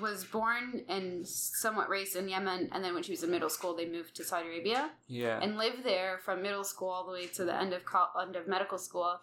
was 0.00 0.24
born 0.24 0.84
and 0.88 1.26
somewhat 1.26 1.88
raised 1.88 2.16
in 2.16 2.28
Yemen, 2.28 2.68
and 2.72 2.84
then 2.84 2.92
when 2.92 3.04
she 3.04 3.12
was 3.12 3.22
in 3.22 3.30
middle 3.30 3.48
school, 3.48 3.74
they 3.74 3.86
moved 3.88 4.16
to 4.16 4.24
Saudi 4.24 4.48
Arabia 4.48 4.90
Yeah. 5.06 5.38
and 5.40 5.56
lived 5.56 5.84
there 5.84 6.18
from 6.18 6.42
middle 6.42 6.64
school 6.64 6.88
all 6.88 7.06
the 7.06 7.12
way 7.12 7.26
to 7.28 7.44
the 7.44 7.54
end 7.54 7.72
of 7.72 7.84
col- 7.84 8.12
end 8.20 8.34
of 8.36 8.48
medical 8.48 8.78
school. 8.78 9.20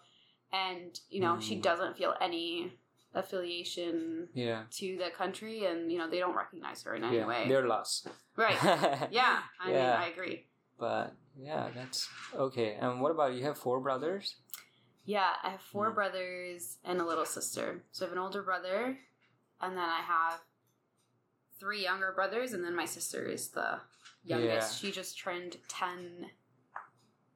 And 0.52 0.98
you 1.10 1.20
know, 1.20 1.38
she 1.38 1.56
Mm. 1.56 1.62
doesn't 1.62 1.96
feel 1.98 2.14
any 2.20 2.78
affiliation 3.14 4.28
yeah. 4.34 4.62
to 4.72 4.96
the 4.96 5.10
country, 5.16 5.64
and 5.66 5.90
you 5.90 5.98
know 5.98 6.08
they 6.10 6.18
don't 6.18 6.36
recognize 6.36 6.82
her 6.82 6.94
in 6.94 7.04
any 7.04 7.16
Yeah. 7.18 7.26
way. 7.26 7.46
They're 7.48 7.66
lost. 7.66 8.08
right? 8.36 8.58
Yeah, 9.10 9.38
I 9.60 9.68
mean, 9.68 9.76
I 9.76 10.06
agree. 10.08 10.46
But 10.78 11.14
yeah, 11.38 11.68
that's 11.74 12.08
okay. 12.34 12.76
And 12.80 13.00
what 13.00 13.10
about 13.12 13.34
you? 13.34 13.44
Have 13.44 13.58
four 13.58 13.80
brothers? 13.80 14.36
Yeah, 15.04 15.30
I 15.42 15.50
have 15.50 15.60
four 15.60 15.90
Mm. 15.90 15.94
brothers 15.94 16.78
and 16.84 17.00
a 17.00 17.04
little 17.04 17.26
sister. 17.26 17.82
So 17.92 18.04
I 18.04 18.08
have 18.08 18.12
an 18.16 18.22
older 18.22 18.42
brother, 18.42 18.98
and 19.60 19.76
then 19.76 19.88
I 20.00 20.00
have 20.00 20.40
three 21.60 21.82
younger 21.82 22.12
brothers, 22.12 22.52
and 22.54 22.64
then 22.64 22.74
my 22.74 22.86
sister 22.86 23.24
is 23.26 23.48
the 23.50 23.80
youngest. 24.24 24.80
She 24.80 24.90
just 24.90 25.18
turned 25.18 25.58
10 25.68 26.30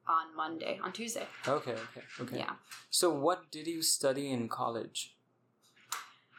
on 0.07 0.35
Monday, 0.35 0.79
on 0.83 0.91
Tuesday. 0.91 1.27
Okay. 1.47 1.71
Okay. 1.73 2.01
Okay. 2.19 2.37
Yeah. 2.37 2.53
So 2.89 3.11
what 3.11 3.51
did 3.51 3.67
you 3.67 3.81
study 3.83 4.31
in 4.31 4.49
college? 4.49 5.15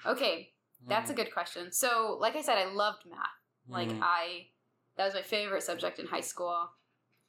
Okay, 0.06 0.52
that's 0.88 1.10
a 1.10 1.14
good 1.14 1.32
question. 1.32 1.72
So, 1.72 2.16
like 2.20 2.36
I 2.36 2.42
said, 2.42 2.58
I 2.58 2.66
loved 2.72 3.04
math. 3.08 3.18
Like 3.68 3.88
Mm. 3.88 4.00
I 4.02 4.46
that 4.96 5.04
was 5.04 5.14
my 5.14 5.22
favorite 5.22 5.62
subject 5.62 5.98
in 5.98 6.06
high 6.06 6.20
school. 6.22 6.68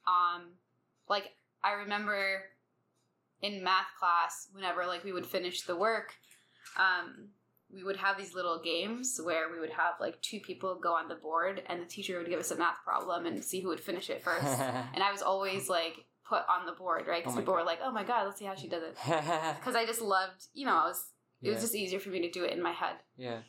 Um 0.06 0.54
like 1.08 1.36
I 1.62 1.72
remember 1.72 2.42
in 3.40 3.62
math 3.62 3.86
class 3.98 4.48
whenever 4.52 4.86
like 4.86 5.04
we 5.04 5.12
would 5.12 5.26
finish 5.26 5.62
the 5.62 5.76
work, 5.76 6.14
um 6.76 7.28
we 7.72 7.82
would 7.82 7.96
have 7.96 8.18
these 8.18 8.34
little 8.34 8.60
games 8.62 9.18
where 9.22 9.50
we 9.50 9.58
would 9.58 9.70
have 9.70 9.94
like 10.00 10.20
two 10.20 10.40
people 10.40 10.74
go 10.74 10.94
on 10.94 11.08
the 11.08 11.14
board 11.14 11.62
and 11.68 11.80
the 11.80 11.86
teacher 11.86 12.18
would 12.18 12.28
give 12.28 12.40
us 12.40 12.50
a 12.50 12.56
math 12.56 12.76
problem 12.84 13.24
and 13.26 13.42
see 13.42 13.60
who 13.62 13.68
would 13.68 13.80
finish 13.80 14.10
it 14.10 14.22
first. 14.22 14.44
and 14.94 15.02
I 15.02 15.10
was 15.10 15.22
always 15.22 15.68
like 15.70 16.04
put 16.28 16.42
on 16.48 16.66
the 16.66 16.72
board, 16.72 17.06
right? 17.06 17.22
Because 17.22 17.36
Oh 17.36 17.40
people 17.40 17.54
were 17.54 17.62
like, 17.64 17.78
"Oh 17.82 17.90
my 17.92 18.04
god, 18.04 18.26
let's 18.26 18.38
see 18.38 18.44
how 18.44 18.54
she 18.54 18.68
does 18.68 18.82
it." 18.82 18.96
Because 19.58 19.74
I 19.74 19.86
just 19.86 20.02
loved, 20.02 20.48
you 20.54 20.66
know, 20.66 20.76
I 20.76 20.86
was 20.86 21.12
it 21.42 21.50
was 21.50 21.60
just 21.60 21.74
easier 21.74 21.98
for 22.00 22.08
me 22.10 22.20
to 22.22 22.30
do 22.30 22.44
it 22.44 22.52
in 22.52 22.62
my 22.62 22.72
head. 22.72 22.96
yeah. 23.16 23.40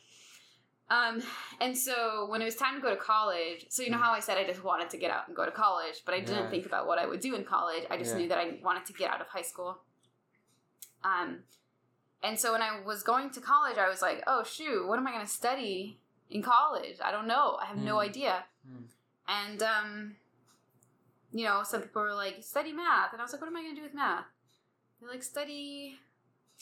Um, 0.90 1.22
and 1.62 1.76
so 1.76 2.26
when 2.28 2.42
it 2.42 2.44
was 2.44 2.56
time 2.56 2.74
to 2.74 2.80
go 2.82 2.90
to 2.90 2.96
college, 2.96 3.64
so 3.70 3.82
you 3.82 3.90
know 3.90 3.96
how 3.96 4.12
I 4.12 4.20
said 4.20 4.36
I 4.36 4.44
just 4.44 4.62
wanted 4.62 4.90
to 4.90 4.98
get 4.98 5.10
out 5.10 5.26
and 5.28 5.34
go 5.34 5.46
to 5.46 5.50
college, 5.50 6.02
but 6.04 6.12
I 6.14 6.20
didn't. 6.20 6.44
Yeah. 6.44 6.50
think 6.50 6.66
about 6.66 6.86
what 6.86 6.98
I 6.98 7.06
would 7.06 7.20
do 7.20 7.34
in 7.34 7.42
college. 7.44 7.84
I 7.90 7.96
just 7.96 8.12
Yeah. 8.12 8.18
knew 8.20 8.28
that 8.28 8.36
I 8.38 8.58
wanted 8.62 8.84
to 8.86 8.92
get 8.92 9.10
out 9.10 9.20
of 9.22 9.28
high 9.28 9.42
school. 9.42 9.78
Um, 11.02 11.38
and 12.22 12.38
so 12.38 12.52
when 12.52 12.60
I 12.62 12.80
was 12.84 13.02
going 13.02 13.30
to 13.30 13.40
college, 13.40 13.78
I 13.78 13.88
was 13.88 14.02
like, 14.02 14.22
oh 14.26 14.44
shoot, 14.44 14.86
what 14.86 14.98
am 14.98 15.06
I 15.06 15.12
going 15.12 15.24
to 15.26 15.30
study 15.30 15.98
in 16.30 16.42
college? 16.42 16.96
I 17.02 17.10
don't 17.10 17.26
know. 17.26 17.56
I 17.62 17.64
have 17.64 17.78
no 17.78 17.96
Mm. 17.96 18.02
idea. 18.04 18.44
Mm. 18.68 18.84
And 19.26 19.62
um, 19.62 20.16
you 21.32 21.44
know, 21.46 21.62
some 21.64 21.80
people 21.80 22.02
were 22.02 22.14
like, 22.14 22.42
study 22.42 22.72
math, 22.74 23.12
and 23.12 23.20
I 23.22 23.24
was 23.24 23.32
like, 23.32 23.40
what 23.40 23.48
am 23.48 23.56
I 23.56 23.62
going 23.62 23.74
to 23.74 23.80
do 23.80 23.86
with 23.86 23.94
math? 23.94 24.26
They're 25.00 25.10
like, 25.10 25.22
study 25.22 25.98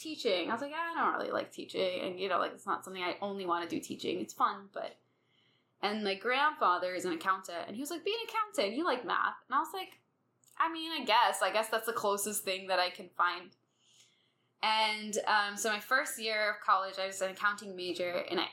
teaching. 0.03 0.49
I 0.49 0.53
was 0.53 0.61
like, 0.61 0.73
I 0.73 0.99
don't 0.99 1.13
really 1.19 1.31
like 1.31 1.51
teaching, 1.51 2.01
and 2.03 2.19
you 2.19 2.27
know, 2.29 2.37
like 2.39 2.51
it's 2.53 2.65
not 2.65 2.83
something 2.83 3.01
I 3.01 3.15
only 3.21 3.45
want 3.45 3.67
to 3.67 3.75
do. 3.75 3.81
Teaching, 3.81 4.19
it's 4.19 4.33
fun, 4.33 4.69
but. 4.73 4.95
And 5.81 6.01
my 6.03 6.15
grandfather 6.15 6.93
is 6.93 7.03
an 7.05 7.11
accountant, 7.13 7.65
and 7.67 7.75
he 7.75 7.81
was 7.81 7.89
like, 7.91 8.05
"Be 8.05 8.11
an 8.11 8.27
accountant. 8.29 8.77
You 8.77 8.85
like 8.85 9.05
math?" 9.05 9.35
And 9.49 9.55
I 9.55 9.59
was 9.59 9.73
like, 9.73 9.99
"I 10.57 10.71
mean, 10.71 10.91
I 10.91 11.03
guess. 11.03 11.41
I 11.41 11.51
guess 11.51 11.67
that's 11.69 11.85
the 11.85 11.93
closest 11.93 12.43
thing 12.45 12.67
that 12.67 12.79
I 12.79 12.89
can 12.89 13.09
find." 13.17 13.49
And 14.61 15.17
um, 15.27 15.57
so 15.57 15.69
my 15.69 15.81
first 15.81 16.17
year 16.17 16.51
of 16.51 16.65
college, 16.65 16.95
I 17.01 17.07
was 17.07 17.21
an 17.21 17.31
accounting 17.31 17.75
major, 17.75 18.23
and 18.31 18.39
I 18.39 18.45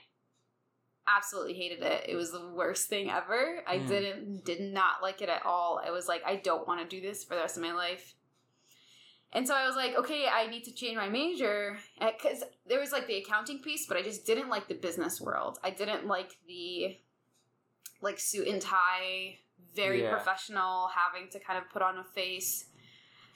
absolutely 1.07 1.55
hated 1.55 1.83
it. 1.83 2.07
It 2.09 2.17
was 2.17 2.33
the 2.33 2.49
worst 2.49 2.89
thing 2.89 3.11
ever. 3.11 3.63
I 3.67 3.79
Mm. 3.79 3.87
didn't 3.87 4.45
did 4.45 4.61
not 4.61 5.03
like 5.03 5.23
it 5.23 5.29
at 5.29 5.47
all. 5.47 5.81
I 5.85 5.91
was 5.91 6.09
like, 6.09 6.23
I 6.25 6.37
don't 6.37 6.67
want 6.67 6.81
to 6.81 6.87
do 6.97 7.01
this 7.01 7.25
for 7.25 7.35
the 7.37 7.41
rest 7.43 7.57
of 7.57 7.63
my 7.63 7.73
life. 7.73 8.15
And 9.33 9.47
so 9.47 9.55
I 9.55 9.67
was 9.67 9.77
like, 9.77 9.95
okay, 9.97 10.27
I 10.33 10.49
need 10.49 10.65
to 10.65 10.73
change 10.73 10.97
my 10.97 11.09
major 11.09 11.79
because 12.01 12.43
there 12.67 12.81
was 12.81 12.91
like 12.91 13.07
the 13.07 13.19
accounting 13.19 13.61
piece, 13.61 13.87
but 13.87 13.97
I 13.97 14.03
just 14.03 14.27
didn't 14.27 14.49
like 14.49 14.67
the 14.67 14.75
business 14.75 15.21
world. 15.21 15.59
I 15.63 15.71
didn't 15.71 16.07
like 16.07 16.37
the 16.49 16.97
like 18.01 18.19
suit 18.19 18.49
and 18.49 18.61
tie, 18.61 19.39
very 19.77 20.03
Yeah. 20.03 20.11
professional, 20.11 20.89
having 20.89 21.29
to 21.31 21.39
kind 21.39 21.59
of 21.59 21.71
put 21.71 21.83
on 21.83 21.99
a 21.99 22.05
face. 22.05 22.67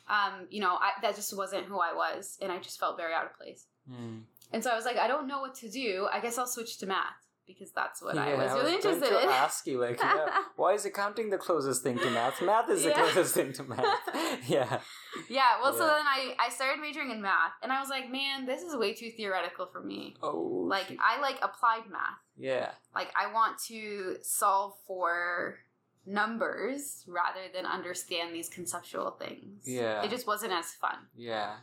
Um, 0.08 0.46
you 0.50 0.60
know, 0.60 0.74
I, 0.80 0.92
that 1.02 1.14
just 1.14 1.34
wasn't 1.36 1.66
who 1.66 1.78
I 1.78 1.94
was, 1.94 2.38
and 2.42 2.50
I 2.50 2.58
just 2.58 2.78
felt 2.80 2.96
very 2.96 3.14
out 3.14 3.26
of 3.26 3.34
place. 3.38 3.66
Mm. 3.90 4.22
And 4.52 4.62
so 4.62 4.70
I 4.70 4.76
was 4.76 4.84
like, 4.84 4.96
I 4.98 5.06
don't 5.08 5.26
know 5.26 5.40
what 5.40 5.54
to 5.56 5.70
do. 5.70 6.08
I 6.12 6.20
guess 6.20 6.38
I'll 6.38 6.46
switch 6.46 6.78
to 6.78 6.86
math 6.86 7.23
because 7.46 7.70
that's 7.72 8.02
what 8.02 8.16
I 8.16 8.34
was 8.34 8.50
really 8.52 8.62
going 8.62 8.74
interested 8.74 9.08
to 9.10 9.22
in. 9.22 9.28
ask 9.28 9.66
you, 9.66 9.80
like, 9.80 9.98
yeah, 10.00 10.26
why 10.56 10.72
is 10.74 10.84
accounting 10.84 11.30
the 11.30 11.38
closest 11.38 11.82
thing 11.82 11.98
to 11.98 12.10
math? 12.10 12.40
Math 12.42 12.68
is 12.70 12.82
the 12.82 12.90
Yeah. 12.90 12.94
closest 13.02 13.34
thing 13.34 13.52
to 13.54 13.64
math. 13.64 13.84
yeah. 14.48 14.80
yeah, 15.28 15.60
well, 15.62 15.72
so 15.72 15.86
then 15.86 16.06
I, 16.06 16.34
I 16.38 16.48
started 16.50 16.80
majoring 16.80 17.10
in 17.10 17.20
math, 17.22 17.52
and 17.62 17.70
I 17.72 17.80
was 17.80 17.88
like, 17.90 18.10
man, 18.10 18.46
this 18.46 18.62
is 18.62 18.76
way 18.76 18.94
too 18.94 19.10
theoretical 19.16 19.66
for 19.66 19.82
me. 19.82 20.16
Oh. 20.22 20.66
Like, 20.68 20.88
shit. 20.88 20.98
I 21.00 21.20
like 21.20 21.36
applied 21.42 21.90
math. 21.90 22.18
yeah. 22.36 22.70
Like, 22.94 23.08
I 23.16 23.32
want 23.32 23.58
to 23.68 24.16
solve 24.22 24.74
for 24.86 25.58
numbers 26.06 27.04
rather 27.08 27.40
than 27.54 27.66
understand 27.66 28.34
these 28.34 28.48
conceptual 28.48 29.10
things. 29.12 29.62
Yeah. 29.66 30.02
It 30.02 30.10
just 30.10 30.26
wasn't 30.26 30.52
as 30.52 30.72
fun. 30.72 30.96
Yeah. 31.16 31.54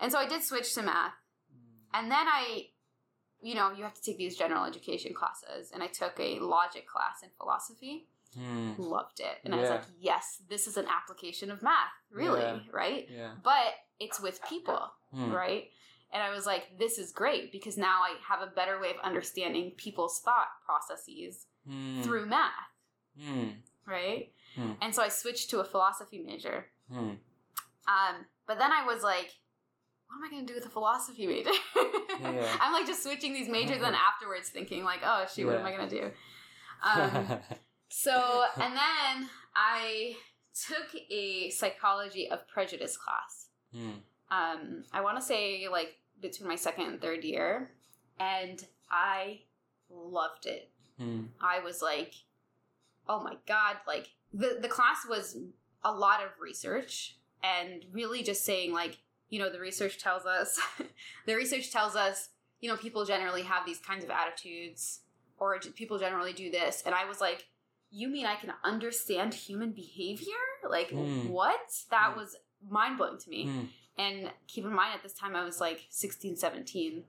And 0.00 0.12
so 0.12 0.18
I 0.18 0.26
did 0.28 0.42
switch 0.42 0.74
to 0.74 0.82
math. 0.82 1.12
Mm. 1.52 1.98
And 2.00 2.10
then 2.10 2.26
I, 2.28 2.66
you 3.42 3.54
know, 3.54 3.70
you 3.72 3.82
have 3.84 3.94
to 3.94 4.02
take 4.02 4.18
these 4.18 4.36
general 4.36 4.64
education 4.64 5.14
classes, 5.14 5.70
and 5.72 5.82
I 5.82 5.86
took 5.86 6.18
a 6.18 6.38
logic 6.40 6.86
class 6.86 7.22
in 7.22 7.30
philosophy. 7.38 8.08
Hmm. 8.34 8.72
Loved 8.76 9.20
it. 9.20 9.38
And 9.44 9.54
I 9.54 9.58
was 9.60 9.70
like, 9.70 9.84
yes, 9.98 10.42
this 10.50 10.66
is 10.66 10.76
an 10.76 10.84
application 10.86 11.50
of 11.50 11.62
math, 11.62 11.92
really, 12.10 12.40
Yeah. 12.42 12.58
right? 12.72 13.08
Yeah. 13.10 13.34
But 13.42 13.74
it's 13.98 14.20
with 14.20 14.40
people, 14.48 14.92
Hmm. 15.12 15.32
right? 15.32 15.70
And 16.12 16.22
I 16.22 16.30
was 16.30 16.44
like, 16.44 16.78
this 16.78 16.98
is 16.98 17.10
great 17.12 17.52
because 17.52 17.78
now 17.78 18.02
I 18.02 18.16
have 18.28 18.42
a 18.42 18.50
better 18.52 18.78
way 18.80 18.90
of 18.90 18.96
understanding 19.02 19.72
people's 19.78 20.20
thought 20.20 20.48
processes 20.66 21.46
Hmm. 21.66 22.02
through 22.02 22.26
math, 22.26 22.52
Hmm. 23.18 23.48
right? 23.86 24.30
Hmm. 24.54 24.72
And 24.82 24.94
so 24.94 25.02
I 25.02 25.08
switched 25.08 25.48
to 25.50 25.60
a 25.60 25.64
philosophy 25.64 26.18
major. 26.22 26.70
Hmm. 26.92 27.14
Um, 27.86 28.26
but 28.46 28.58
then 28.58 28.72
I 28.72 28.84
was 28.84 29.02
like, 29.02 29.32
what 30.08 30.16
am 30.16 30.24
I 30.24 30.30
going 30.30 30.46
to 30.46 30.52
do 30.52 30.58
with 30.58 30.66
a 30.66 30.70
philosophy 30.70 31.26
major? 31.26 31.50
Yeah. 32.20 32.56
I'm 32.60 32.72
like 32.72 32.86
just 32.86 33.02
switching 33.02 33.32
these 33.32 33.48
majors 33.48 33.82
and 33.82 33.94
afterwards 34.14 34.48
thinking 34.48 34.84
like, 34.84 35.00
oh 35.04 35.26
shoot, 35.32 35.46
what 35.46 35.56
am 35.56 35.66
I 35.66 35.72
going 35.76 35.88
to 35.88 36.00
do? 36.00 36.10
Um, 36.80 37.40
so, 37.88 38.44
and 38.54 38.72
then 38.72 39.28
I 39.56 40.14
took 40.54 40.94
a 41.10 41.50
psychology 41.50 42.30
of 42.30 42.46
prejudice 42.46 42.96
class. 42.96 43.48
Hmm. 43.74 43.90
Um, 44.30 44.84
I 44.92 45.00
want 45.00 45.18
to 45.18 45.24
say 45.24 45.66
like 45.68 45.96
between 46.22 46.48
my 46.48 46.54
second 46.54 46.86
and 46.86 47.00
third 47.00 47.24
year, 47.24 47.72
and 48.20 48.64
I 48.88 49.40
loved 49.90 50.46
it. 50.46 50.70
Hmm. 51.00 51.22
I 51.40 51.58
was 51.58 51.82
like, 51.82 52.14
oh 53.08 53.24
my 53.24 53.34
god, 53.48 53.78
like 53.88 54.10
the 54.32 54.58
the 54.60 54.68
class 54.68 54.98
was 55.08 55.36
a 55.82 55.92
lot 55.92 56.22
of 56.22 56.30
research 56.40 57.16
and 57.42 57.84
really 57.92 58.22
just 58.22 58.44
saying 58.44 58.72
like, 58.72 58.98
you 59.28 59.38
know, 59.38 59.50
the 59.50 59.60
research 59.60 59.98
tells 59.98 60.24
us 60.26 60.58
the 61.26 61.34
research 61.34 61.70
tells 61.70 61.96
us, 61.96 62.30
you 62.60 62.68
know, 62.68 62.76
people 62.76 63.04
generally 63.04 63.42
have 63.42 63.64
these 63.66 63.78
kinds 63.78 64.04
of 64.04 64.10
attitudes 64.10 65.00
or 65.38 65.58
people 65.60 65.98
generally 65.98 66.32
do 66.32 66.50
this 66.50 66.82
and 66.86 66.94
I 66.94 67.04
was 67.04 67.20
like, 67.20 67.46
you 67.90 68.08
mean 68.08 68.26
I 68.26 68.34
can 68.36 68.52
understand 68.64 69.32
human 69.34 69.72
behavior? 69.72 70.34
Like 70.68 70.90
Mm. 70.90 71.28
what? 71.28 71.60
That 71.90 72.12
Mm. 72.14 72.16
was 72.16 72.36
mind 72.68 72.98
blowing 72.98 73.18
to 73.18 73.30
me. 73.30 73.46
Mm. 73.46 73.68
And 73.96 74.32
keep 74.46 74.64
in 74.64 74.72
mind, 74.72 74.94
at 74.94 75.02
this 75.02 75.12
time, 75.14 75.34
I 75.34 75.44
was 75.44 75.60
like 75.60 75.86
16, 75.90 76.36
17. 76.36 77.04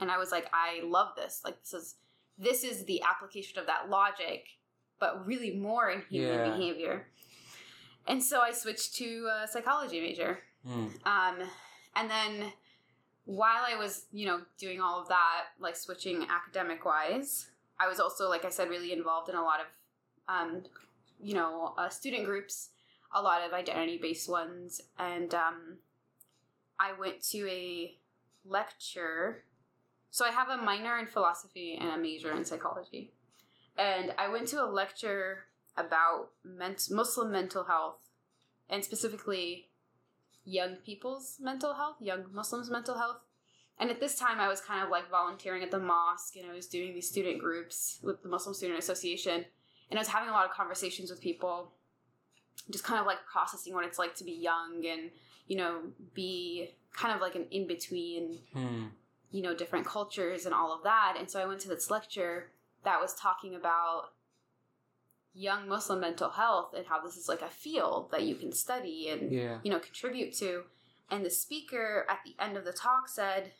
And 0.00 0.10
I 0.10 0.18
was 0.18 0.30
like, 0.30 0.48
I 0.52 0.82
love 0.84 1.14
this. 1.16 1.40
Like, 1.44 1.60
this 1.62 1.72
is 1.74 1.94
this 2.40 2.62
is 2.62 2.84
the 2.84 3.02
application 3.02 3.58
of 3.58 3.66
that 3.66 3.90
logic, 3.90 4.46
but 5.00 5.26
really 5.26 5.50
more 5.56 5.90
in 5.90 6.02
human 6.08 6.38
Yeah. 6.38 6.50
behavior. 6.56 7.06
And 8.06 8.22
so 8.22 8.40
I 8.40 8.52
switched 8.52 8.94
to 8.96 9.28
a 9.42 9.48
psychology 9.48 10.00
major. 10.00 10.44
Mm. 10.68 11.06
Um, 11.06 11.48
and 11.96 12.10
then 12.10 12.52
while 13.24 13.64
I 13.66 13.76
was, 13.76 14.06
you 14.12 14.26
know, 14.26 14.40
doing 14.58 14.80
all 14.80 15.00
of 15.00 15.08
that, 15.08 15.44
like 15.60 15.76
switching 15.76 16.26
academic 16.30 16.84
wise, 16.84 17.46
I 17.80 17.88
was 17.88 18.00
also, 18.00 18.28
like 18.28 18.44
I 18.44 18.50
said, 18.50 18.68
really 18.68 18.92
involved 18.92 19.28
in 19.28 19.34
a 19.34 19.42
lot 19.42 19.60
of, 19.60 19.66
um, 20.28 20.62
you 21.20 21.34
know, 21.34 21.74
uh, 21.78 21.88
student 21.88 22.24
groups, 22.24 22.70
a 23.14 23.22
lot 23.22 23.46
of 23.46 23.52
identity 23.52 23.98
based 24.00 24.28
ones. 24.28 24.80
And 24.98 25.34
um, 25.34 25.78
I 26.78 26.92
went 26.98 27.22
to 27.30 27.48
a 27.48 27.96
lecture. 28.44 29.44
So 30.10 30.24
I 30.24 30.30
have 30.30 30.48
a 30.48 30.56
minor 30.56 30.98
in 30.98 31.06
philosophy 31.06 31.76
and 31.80 31.90
a 31.90 31.98
major 31.98 32.32
in 32.32 32.44
psychology. 32.44 33.12
And 33.76 34.12
I 34.18 34.28
went 34.28 34.48
to 34.48 34.62
a 34.62 34.66
lecture 34.66 35.44
about 35.76 36.30
Muslim 36.44 37.30
mental 37.30 37.64
health 37.64 38.00
and 38.68 38.84
specifically 38.84 39.67
young 40.48 40.76
people's 40.76 41.36
mental 41.40 41.74
health, 41.74 41.96
young 42.00 42.24
Muslims' 42.32 42.70
mental 42.70 42.96
health. 42.96 43.20
And 43.80 43.90
at 43.90 44.00
this 44.00 44.18
time, 44.18 44.40
I 44.40 44.48
was 44.48 44.60
kind 44.60 44.82
of 44.82 44.90
like 44.90 45.08
volunteering 45.10 45.62
at 45.62 45.70
the 45.70 45.78
mosque 45.78 46.36
and 46.36 46.50
I 46.50 46.54
was 46.54 46.66
doing 46.66 46.94
these 46.94 47.08
student 47.08 47.38
groups 47.38 48.00
with 48.02 48.22
the 48.22 48.28
Muslim 48.28 48.54
Student 48.54 48.78
Association. 48.78 49.44
And 49.90 49.98
I 49.98 50.00
was 50.00 50.08
having 50.08 50.28
a 50.28 50.32
lot 50.32 50.44
of 50.46 50.50
conversations 50.50 51.10
with 51.10 51.20
people, 51.20 51.72
just 52.70 52.84
kind 52.84 53.00
of 53.00 53.06
like 53.06 53.18
processing 53.30 53.74
what 53.74 53.84
it's 53.84 53.98
like 53.98 54.14
to 54.16 54.24
be 54.24 54.32
young 54.32 54.84
and, 54.84 55.10
you 55.46 55.56
know, 55.56 55.80
be 56.14 56.74
kind 56.92 57.14
of 57.14 57.20
like 57.20 57.36
an 57.36 57.46
in 57.50 57.66
between 57.66 58.40
Mm. 58.54 58.90
you 59.30 59.42
know, 59.42 59.54
different 59.54 59.86
cultures 59.86 60.46
and 60.46 60.54
all 60.54 60.72
of 60.74 60.82
that. 60.82 61.14
And 61.18 61.30
so 61.30 61.38
I 61.40 61.46
went 61.46 61.60
to 61.60 61.68
this 61.68 61.90
lecture 61.90 62.50
that 62.84 63.00
was 63.00 63.14
talking 63.14 63.54
about 63.54 64.12
young 65.34 65.68
Muslim 65.68 66.00
mental 66.00 66.30
health 66.30 66.74
and 66.76 66.86
how 66.86 67.00
this 67.00 67.16
is 67.16 67.28
like 67.28 67.42
a 67.42 67.48
field 67.48 68.10
that 68.10 68.22
you 68.22 68.34
can 68.34 68.52
study 68.52 69.08
and, 69.08 69.30
Yeah. 69.32 69.58
you 69.62 69.70
know, 69.70 69.78
contribute 69.78 70.34
to. 70.38 70.64
And 71.10 71.24
the 71.24 71.30
speaker 71.30 72.06
at 72.08 72.18
the 72.24 72.34
end 72.42 72.56
of 72.56 72.64
the 72.64 72.72
talk 72.72 73.08
said, 73.08 73.52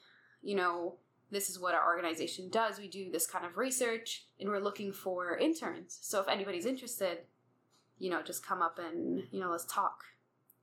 you 0.42 0.54
know, 0.56 0.96
this 1.30 1.48
is 1.50 1.58
what 1.58 1.74
our 1.74 1.86
organization 1.86 2.48
does. 2.50 2.78
We 2.78 2.88
do 2.88 3.10
this 3.10 3.26
kind 3.26 3.44
of 3.44 3.56
research 3.56 4.26
and 4.40 4.48
we're 4.48 4.58
looking 4.60 4.92
for 4.92 5.36
interns. 5.36 5.98
So 6.00 6.20
if 6.20 6.28
anybody's 6.28 6.66
interested, 6.66 7.18
you 7.98 8.10
know, 8.10 8.22
just 8.22 8.44
come 8.46 8.62
up 8.62 8.78
and, 8.78 9.24
you 9.30 9.40
know, 9.40 9.50
let's 9.50 9.64
talk. 9.66 10.04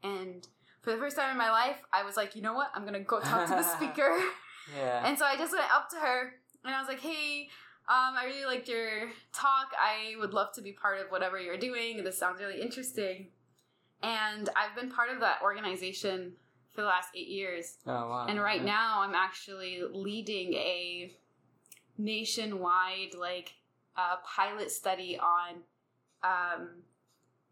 And 0.04 0.48
for 0.82 0.92
the 0.92 0.98
first 0.98 1.16
time 1.16 1.32
in 1.32 1.38
my 1.38 1.50
life, 1.52 1.78
I 1.94 2.04
was 2.04 2.16
like, 2.18 2.36
you 2.36 2.42
know 2.42 2.54
what? 2.54 2.72
I'm 2.76 2.82
going 2.84 2.94
to 2.94 3.00
go 3.00 3.20
talk 3.20 3.48
to 3.48 3.56
the 3.56 3.64
speaker. 3.78 4.18
Yeah. 4.76 5.06
And 5.08 5.18
so 5.18 5.26
I 5.26 5.38
just 5.38 5.54
went 5.54 5.66
up 5.74 5.90
to 5.92 5.98
her 5.98 6.34
and 6.64 6.74
I 6.74 6.80
was 6.80 6.88
like, 6.88 7.00
hey, 7.00 7.50
um, 7.88 8.16
I 8.18 8.26
really 8.26 8.46
liked 8.46 8.68
your 8.68 9.10
talk. 9.34 9.72
I 9.80 10.16
would 10.20 10.34
love 10.34 10.54
to 10.54 10.62
be 10.62 10.72
part 10.72 11.00
of 11.00 11.12
whatever 11.12 11.40
you're 11.40 11.58
doing. 11.58 12.04
This 12.04 12.18
sounds 12.18 12.40
really 12.42 12.62
interesting. 12.62 13.28
And 14.04 14.50
I've 14.56 14.76
been 14.80 14.92
part 14.92 15.10
of 15.12 15.20
that 15.22 15.42
organization 15.44 16.34
for 16.74 16.82
the 16.82 16.88
last 16.88 17.10
eight 17.16 17.28
years. 17.30 17.78
oh 17.88 17.92
wow. 18.10 18.26
And 18.28 18.40
right 18.42 18.60
Yeah. 18.62 18.66
now 18.66 19.02
I'm 19.02 19.16
actually 19.16 19.82
leading 19.90 20.54
a 20.56 21.14
nationwide, 21.98 23.14
like, 23.18 23.54
uh, 23.96 24.18
pilot 24.26 24.72
study 24.72 25.18
on 25.18 25.64
um, 26.24 26.70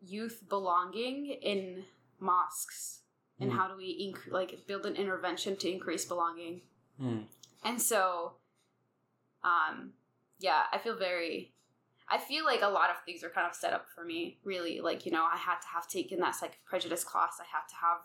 youth 0.01 0.43
belonging 0.49 1.27
in 1.27 1.85
mosques. 2.19 3.01
And 3.39 3.51
Mm. 3.51 3.55
how 3.55 3.67
do 3.67 3.75
we 3.77 4.11
inc- 4.13 4.31
like 4.31 4.65
build 4.67 4.85
an 4.85 4.95
intervention 4.95 5.55
to 5.57 5.69
increase 5.71 6.05
belonging? 6.05 6.61
Mm. 6.99 7.27
And 7.63 7.81
so, 7.81 8.33
um, 9.43 9.93
yeah, 10.43 10.63
I 10.71 10.77
feel 10.77 10.95
very. 10.97 11.53
I 12.09 12.17
feel 12.17 12.43
like 12.43 12.61
a 12.61 12.67
lot 12.67 12.89
of 12.89 12.97
things 13.05 13.23
are 13.23 13.29
kind 13.29 13.47
of 13.47 13.55
set 13.55 13.73
up 13.73 13.85
for 13.95 14.03
me. 14.03 14.37
Really, 14.43 14.81
like 14.81 15.05
you 15.05 15.11
know, 15.11 15.23
I 15.23 15.37
had 15.37 15.59
to 15.61 15.67
have 15.73 15.87
taken 15.87 16.19
that 16.19 16.35
psych 16.35 16.51
of 16.59 16.65
prejudice 16.65 17.03
class. 17.03 17.37
I 17.39 17.45
had 17.55 17.65
to 17.69 17.75
have 17.85 17.99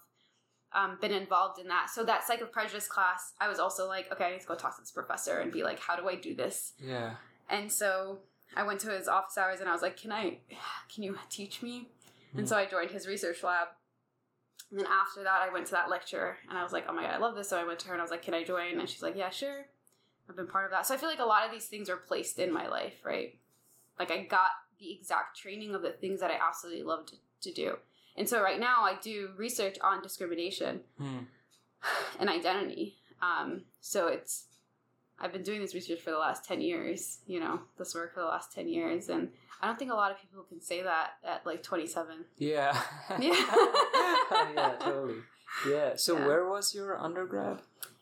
um, 0.92 0.98
been 1.00 1.12
involved 1.12 1.58
in 1.60 1.66
that. 1.68 1.90
So 1.94 2.04
that 2.04 2.24
psych 2.24 2.40
of 2.40 2.52
prejudice 2.52 2.86
class, 2.86 3.32
I 3.40 3.48
was 3.48 3.58
also 3.58 3.88
like, 3.88 4.10
okay, 4.12 4.24
I 4.26 4.30
need 4.32 4.40
to 4.40 4.46
go 4.46 4.54
talk 4.54 4.76
to 4.76 4.82
this 4.82 4.92
professor 4.92 5.38
and 5.40 5.50
be 5.52 5.64
like, 5.64 5.80
how 5.80 5.96
do 5.96 6.08
I 6.08 6.14
do 6.14 6.34
this? 6.34 6.74
Yeah. 6.78 7.14
And 7.50 7.72
so 7.72 8.18
I 8.56 8.62
went 8.62 8.78
to 8.80 8.90
his 8.96 9.08
office 9.08 9.36
hours 9.36 9.60
and 9.60 9.68
I 9.68 9.72
was 9.72 9.82
like, 9.82 9.96
can 9.96 10.12
I, 10.12 10.38
can 10.94 11.02
you 11.02 11.16
teach 11.30 11.62
me? 11.62 11.88
And 12.34 12.44
Mm. 12.44 12.48
so 12.48 12.56
I 12.56 12.66
joined 12.66 12.90
his 12.90 13.06
research 13.08 13.42
lab. 13.42 13.68
And 14.70 14.78
then 14.78 14.86
after 14.86 15.22
that, 15.24 15.40
I 15.40 15.50
went 15.52 15.64
to 15.66 15.72
that 15.72 15.88
lecture 15.88 16.36
and 16.48 16.58
I 16.58 16.62
was 16.62 16.72
like, 16.74 16.84
oh 16.88 16.92
my 16.92 17.02
God, 17.02 17.14
I 17.14 17.18
love 17.18 17.34
this. 17.34 17.48
So 17.48 17.58
I 17.58 17.64
went 17.64 17.78
to 17.80 17.88
her 17.88 17.94
and 17.94 18.00
I 18.02 18.04
was 18.04 18.10
like, 18.10 18.22
can 18.22 18.34
I 18.34 18.44
join? 18.44 18.78
And 18.78 18.88
she's 18.88 19.02
like, 19.02 19.16
yeah, 19.16 19.30
sure. 19.30 19.64
I've 20.28 20.36
been 20.36 20.46
part 20.46 20.64
of 20.66 20.70
that. 20.72 20.86
So 20.86 20.94
I 20.94 20.96
feel 20.96 21.08
like 21.08 21.18
a 21.20 21.24
lot 21.24 21.44
of 21.46 21.50
these 21.52 21.66
things 21.66 21.88
are 21.88 21.96
placed 21.96 22.38
in 22.38 22.52
my 22.52 22.68
life, 22.68 22.94
right? 23.04 23.38
Like 23.98 24.10
I 24.10 24.24
got 24.24 24.50
the 24.78 24.92
exact 24.92 25.38
training 25.38 25.74
of 25.74 25.82
the 25.82 25.90
things 25.90 26.20
that 26.20 26.30
I 26.30 26.38
absolutely 26.46 26.82
loved 26.82 27.08
to, 27.08 27.16
to 27.50 27.52
do. 27.52 27.76
And 28.16 28.28
so 28.28 28.42
right 28.42 28.60
now 28.60 28.82
I 28.82 28.96
do 29.00 29.30
research 29.36 29.78
on 29.82 30.02
discrimination 30.02 30.80
Mm. 31.00 31.26
and 32.20 32.28
identity. 32.28 32.96
Um, 33.22 33.62
so 33.80 34.08
it's 34.08 34.44
I've 35.20 35.32
been 35.32 35.42
doing 35.42 35.60
this 35.60 35.74
research 35.74 36.00
for 36.00 36.10
the 36.10 36.18
last 36.18 36.44
ten 36.44 36.60
years. 36.60 37.18
You 37.26 37.40
know, 37.40 37.60
this 37.78 37.94
work 37.94 38.14
for 38.14 38.20
the 38.20 38.26
last 38.26 38.52
ten 38.52 38.68
years, 38.68 39.08
and 39.08 39.30
I 39.60 39.66
don't 39.66 39.76
think 39.78 39.90
a 39.90 39.94
lot 39.94 40.12
of 40.12 40.20
people 40.20 40.44
can 40.44 40.60
say 40.60 40.82
that 40.82 41.14
at 41.24 41.44
like 41.46 41.62
twenty 41.64 41.86
seven. 41.86 42.24
Yeah. 42.36 42.80
Yeah. 43.18 43.32
yeah, 44.54 44.74
totally. 44.80 45.16
Yeah. 45.68 45.96
So 45.96 46.16
Yeah. 46.18 46.26
where 46.26 46.48
was 46.48 46.74
your 46.74 46.96
undergrad? 46.98 47.58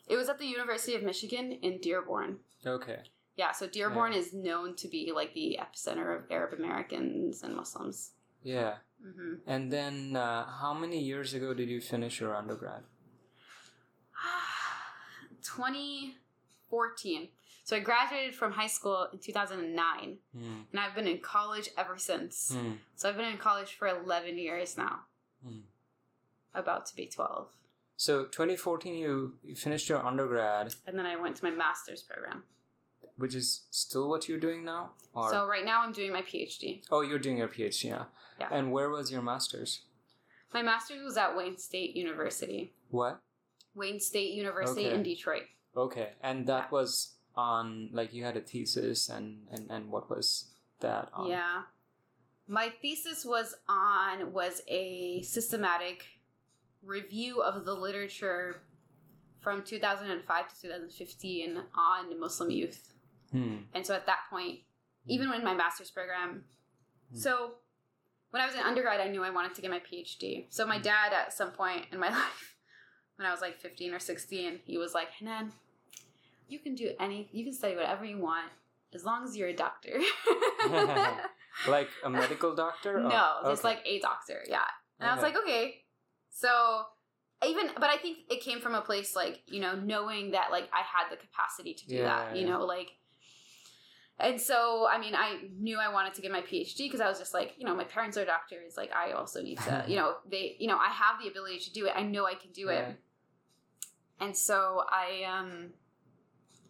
It 0.06 0.16
was 0.16 0.28
at 0.28 0.38
the 0.38 0.46
University 0.46 0.94
of 0.94 1.02
Michigan 1.02 1.52
in 1.62 1.78
Dearborn. 1.80 2.38
Okay. 2.64 3.00
Yeah, 3.36 3.52
so 3.52 3.66
Dearborn 3.66 4.12
is 4.14 4.32
known 4.32 4.74
to 4.76 4.88
be 4.88 5.12
like 5.14 5.34
the 5.34 5.58
epicenter 5.60 6.16
of 6.16 6.30
Arab 6.30 6.54
Americans 6.58 7.42
and 7.42 7.54
Muslims. 7.56 8.12
Yeah. 8.42 8.76
hmm 9.02 9.34
And 9.46 9.70
then 9.72 10.16
uh, 10.16 10.46
how 10.60 10.72
many 10.72 11.00
years 11.02 11.34
ago 11.34 11.52
did 11.52 11.68
you 11.68 11.80
finish 11.80 12.20
your 12.20 12.34
undergrad? 12.34 12.82
2014. 15.42 17.28
So 17.64 17.76
I 17.76 17.80
graduated 17.80 18.34
from 18.34 18.52
high 18.52 18.68
school 18.68 19.08
in 19.12 19.18
2009, 19.18 20.18
Mm. 20.36 20.64
and 20.70 20.80
I've 20.80 20.94
been 20.94 21.08
in 21.08 21.18
college 21.18 21.68
ever 21.76 21.98
since. 21.98 22.52
Mm. 22.54 22.78
So 22.94 23.08
I've 23.08 23.16
been 23.16 23.26
in 23.32 23.38
college 23.38 23.74
for 23.74 23.88
11 23.88 24.38
years 24.38 24.76
now. 24.78 25.00
Mm. 25.46 25.62
About 26.54 26.86
to 26.86 26.96
be 26.96 27.06
12. 27.06 27.48
So 27.96 28.24
2014, 28.26 28.94
you, 28.94 29.34
you 29.42 29.54
finished 29.54 29.88
your 29.88 30.04
undergrad, 30.04 30.74
And 30.86 30.98
then 30.98 31.06
I 31.06 31.16
went 31.16 31.36
to 31.36 31.44
my 31.44 31.50
master's 31.50 32.02
program. 32.02 32.44
which 33.16 33.34
is 33.34 33.62
still 33.70 34.08
what 34.10 34.28
you're 34.28 34.38
doing 34.38 34.64
now? 34.64 34.90
Or 35.14 35.30
So 35.30 35.46
right 35.46 35.64
now 35.64 35.80
I'm 35.82 35.92
doing 35.92 36.12
my 36.12 36.22
PhD. 36.22 36.82
oh, 36.90 37.00
you're 37.00 37.18
doing 37.18 37.38
your 37.38 37.48
PhD, 37.48 37.84
yeah. 37.84 38.04
Yeah. 38.38 38.48
And 38.50 38.70
where 38.70 38.90
was 38.90 39.10
your 39.10 39.22
master's? 39.22 39.80
My 40.52 40.60
master's 40.62 41.02
was 41.02 41.16
at 41.16 41.34
Wayne 41.36 41.56
State 41.56 41.96
University. 41.96 42.74
What? 42.90 43.20
Wayne 43.74 44.00
State 44.00 44.34
University 44.34 44.86
Okay. 44.86 44.94
in 44.94 45.02
Detroit. 45.02 45.44
Okay, 45.74 46.12
and 46.22 46.46
that 46.46 46.64
Yeah. 46.64 46.70
was 46.70 47.14
on 47.34 47.90
like 47.92 48.12
you 48.14 48.24
had 48.24 48.36
a 48.36 48.40
thesis, 48.40 49.08
and 49.10 49.46
and 49.50 49.70
and 49.70 49.90
what 49.90 50.08
was 50.08 50.50
that 50.80 51.10
on? 51.12 51.28
Yeah. 51.28 51.62
My 52.48 52.68
thesis 52.70 53.24
was 53.24 53.54
on 53.68 54.32
was 54.32 54.62
a 54.68 55.20
systematic 55.22 56.04
review 56.86 57.42
of 57.42 57.64
the 57.64 57.74
literature 57.74 58.62
from 59.40 59.62
2005 59.62 60.48
to 60.48 60.62
2015 60.62 61.58
on 61.76 62.20
Muslim 62.20 62.50
youth. 62.50 62.92
Hmm. 63.32 63.56
And 63.74 63.84
so 63.86 63.94
at 63.94 64.06
that 64.06 64.20
point, 64.30 64.60
even 65.06 65.32
in 65.32 65.44
my 65.44 65.54
master's 65.54 65.90
program, 65.90 66.44
Hmm. 67.10 67.18
so 67.18 67.50
when 68.30 68.42
I 68.42 68.46
was 68.46 68.54
an 68.54 68.62
undergrad, 68.62 69.00
I 69.00 69.08
knew 69.08 69.22
I 69.22 69.30
wanted 69.30 69.54
to 69.54 69.62
get 69.62 69.70
my 69.70 69.80
PhD. 69.80 70.46
So 70.48 70.66
my 70.66 70.78
dad, 70.78 71.12
at 71.12 71.32
some 71.32 71.52
point 71.52 71.86
in 71.92 71.98
my 72.00 72.08
life, 72.20 72.56
when 73.16 73.26
I 73.26 73.30
was 73.30 73.40
like 73.40 73.58
15 73.58 73.94
or 73.94 73.98
16, 73.98 74.60
he 74.64 74.78
was 74.78 74.94
like, 74.94 75.10
Hanan, 75.12 75.52
you 76.48 76.58
can 76.58 76.74
do 76.74 76.92
any, 76.98 77.28
you 77.32 77.44
can 77.44 77.52
study 77.52 77.76
whatever 77.76 78.04
you 78.04 78.18
want 78.18 78.50
as 78.94 79.04
long 79.04 79.24
as 79.24 79.36
you're 79.36 79.48
a 79.48 79.56
doctor. 79.56 80.00
Like 81.66 81.88
a 82.04 82.10
medical 82.10 82.54
doctor? 82.54 82.98
Oh, 82.98 83.08
no, 83.08 83.50
just 83.50 83.64
okay. 83.64 83.76
like 83.76 83.82
a 83.86 83.98
doctor, 84.00 84.42
yeah. 84.46 84.58
And 85.00 85.08
I 85.08 85.14
was 85.14 85.22
like, 85.22 85.36
okay. 85.36 85.82
So 86.38 86.84
even, 87.46 87.70
but 87.76 87.88
I 87.88 87.96
think 87.96 88.18
it 88.30 88.42
came 88.42 88.60
from 88.60 88.74
a 88.74 88.82
place 88.82 89.16
like 89.16 89.40
you 89.46 89.60
know 89.60 89.74
knowing 89.74 90.32
that 90.32 90.50
like 90.50 90.68
I 90.72 90.80
had 90.80 91.10
the 91.10 91.16
capacity 91.16 91.72
to 91.72 91.86
do 91.86 92.02
that. 92.02 92.36
You 92.36 92.42
Yeah. 92.46 92.52
know, 92.52 92.66
like 92.66 92.90
and 94.18 94.38
so 94.40 94.86
I 94.90 94.98
mean 94.98 95.14
I 95.14 95.48
knew 95.58 95.78
I 95.78 95.90
wanted 95.90 96.12
to 96.14 96.20
get 96.22 96.30
my 96.30 96.42
PhD 96.42 96.78
because 96.78 97.00
I 97.00 97.08
was 97.08 97.18
just 97.18 97.32
like 97.32 97.54
you 97.56 97.64
know 97.64 97.74
my 97.74 97.84
parents 97.84 98.18
are 98.18 98.24
doctors 98.26 98.76
like 98.76 98.90
I 98.94 99.12
also 99.12 99.42
need 99.42 99.58
to 99.60 99.84
you 99.88 99.96
know 99.96 100.16
they 100.30 100.56
you 100.58 100.68
know 100.68 100.76
I 100.76 100.88
have 100.88 101.20
the 101.22 101.28
ability 101.28 101.58
to 101.60 101.72
do 101.72 101.86
it 101.86 101.92
I 101.96 102.02
know 102.02 102.26
I 102.26 102.34
can 102.34 102.50
do 102.52 102.68
it 102.68 102.84
and 104.20 104.36
so 104.36 104.82
I 104.90 105.24
um 105.24 105.70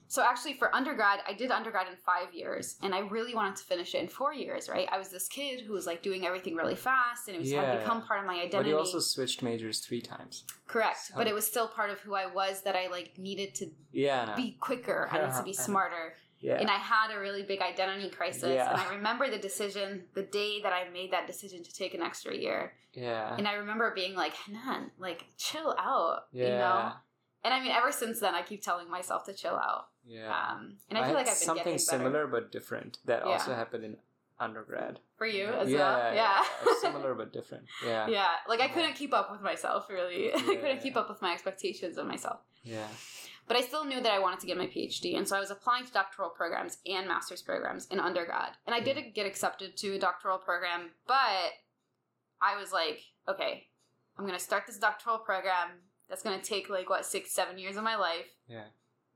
so 0.09 0.23
actually 0.23 0.55
for 0.55 0.75
undergrad 0.75 1.21
I 1.29 1.33
did 1.33 1.51
undergrad 1.51 1.89
in 1.89 1.97
five 1.97 2.33
years 2.33 2.77
and 2.83 2.95
I 2.95 3.01
really 3.01 3.35
wanted 3.35 3.57
to 3.57 3.65
finish 3.65 3.95
it 3.95 3.99
in 3.99 4.09
four 4.09 4.33
years 4.33 4.69
right 4.69 4.89
I 4.91 4.99
was 4.99 5.09
this 5.09 5.29
kid 5.29 5.61
who 5.63 5.73
was 5.73 5.87
like 5.87 6.03
doing 6.03 6.27
everything 6.27 6.55
really 6.55 6.75
fast 6.77 7.29
and 7.29 7.37
it 7.37 7.41
was 7.41 7.51
had 7.53 7.63
Yeah. 7.63 7.79
become 7.79 8.03
part 8.03 8.21
of 8.21 8.27
my 8.27 8.35
identity 8.35 8.57
But 8.57 8.67
you 8.69 8.79
also 8.79 9.01
switched 9.01 9.43
majors 9.43 9.81
three 9.81 10.01
times. 10.01 10.45
correct 10.67 10.99
So- 11.07 11.15
but 11.17 11.27
it 11.27 11.35
was 11.35 11.47
still 11.47 11.69
part 11.69 11.91
of 11.91 11.99
who 12.01 12.15
I 12.15 12.27
was 12.27 12.63
that 12.63 12.77
I 12.77 12.89
like 12.89 13.19
needed 13.19 13.55
to 13.57 13.71
Yeah. 13.93 14.25
no. 14.27 14.35
be 14.37 14.53
quicker 14.61 15.09
I 15.11 15.19
needed 15.19 15.35
to 15.37 15.43
be 15.43 15.53
smarter 15.69 16.15
yeah. 16.41 16.59
and 16.61 16.69
I 16.71 16.77
had 16.77 17.11
a 17.15 17.19
really 17.19 17.43
big 17.43 17.61
identity 17.63 18.11
crisis. 18.11 18.45
Yeah. 18.55 18.71
And 18.71 18.81
I 18.81 18.95
remember 18.95 19.31
the 19.31 19.39
decision, 19.39 20.05
the 20.15 20.23
day 20.23 20.61
that 20.63 20.73
I 20.73 20.89
made 20.91 21.11
that 21.13 21.27
decision 21.27 21.63
to 21.65 21.73
take 21.75 21.95
an 21.95 22.03
extra 22.03 22.37
year. 22.37 22.75
yeah. 22.93 23.35
And 23.37 23.49
I 23.49 23.55
remember 23.55 23.91
being 23.95 24.15
like, 24.15 24.35
Hanan, 24.35 24.91
like, 24.99 25.25
chill 25.39 25.75
out, 25.79 26.27
yeah. 26.33 26.45
you 26.45 26.51
know? 26.51 26.93
And 27.43 27.55
I 27.55 27.61
mean, 27.61 27.71
ever 27.73 27.91
since 27.91 28.21
then, 28.21 28.35
I 28.35 28.43
keep 28.43 28.63
telling 28.63 28.91
myself 28.91 29.25
to 29.27 29.33
chill 29.33 29.55
out. 29.57 29.89
Yeah. 30.07 30.29
Um, 30.29 30.77
and 30.89 30.99
I 30.99 31.07
feel 31.07 31.15
like 31.15 31.29
I've 31.29 31.39
been 31.39 31.47
something 31.47 31.79
similar 31.79 32.27
but 32.27 32.53
different 32.53 32.99
that 33.05 33.23
Yeah. 33.25 33.33
also 33.33 33.55
happened 33.55 33.85
in 33.85 33.97
undergrad. 34.39 35.01
For 35.17 35.27
you 35.27 35.47
as 35.47 35.69
yeah, 35.71 35.79
well? 35.79 36.15
Yeah. 36.15 36.45
similar 36.81 37.15
but 37.15 37.33
different. 37.33 37.65
Yeah. 37.85 38.07
yeah. 38.09 38.29
Like, 38.49 38.61
I 38.61 38.69
couldn't 38.69 38.95
keep 38.95 39.15
up 39.15 39.31
with 39.33 39.41
myself, 39.41 39.89
really. 39.89 40.33
I 40.35 40.39
couldn't 40.41 40.83
keep 40.83 40.97
up 40.97 41.09
with 41.09 41.23
my 41.23 41.33
expectations 41.33 41.97
of 41.99 42.07
myself. 42.07 42.41
Yeah. 42.63 42.87
But 43.49 43.57
I 43.57 43.61
still 43.61 43.85
knew 43.85 44.01
that 44.01 44.13
I 44.13 44.19
wanted 44.19 44.41
to 44.41 44.47
get 44.47 44.57
my 44.57 44.67
PhD, 44.67 45.17
and 45.17 45.27
so 45.27 45.37
I 45.37 45.41
was 45.41 45.53
applying 45.53 45.87
to 45.87 45.93
doctoral 45.93 46.31
programs 46.31 46.79
and 46.85 47.07
master's 47.07 47.43
programs 47.43 47.87
in 47.87 48.01
undergrad. 48.01 48.51
And 48.67 48.75
I 48.75 48.81
did 48.81 49.15
get 49.15 49.25
accepted 49.25 49.77
to 49.79 49.95
a 49.95 49.99
doctoral 49.99 50.39
program, 50.39 50.91
but 51.07 51.53
I 52.43 52.59
was 52.59 52.73
like, 52.73 53.03
okay, 53.29 53.69
I'm 54.19 54.27
gonna 54.27 54.41
start 54.41 54.65
this 54.67 54.79
doctoral 54.79 55.19
program. 55.19 55.69
That's 56.09 56.25
gonna 56.25 56.43
take 56.43 56.69
like 56.69 56.91
what 56.91 57.07
six, 57.07 57.33
seven 57.33 57.57
years 57.57 57.77
of 57.77 57.85
my 57.85 57.95
life, 57.95 58.27
Yeah. 58.49 58.65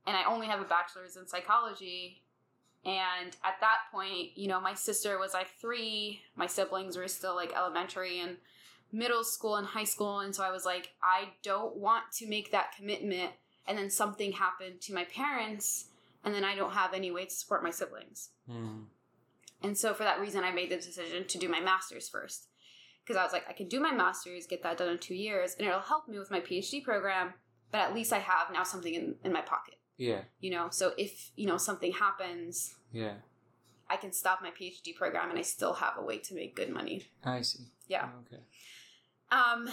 And 0.07 0.15
I 0.15 0.23
only 0.25 0.47
have 0.47 0.61
a 0.61 0.65
bachelor's 0.65 1.15
in 1.15 1.27
psychology. 1.27 2.23
And 2.83 3.35
at 3.43 3.59
that 3.61 3.77
point, 3.91 4.35
you 4.35 4.47
know, 4.47 4.59
my 4.59 4.73
sister 4.73 5.19
was 5.19 5.33
like 5.33 5.49
three. 5.59 6.21
My 6.35 6.47
siblings 6.47 6.97
were 6.97 7.07
still 7.07 7.35
like 7.35 7.53
elementary 7.55 8.19
and 8.19 8.37
middle 8.91 9.23
school 9.23 9.55
and 9.55 9.67
high 9.67 9.83
school. 9.83 10.19
And 10.19 10.35
so 10.35 10.43
I 10.43 10.51
was 10.51 10.65
like, 10.65 10.89
I 11.03 11.29
don't 11.43 11.77
want 11.77 12.05
to 12.13 12.27
make 12.27 12.51
that 12.51 12.75
commitment 12.75 13.31
and 13.67 13.77
then 13.77 13.89
something 13.89 14.31
happened 14.31 14.81
to 14.81 14.93
my 14.93 15.03
parents 15.05 15.85
and 16.23 16.33
then 16.33 16.43
I 16.43 16.55
don't 16.55 16.73
have 16.73 16.93
any 16.93 17.11
way 17.11 17.25
to 17.25 17.31
support 17.31 17.63
my 17.63 17.71
siblings. 17.71 18.29
Hmm. 18.49 18.83
And 19.63 19.77
so 19.77 19.93
for 19.93 20.03
that 20.03 20.19
reason, 20.19 20.43
I 20.43 20.51
made 20.51 20.71
the 20.71 20.77
decision 20.77 21.25
to 21.27 21.37
do 21.37 21.47
my 21.47 21.59
master's 21.59 22.09
first. 22.09 22.47
Because 23.03 23.17
I 23.17 23.23
was 23.23 23.33
like, 23.33 23.45
I 23.49 23.53
can 23.53 23.67
do 23.67 23.79
my 23.79 23.91
master's, 23.91 24.45
get 24.45 24.63
that 24.63 24.77
done 24.77 24.89
in 24.89 24.97
two 24.99 25.15
years, 25.15 25.55
and 25.57 25.67
it'll 25.67 25.79
help 25.79 26.07
me 26.07 26.19
with 26.19 26.31
my 26.31 26.39
PhD 26.39 26.83
program, 26.83 27.33
but 27.71 27.79
at 27.79 27.95
least 27.95 28.13
I 28.13 28.19
have 28.19 28.51
now 28.53 28.63
something 28.63 28.93
in, 28.93 29.15
in 29.23 29.33
my 29.33 29.41
pocket, 29.41 29.75
Yeah. 30.01 30.21
you 30.39 30.49
know? 30.51 30.69
So 30.71 30.93
if, 30.97 31.31
you 31.35 31.45
know, 31.47 31.57
something 31.57 31.91
happens, 31.93 32.75
Yeah. 32.91 33.15
I 33.89 33.97
can 33.97 34.11
stop 34.13 34.41
my 34.41 34.51
PhD 34.51 34.95
program 34.95 35.29
and 35.29 35.37
I 35.37 35.43
still 35.43 35.73
have 35.73 35.95
a 35.97 36.01
way 36.09 36.17
to 36.19 36.33
make 36.33 36.55
good 36.55 36.69
money. 36.69 36.97
I 37.23 37.41
see. 37.41 37.65
Yeah. 37.87 38.09
Okay. 38.25 38.41
Um, 39.31 39.69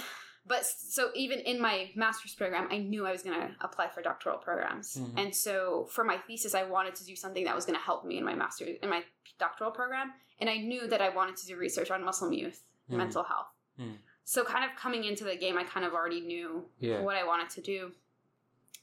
but 0.46 0.64
so 0.66 1.10
even 1.14 1.38
in 1.40 1.60
my 1.60 1.90
master's 1.94 2.34
program, 2.34 2.68
I 2.70 2.78
knew 2.78 3.06
I 3.06 3.12
was 3.12 3.22
going 3.22 3.38
to 3.40 3.54
apply 3.60 3.88
for 3.88 4.02
doctoral 4.02 4.38
programs. 4.38 4.96
Mhm. 4.96 5.18
And 5.18 5.34
so 5.34 5.86
for 5.94 6.04
my 6.04 6.18
thesis, 6.26 6.54
I 6.54 6.64
wanted 6.64 6.94
to 6.96 7.04
do 7.04 7.14
something 7.16 7.44
that 7.44 7.54
was 7.54 7.64
going 7.64 7.78
to 7.78 7.84
help 7.84 8.04
me 8.04 8.18
in 8.18 8.24
my 8.24 8.34
master's, 8.34 8.76
in 8.82 8.88
my 8.90 9.04
doctoral 9.38 9.70
program. 9.70 10.12
And 10.40 10.50
I 10.50 10.56
knew 10.58 10.86
that 10.88 11.00
I 11.00 11.08
wanted 11.10 11.36
to 11.38 11.46
do 11.46 11.56
research 11.56 11.90
on 11.90 12.04
Muslim 12.04 12.32
youth 12.32 12.64
and 12.88 12.94
Mhm. 12.96 12.98
mental 13.04 13.22
health. 13.24 13.48
Mhm. 13.78 13.98
So 14.24 14.44
kind 14.44 14.64
of 14.68 14.76
coming 14.76 15.04
into 15.04 15.24
the 15.24 15.36
game, 15.36 15.56
I 15.56 15.64
kind 15.64 15.86
of 15.86 15.92
already 15.94 16.20
knew 16.20 16.68
Yeah. 16.80 17.00
what 17.00 17.16
I 17.16 17.24
wanted 17.24 17.50
to 17.50 17.60
do. 17.62 17.94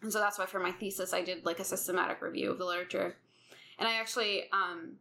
And 0.01 0.11
so 0.11 0.19
that's 0.19 0.37
why 0.37 0.45
for 0.45 0.59
my 0.59 0.71
thesis, 0.71 1.13
I 1.13 1.23
did 1.23 1.45
like 1.45 1.59
a 1.59 1.63
systematic 1.63 2.21
review 2.21 2.51
of 2.51 2.57
the 2.57 2.65
literature. 2.65 3.15
And 3.79 3.87
I 3.87 3.95
actually, 3.95 4.43
um, 4.51 4.93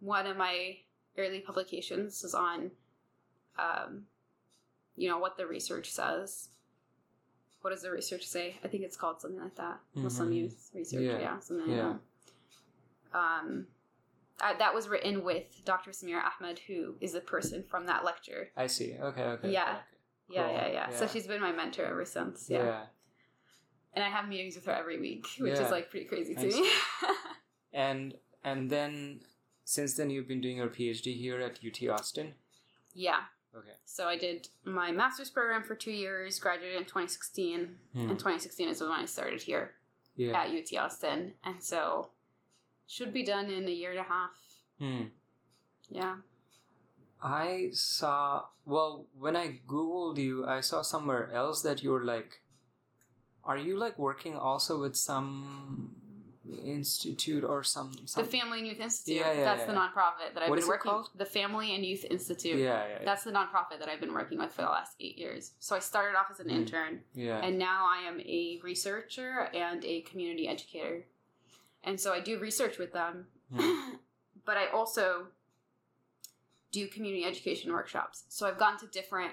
one 0.00 0.26
of 0.26 0.36
my 0.36 0.76
early 1.16 1.40
publications 1.40 2.22
was 2.22 2.34
on, 2.34 2.70
um, 3.58 4.04
you 4.96 5.08
know, 5.08 5.18
what 5.18 5.36
the 5.36 5.46
research 5.46 5.90
says. 5.90 6.48
What 7.60 7.70
does 7.70 7.82
the 7.82 7.90
research 7.90 8.24
say? 8.26 8.56
I 8.64 8.68
think 8.68 8.84
it's 8.84 8.96
called 8.96 9.20
something 9.20 9.40
like 9.40 9.56
that. 9.56 9.80
Muslim 9.94 10.30
Mhm. 10.30 10.34
youth 10.36 10.70
research. 10.74 11.02
Yeah. 11.02 11.18
Yeah. 11.18 11.38
something 11.40 11.66
like 11.66 11.76
Yeah. 11.76 11.96
that. 13.12 13.18
Um, 13.18 13.66
uh, 14.40 14.54
that 14.58 14.72
was 14.74 14.88
written 14.88 15.24
with 15.24 15.64
Dr. 15.64 15.90
Sameera 15.90 16.22
Ahmed, 16.40 16.60
who 16.60 16.96
is 17.00 17.12
the 17.12 17.20
person 17.20 17.64
from 17.64 17.86
that 17.86 18.04
lecture. 18.04 18.50
I 18.56 18.68
see. 18.68 18.94
Okay. 18.98 19.22
Okay. 19.24 19.50
Yeah. 19.50 19.70
okay. 19.72 19.80
Yeah, 20.30 20.42
Cool. 20.44 20.52
yeah, 20.56 20.66
yeah, 20.68 20.90
So 20.90 21.06
she's 21.06 21.26
been 21.26 21.40
my 21.40 21.52
mentor 21.52 21.84
ever 21.86 22.04
since. 22.04 22.48
Yeah. 22.50 22.86
And 23.94 24.04
I 24.04 24.08
have 24.08 24.28
meetings 24.28 24.54
with 24.56 24.66
her 24.66 24.72
every 24.72 24.98
week, 25.00 25.26
which 25.38 25.54
Yeah. 25.54 25.64
is 25.64 25.70
like 25.70 25.90
pretty 25.90 26.06
crazy 26.06 26.34
to 26.34 26.46
me. 26.46 26.70
And 27.72 28.14
and 28.44 28.70
then 28.70 29.20
since 29.64 29.94
then 29.94 30.08
you've 30.10 30.26
been 30.28 30.40
doing 30.40 30.56
your 30.56 30.68
PhD 30.68 31.14
here 31.16 31.40
at 31.40 31.58
UT 31.64 31.88
Austin. 31.90 32.34
yeah. 32.94 33.20
Okay. 33.56 33.76
So 33.86 34.06
I 34.06 34.16
did 34.18 34.48
my 34.64 34.92
master's 34.92 35.30
program 35.30 35.62
for 35.62 35.74
two 35.74 35.90
years, 35.90 36.38
graduated 36.38 36.76
in 36.76 36.84
2016, 36.84 37.78
Hmm. 37.94 38.10
and 38.10 38.18
2016 38.18 38.68
is 38.68 38.80
when 38.80 38.90
I 38.90 39.06
started 39.06 39.42
here 39.42 39.74
Yeah. 40.16 40.38
at 40.40 40.50
UT 40.50 40.76
Austin, 40.76 41.34
and 41.42 41.62
so 41.62 42.10
should 42.86 43.12
be 43.12 43.22
done 43.24 43.50
in 43.50 43.66
a 43.66 43.70
year 43.72 43.90
and 43.90 44.00
a 44.00 44.02
half. 44.04 44.36
Hmm. 44.78 45.04
Yeah. 45.90 46.16
I 47.22 47.70
saw 47.72 48.44
well 48.64 49.06
when 49.18 49.34
I 49.36 49.60
googled 49.66 50.18
you, 50.18 50.46
I 50.46 50.60
saw 50.60 50.82
somewhere 50.82 51.32
else 51.32 51.62
that 51.62 51.82
you're 51.82 52.04
like 52.04 52.40
are 53.44 53.56
you 53.56 53.76
like 53.78 53.98
working 53.98 54.36
also 54.36 54.80
with 54.80 54.96
some 54.96 55.94
institute 56.64 57.44
or 57.44 57.62
some, 57.62 57.92
some 58.06 58.24
The 58.24 58.30
Family 58.30 58.58
and 58.60 58.66
Youth 58.68 58.80
Institute. 58.80 59.16
Yeah, 59.20 59.32
yeah, 59.32 59.44
that's 59.44 59.60
yeah, 59.60 59.66
the 59.66 59.72
yeah. 59.74 59.78
nonprofit 59.88 60.34
that 60.34 60.42
I've 60.42 60.48
What 60.50 60.58
been 60.58 60.68
working. 60.68 60.90
called? 60.90 61.10
The 61.14 61.24
Family 61.26 61.74
and 61.74 61.84
Youth 61.84 62.04
Institute. 62.10 62.56
yeah, 62.58 62.64
yeah, 62.86 62.88
yeah. 63.00 63.04
That's 63.04 63.24
the 63.24 63.32
nonprofit 63.32 63.78
that 63.80 63.88
I've 63.88 64.00
been 64.00 64.14
working 64.14 64.38
with 64.38 64.52
for 64.52 64.62
the 64.62 64.68
last 64.68 64.94
eight 65.00 65.18
years. 65.18 65.52
So 65.58 65.76
I 65.76 65.78
started 65.78 66.16
off 66.16 66.30
as 66.30 66.40
an 66.40 66.48
Mm. 66.48 66.52
intern, 66.52 67.00
yeah. 67.14 67.40
and 67.44 67.58
now 67.58 67.86
I 67.86 67.98
am 68.08 68.20
a 68.20 68.60
researcher 68.62 69.50
and 69.54 69.84
a 69.84 70.00
community 70.02 70.48
educator. 70.48 71.04
And 71.84 72.00
so 72.00 72.12
I 72.12 72.20
do 72.20 72.38
research 72.38 72.78
with 72.78 72.92
them, 72.92 73.26
but 74.44 74.56
I 74.56 74.68
also 74.68 75.26
do 76.72 76.86
community 76.88 77.24
education 77.24 77.72
workshops. 77.72 78.24
So 78.28 78.46
I've 78.46 78.58
gone 78.58 78.78
to 78.78 78.86
different 78.86 79.32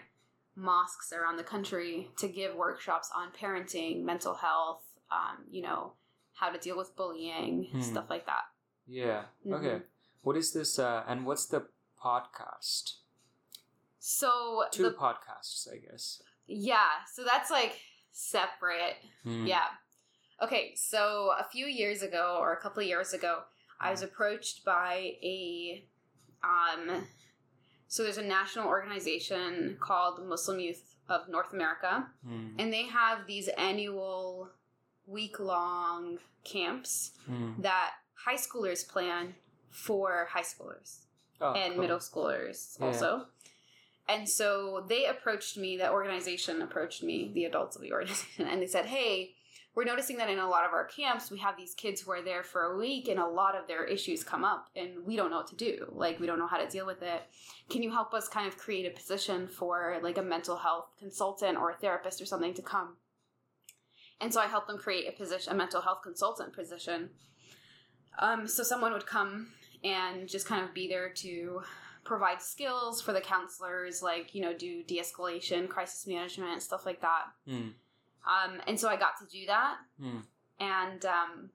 mosques 0.56 1.12
around 1.12 1.38
the 1.38 1.44
country 1.44 2.10
to 2.18 2.28
give 2.28 2.56
workshops 2.56 3.10
on 3.14 3.30
parenting, 3.32 4.04
mental 4.04 4.36
health, 4.36 4.84
um, 5.12 5.44
you 5.50 5.62
know, 5.62 5.94
how 6.34 6.50
to 6.50 6.58
deal 6.58 6.78
with 6.78 6.96
bullying, 6.96 7.68
Hmm. 7.72 7.82
stuff 7.82 8.10
like 8.10 8.26
that. 8.26 8.46
yeah. 8.88 9.26
Mhm. 9.46 9.54
Okay. 9.54 9.86
What 10.22 10.38
is 10.38 10.54
this 10.54 10.80
uh 10.80 11.04
and 11.08 11.26
what's 11.26 11.46
the 11.48 11.68
podcast? 12.02 12.98
So 14.00 14.64
Two 14.72 14.84
the, 14.84 14.92
podcasts, 14.92 15.68
I 15.72 15.78
guess. 15.78 16.22
yeah, 16.48 17.04
so 17.14 17.24
that's 17.24 17.50
like 17.50 17.80
separate. 18.12 18.98
Hmm. 19.24 19.46
Yeah. 19.48 19.68
Okay, 20.42 20.76
so 20.76 21.32
a 21.40 21.44
few 21.46 21.66
years 21.66 22.02
ago 22.02 22.38
or 22.40 22.54
a 22.54 22.62
couple 22.62 22.82
of 22.84 22.88
years 22.88 23.14
ago, 23.14 23.44
I 23.80 23.92
was 23.92 24.02
approached 24.04 24.64
by 24.66 25.18
a 25.24 25.88
um 26.44 27.08
so 27.88 28.04
there's 28.04 28.18
a 28.18 28.24
national 28.24 28.68
organization 28.68 29.78
called 29.80 30.26
Muslim 30.28 30.60
Youth 30.60 30.96
of 31.08 31.30
North 31.30 31.54
America 31.54 32.08
Hmm. 32.26 32.56
and 32.60 32.74
they 32.74 32.84
have 32.84 33.28
these 33.28 33.48
annual 33.50 34.50
week 35.08 35.40
long 35.40 36.18
camps 36.44 37.12
Hmm. 37.26 37.62
that 37.62 37.92
high 38.26 38.36
schoolers 38.38 38.88
plan 38.88 39.36
for 39.70 40.28
high 40.32 40.42
schoolers 40.42 41.02
Oh, 41.42 41.54
and 41.54 41.74
cool. 41.74 41.82
middle 41.82 42.00
schoolers 42.00 42.80
Yeah. 42.80 42.86
also. 42.88 43.28
And 44.08 44.30
so 44.30 44.86
they 44.88 45.06
approached 45.06 45.58
me, 45.58 45.78
that 45.78 45.92
organization 45.92 46.62
approached 46.62 47.04
me, 47.04 47.32
the 47.34 47.46
adults 47.46 47.76
of 47.76 47.82
the 47.82 47.92
organization, 47.92 48.46
and 48.48 48.62
they 48.62 48.68
said, 48.68 48.86
Hey, 48.86 49.35
we're 49.76 49.84
noticing 49.84 50.18
that 50.18 50.30
in 50.30 50.40
a 50.40 50.50
lot 50.50 50.66
of 50.66 50.72
our 50.72 50.86
camps, 50.86 51.30
we 51.30 51.38
have 51.40 51.58
these 51.58 51.76
kids 51.76 52.02
who 52.02 52.12
are 52.12 52.22
there 52.22 52.44
for 52.44 52.64
a 52.64 52.78
week 52.78 53.10
and 53.10 53.20
a 53.20 53.28
lot 53.28 53.56
of 53.56 53.68
their 53.68 53.84
issues 53.84 54.24
come 54.24 54.46
up 54.46 54.70
and 54.76 55.06
we 55.06 55.18
don't 55.18 55.30
know 55.30 55.38
what 55.38 55.48
to 55.48 55.56
do. 55.56 55.86
Like, 55.92 56.20
we 56.20 56.28
don't 56.28 56.40
know 56.40 56.48
how 56.48 56.58
to 56.58 56.68
deal 56.68 56.86
with 56.86 57.02
it. 57.02 57.24
Can 57.70 57.84
you 57.84 57.92
help 57.92 58.14
us 58.14 58.30
kind 58.30 58.48
of 58.48 58.58
create 58.58 58.86
a 58.86 58.96
position 58.96 59.48
for 59.48 60.00
like 60.02 60.18
a 60.18 60.24
mental 60.24 60.56
health 60.56 60.88
consultant 60.98 61.58
or 61.58 61.72
a 61.72 61.76
therapist 61.76 62.22
or 62.22 62.26
something 62.26 62.54
to 62.54 62.62
come? 62.62 62.96
And 64.22 64.34
so 64.34 64.40
I 64.40 64.48
helped 64.48 64.68
them 64.68 64.78
create 64.78 65.10
a 65.10 65.12
position, 65.12 65.52
a 65.52 65.56
mental 65.56 65.82
health 65.82 66.00
consultant 66.04 66.54
position. 66.54 67.10
Um, 68.18 68.48
so 68.48 68.64
someone 68.64 68.94
would 68.94 69.06
come 69.06 69.50
and 69.84 70.30
just 70.30 70.48
kind 70.48 70.64
of 70.64 70.74
be 70.74 70.88
there 70.88 71.10
to 71.10 71.64
provide 72.06 72.42
skills 72.42 73.02
for 73.02 73.12
the 73.12 73.20
counselors, 73.20 74.02
like, 74.02 74.34
you 74.34 74.42
know, 74.42 74.54
do 74.54 74.84
de 74.84 75.02
escalation, 75.02 75.68
crisis 75.68 76.08
management, 76.08 76.62
stuff 76.62 76.86
like 76.86 77.02
that. 77.02 77.26
Hmm. 77.46 77.70
Um, 78.26 78.60
and 78.68 78.80
so 78.80 78.90
I 78.90 78.96
got 78.96 79.18
to 79.20 79.26
do 79.28 79.46
that. 79.48 79.76
Hmm. 80.02 80.20
And 80.60 81.06
um, 81.06 81.50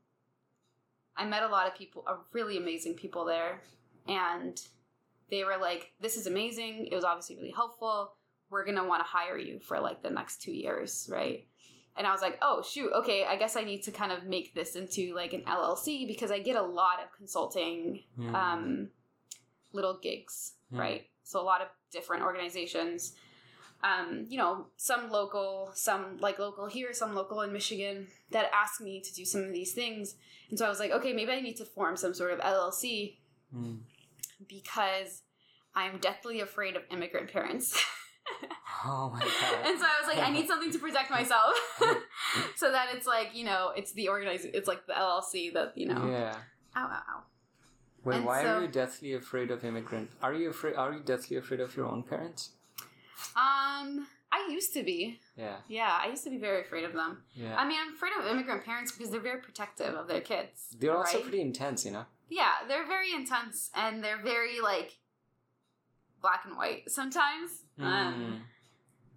I 1.17 1.25
met 1.25 1.43
a 1.43 1.49
lot 1.49 1.67
of 1.67 1.75
people, 1.75 2.05
a 2.07 2.17
really 2.33 2.57
amazing 2.57 2.95
people 2.95 3.25
there, 3.25 3.63
and 4.07 4.61
they 5.31 5.45
were 5.45 5.57
like, 5.61 5.93
"This 6.01 6.17
is 6.17 6.27
amazing. 6.27 6.89
It 6.91 6.95
was 6.95 7.05
obviously 7.05 7.37
really 7.37 7.51
helpful. 7.51 8.13
We're 8.51 8.65
gonna 8.65 8.87
want 8.87 9.01
to 9.05 9.09
hire 9.09 9.39
you 9.39 9.59
for 9.61 9.79
like 9.81 10.03
the 10.03 10.11
next 10.11 10.43
two 10.43 10.53
years, 10.53 11.09
right?" 11.11 11.47
And 11.97 12.07
I 12.07 12.13
was 12.13 12.21
like, 12.23 12.39
"Oh 12.43 12.63
shoot, 12.63 12.93
okay. 12.93 13.25
I 13.25 13.37
guess 13.37 13.57
I 13.57 13.63
need 13.65 13.83
to 13.85 13.91
kind 13.91 14.13
of 14.13 14.25
make 14.25 14.55
this 14.55 14.77
into 14.77 15.15
like 15.15 15.33
an 15.33 15.43
LLC 15.47 16.07
because 16.07 16.31
I 16.31 16.39
get 16.39 16.57
a 16.57 16.63
lot 16.63 17.03
of 17.03 17.11
consulting, 17.17 18.05
Mm. 18.19 18.35
um, 18.35 18.91
little 19.73 19.99
gigs, 20.01 20.55
Mm. 20.73 20.79
right? 20.79 21.07
So 21.25 21.41
a 21.41 21.43
lot 21.43 21.63
of 21.63 21.69
different 21.91 22.23
organizations." 22.23 23.15
Um, 23.83 24.27
you 24.29 24.37
know, 24.39 24.67
some 24.77 25.11
local, 25.11 25.71
some 25.75 26.19
like 26.19 26.39
local 26.39 26.67
here, 26.67 26.93
some 26.93 27.15
local 27.15 27.41
in 27.43 27.53
Michigan 27.53 28.09
that 28.31 28.51
asked 28.55 28.81
me 28.81 29.01
to 29.01 29.15
do 29.15 29.25
some 29.25 29.43
of 29.43 29.53
these 29.53 29.73
things. 29.73 30.17
And 30.51 30.59
so 30.59 30.67
I 30.67 30.69
was 30.69 30.79
like, 30.81 30.91
okay, 30.91 31.13
maybe 31.13 31.33
I 31.33 31.41
need 31.41 31.57
to 31.57 31.65
form 31.65 31.97
some 31.97 32.15
sort 32.15 32.33
of 32.33 32.41
LLC 32.41 33.17
Mm. 33.57 33.79
because 34.49 35.23
I'm 35.75 35.99
deathly 35.99 36.41
afraid 36.41 36.77
of 36.77 36.83
immigrant 36.91 37.33
parents. 37.33 37.77
Oh 38.83 39.11
my 39.13 39.19
god. 39.21 39.67
and 39.67 39.79
so 39.79 39.85
I 39.85 40.01
was 40.01 40.09
like, 40.09 40.27
I 40.27 40.31
need 40.31 40.47
something 40.47 40.71
to 40.73 40.79
protect 40.79 41.11
myself. 41.11 41.53
so 42.57 42.71
that 42.73 42.87
it's 42.95 43.07
like, 43.07 43.35
you 43.35 43.45
know, 43.45 43.73
it's 43.77 43.93
the 43.93 44.09
organize 44.09 44.47
it's 44.47 44.67
like 44.69 44.87
the 44.87 44.95
LLC 44.95 45.53
that, 45.53 45.77
you 45.77 45.87
know, 45.89 46.07
Yeah. 46.09 46.37
ow, 46.77 46.87
ow, 46.87 47.03
ow. 47.11 47.23
Wait, 48.05 48.17
And 48.17 48.25
why 48.25 48.43
so- 48.43 48.49
are 48.55 48.63
you 48.63 48.69
deathly 48.69 49.13
afraid 49.13 49.51
of 49.51 49.65
immigrant? 49.67 50.11
Are 50.23 50.33
you 50.33 50.49
afraid? 50.49 50.77
Are 50.77 50.93
you 50.95 51.01
deathly 51.01 51.37
afraid 51.37 51.61
of 51.61 51.77
your 51.77 51.87
own 51.87 52.05
parents? 52.05 52.51
Um, 53.37 54.07
I 54.33 54.49
used 54.51 54.73
to 54.75 54.83
be. 54.83 55.19
Yeah. 55.37 55.57
Yeah, 55.69 55.99
I 56.03 56.09
used 56.09 56.25
to 56.25 56.31
be 56.31 56.39
very 56.39 56.61
afraid 56.63 56.85
of 56.85 56.93
them. 56.93 57.23
Yeah. 57.35 57.57
I 57.57 57.67
mean, 57.67 57.79
I'm 57.81 57.95
afraid 57.95 58.13
of 58.19 58.27
immigrant 58.27 58.65
parents 58.65 58.93
because 58.93 59.11
they're 59.11 59.21
very 59.21 59.41
protective 59.41 59.95
of 59.95 60.07
their 60.09 60.21
kids. 60.21 60.77
They're 60.79 60.97
also 60.97 61.21
pretty 61.21 61.41
intense, 61.41 61.85
you 61.85 61.91
know. 61.91 62.05
Yeah, 62.29 62.53
they're 62.69 62.87
very 62.87 63.13
intense 63.13 63.71
and 63.75 64.03
they're 64.05 64.23
very 64.23 64.61
like 64.61 64.99
black 66.23 66.43
and 66.47 66.57
white 66.57 66.91
sometimes. 66.91 67.51
Um, 67.81 68.43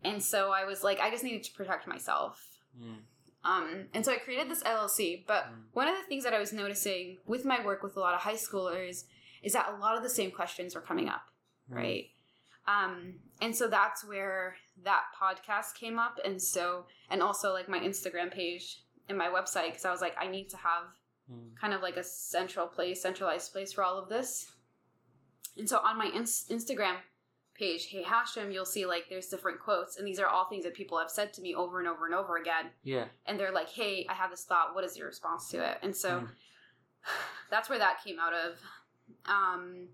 and 0.04 0.24
so 0.24 0.52
I 0.52 0.66
was 0.66 0.84
like, 0.84 1.00
I 1.00 1.10
just 1.12 1.24
needed 1.24 1.44
to 1.44 1.54
protect 1.54 1.88
myself. 1.88 2.42
Mm. 2.82 2.98
Um, 3.46 3.86
and 3.94 4.04
so 4.06 4.12
I 4.14 4.18
created 4.18 4.50
this 4.50 4.64
LLC. 4.64 5.26
But 5.28 5.46
Mm. 5.46 5.64
one 5.74 5.88
of 5.88 5.96
the 5.96 6.04
things 6.04 6.24
that 6.24 6.34
I 6.34 6.40
was 6.40 6.54
noticing 6.54 7.18
with 7.26 7.46
my 7.46 7.64
work 7.64 7.84
with 7.84 7.98
a 7.98 8.00
lot 8.00 8.14
of 8.16 8.22
high 8.22 8.36
schoolers 8.36 9.04
is 9.44 9.54
that 9.54 9.68
a 9.70 9.76
lot 9.78 9.96
of 9.98 10.02
the 10.04 10.10
same 10.10 10.32
questions 10.32 10.74
were 10.74 10.82
coming 10.82 11.10
up, 11.10 11.28
Mm. 11.70 11.76
right? 11.76 12.10
Um, 12.66 13.20
and 13.44 13.56
so 13.56 13.68
that's 13.68 14.04
where 14.08 14.56
that 14.84 15.04
podcast 15.22 15.76
came 15.76 16.00
up. 16.00 16.20
And 16.26 16.42
so, 16.42 16.86
and 17.12 17.22
also 17.22 17.54
like 17.54 17.68
my 17.70 17.80
Instagram 17.80 18.32
page 18.32 18.80
and 19.10 19.18
my 19.18 19.28
website, 19.28 19.68
because 19.70 19.86
I 19.86 19.92
was 19.92 20.02
like, 20.02 20.16
I 20.20 20.28
need 20.28 20.50
to 20.50 20.58
have 20.58 20.84
Mm. 21.32 21.56
kind 21.58 21.74
of 21.74 21.82
like 21.82 21.96
a 21.96 22.04
central 22.04 22.68
place, 22.68 23.02
centralized 23.02 23.54
place 23.54 23.72
for 23.72 23.82
all 23.82 23.98
of 23.98 24.10
this. 24.10 24.52
And 25.58 25.70
so 25.70 25.78
on 25.78 25.98
my 25.98 26.08
ins- 26.08 26.46
Instagram 26.50 26.98
page, 27.56 27.86
Hey 27.86 28.04
Hashem, 28.04 28.52
you'll 28.52 28.66
see 28.66 28.86
like 28.86 29.06
there's 29.10 29.28
different 29.28 29.62
quotes, 29.62 29.96
and 29.98 30.06
these 30.06 30.20
are 30.20 30.28
all 30.28 30.46
things 30.50 30.66
that 30.66 30.74
people 30.74 30.98
have 31.00 31.10
said 31.10 31.32
to 31.36 31.42
me 31.42 31.56
over 31.56 31.80
and 31.80 31.88
over 31.88 32.06
and 32.06 32.14
over 32.14 32.36
again. 32.36 32.66
Yeah. 32.84 33.06
And 33.26 33.40
they're 33.40 33.54
like, 33.54 33.70
Hey, 33.70 34.06
I 34.10 34.14
have 34.16 34.32
this 34.32 34.44
thought. 34.44 34.76
What 34.76 34.84
is 34.84 34.98
your 34.98 35.08
response 35.08 35.48
to 35.52 35.58
it? 35.66 35.78
And 35.82 35.96
so 35.96 36.10
Mm. 36.22 36.28
that's 37.50 37.70
where 37.70 37.80
that 37.80 38.04
came 38.04 38.18
out 38.20 38.34
of. 38.34 38.60
Um, 39.26 39.88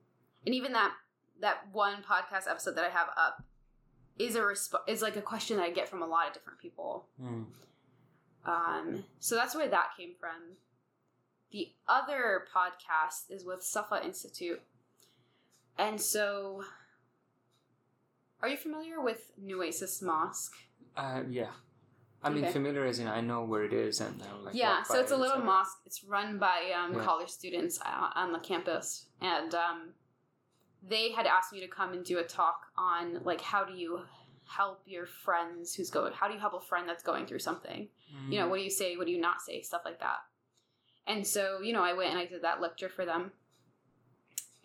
and 0.48 0.56
even 0.56 0.74
that 0.74 0.94
that 1.42 1.68
one 1.72 2.04
podcast 2.08 2.50
episode 2.50 2.76
that 2.76 2.86
I 2.86 2.90
have 2.90 3.08
up 3.18 3.44
is 4.18 4.36
a 4.36 4.42
resp- 4.42 4.88
is 4.88 5.02
like 5.02 5.16
a 5.16 5.22
question 5.22 5.58
that 5.58 5.64
I 5.64 5.72
get 5.72 5.88
from 5.88 6.02
a 6.02 6.08
lot 6.08 6.28
of 6.28 6.34
different 6.34 6.60
people. 6.60 7.06
Mm. 7.22 7.46
Um, 8.46 9.04
so 9.20 9.36
that's 9.36 9.56
where 9.56 9.68
that 9.70 9.90
came 9.98 10.12
from. 10.20 10.58
The 11.52 11.70
other 11.88 12.46
podcast 12.56 13.30
is 13.32 13.44
with 13.46 13.64
Safa 13.64 14.04
Institute. 14.06 14.62
And 15.78 16.00
so, 16.00 16.64
are 18.42 18.50
you 18.50 18.58
familiar 18.58 19.02
with 19.02 19.32
Nueces 19.42 20.02
Mosque? 20.02 20.56
Uh, 20.96 21.22
yeah. 21.30 21.52
I 22.22 22.30
mean, 22.30 22.44
Okay. 22.44 22.52
familiar 22.54 22.86
as 22.86 23.00
in 23.00 23.08
I 23.08 23.22
know 23.22 23.44
where 23.44 23.64
it 23.64 23.72
is 23.72 24.02
and 24.02 24.22
I'm 24.22 24.44
like. 24.44 24.54
yeah, 24.56 24.84
so 24.84 25.00
it's 25.00 25.12
a 25.12 25.18
little 25.18 25.40
mosque. 25.42 25.78
It's 25.86 26.04
run 26.04 26.38
by 26.38 26.74
um, 26.78 26.94
Yeah. 26.94 27.04
college 27.06 27.30
students 27.30 27.80
uh, 27.82 28.10
on 28.14 28.34
the 28.34 28.40
campus. 28.40 29.06
And 29.22 29.56
um, 29.56 29.94
they 30.88 31.12
had 31.12 31.26
asked 31.26 31.52
me 31.52 31.60
to 31.62 31.68
come 31.68 31.94
and 31.94 32.04
do 32.06 32.20
a 32.20 32.24
talk 32.24 32.68
on, 32.78 33.22
like, 33.24 33.42
how 33.42 33.66
do 33.66 33.74
you 33.74 34.02
help 34.48 34.82
your 34.86 35.06
friends 35.06 35.76
who's 35.76 35.90
going, 35.90 36.14
how 36.14 36.28
do 36.28 36.34
you 36.34 36.40
help 36.40 36.54
a 36.54 36.60
friend 36.60 36.88
that's 36.88 37.04
going 37.04 37.26
through 37.26 37.40
something? 37.40 37.88
Mm. 38.16 38.32
you 38.32 38.40
know, 38.40 38.48
what 38.48 38.58
do 38.58 38.64
you 38.64 38.70
say, 38.70 38.98
what 38.98 39.06
do 39.06 39.12
you 39.12 39.22
not 39.22 39.42
say, 39.42 39.62
stuff 39.62 39.82
like 39.86 40.00
that. 40.00 40.18
And 41.08 41.26
so, 41.26 41.62
you 41.62 41.74
know, 41.74 41.84
I 41.84 41.94
went 41.94 42.12
and 42.12 42.20
I 42.20 42.26
did 42.26 42.44
that 42.44 42.62
lecture 42.62 42.90
for 42.90 43.06
them. 43.06 43.32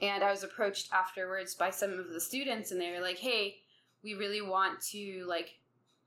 And 0.01 0.23
I 0.25 0.31
was 0.31 0.43
approached 0.43 0.93
afterwards 0.93 1.55
by 1.55 1.71
some 1.71 1.93
of 1.93 2.11
the 2.11 2.21
students, 2.21 2.73
and 2.73 2.81
they 2.81 2.91
were 2.91 3.01
like, 3.01 3.19
hey, 3.19 3.57
we 4.03 4.15
really 4.15 4.43
want 4.43 4.81
to, 4.91 5.25
like, 5.27 5.55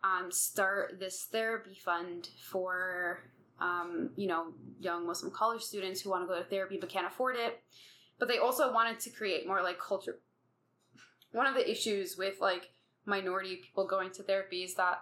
um, 0.03 0.31
start 0.31 0.99
this 0.99 1.27
therapy 1.31 1.73
fund 1.73 2.29
for, 2.51 3.23
um, 3.59 4.11
you 4.15 4.27
know, 4.27 4.53
young 4.79 5.07
Muslim 5.07 5.31
college 5.31 5.61
students 5.61 6.01
who 6.01 6.09
want 6.09 6.23
to 6.23 6.27
go 6.27 6.37
to 6.37 6.47
therapy 6.47 6.77
but 6.79 6.89
can't 6.89 7.07
afford 7.07 7.37
it. 7.37 7.63
But 8.19 8.27
they 8.27 8.37
also 8.37 8.73
wanted 8.73 8.99
to 9.01 9.09
create 9.09 9.47
more, 9.47 9.61
like, 9.61 9.79
culture. 9.79 10.19
One 11.31 11.47
of 11.47 11.55
the 11.55 11.69
issues 11.69 12.17
with, 12.17 12.39
like, 12.41 12.71
minority 13.05 13.57
people 13.57 13.85
going 13.87 14.11
to 14.11 14.23
therapy 14.23 14.63
is 14.63 14.75
that 14.75 15.01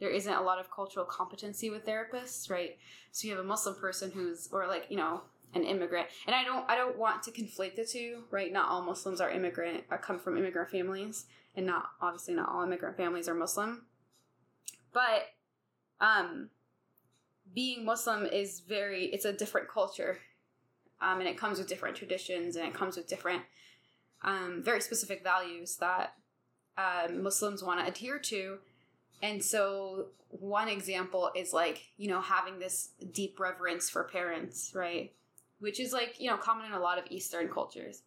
there 0.00 0.10
isn't 0.10 0.32
a 0.32 0.42
lot 0.42 0.58
of 0.58 0.70
cultural 0.70 1.04
competency 1.04 1.70
with 1.70 1.86
therapists, 1.86 2.50
right? 2.50 2.78
So 3.12 3.26
you 3.26 3.34
have 3.34 3.44
a 3.44 3.46
Muslim 3.46 3.76
person 3.76 4.10
who's 4.10 4.48
or 4.50 4.66
like, 4.66 4.86
you 4.88 4.96
know, 4.96 5.22
an 5.54 5.64
immigrant. 5.64 6.08
And 6.26 6.34
I 6.34 6.42
don't 6.44 6.68
I 6.68 6.76
don't 6.76 6.98
want 6.98 7.22
to 7.24 7.30
conflate 7.30 7.76
the 7.76 7.84
two, 7.84 8.24
right? 8.30 8.52
Not 8.52 8.68
all 8.68 8.82
Muslims 8.82 9.20
are 9.20 9.30
immigrant 9.30 9.84
uh, 9.90 9.98
come 9.98 10.18
from 10.18 10.38
immigrant 10.38 10.70
families 10.70 11.26
and 11.54 11.66
not 11.66 11.90
obviously 12.00 12.34
not 12.34 12.48
all 12.48 12.62
immigrant 12.62 12.96
families 12.96 13.28
are 13.28 13.34
Muslim. 13.34 13.84
But 14.92 15.26
um 16.00 16.48
being 17.54 17.84
Muslim 17.84 18.24
is 18.24 18.60
very 18.60 19.06
it's 19.06 19.26
a 19.26 19.32
different 19.32 19.68
culture. 19.68 20.18
Um 21.00 21.20
and 21.20 21.28
it 21.28 21.38
comes 21.38 21.58
with 21.58 21.68
different 21.68 21.96
traditions 21.96 22.56
and 22.56 22.66
it 22.66 22.74
comes 22.74 22.96
with 22.96 23.06
different 23.08 23.42
um 24.22 24.62
very 24.62 24.80
specific 24.80 25.22
values 25.22 25.76
that 25.76 26.14
um, 26.78 27.22
Muslims 27.22 27.62
want 27.62 27.80
to 27.80 27.86
adhere 27.86 28.18
to 28.18 28.58
and 29.22 29.42
so 29.44 30.06
one 30.28 30.68
example 30.68 31.30
is 31.34 31.52
like, 31.52 31.88
you 31.96 32.08
know, 32.08 32.20
having 32.20 32.58
this 32.58 32.90
deep 33.12 33.38
reverence 33.40 33.90
for 33.90 34.04
parents, 34.04 34.72
right? 34.74 35.12
Which 35.58 35.80
is 35.80 35.92
like, 35.92 36.14
you 36.20 36.30
know, 36.30 36.36
common 36.36 36.66
in 36.66 36.72
a 36.72 36.78
lot 36.80 36.98
of 36.98 37.04
Eastern 37.10 37.48
cultures. 37.48 38.02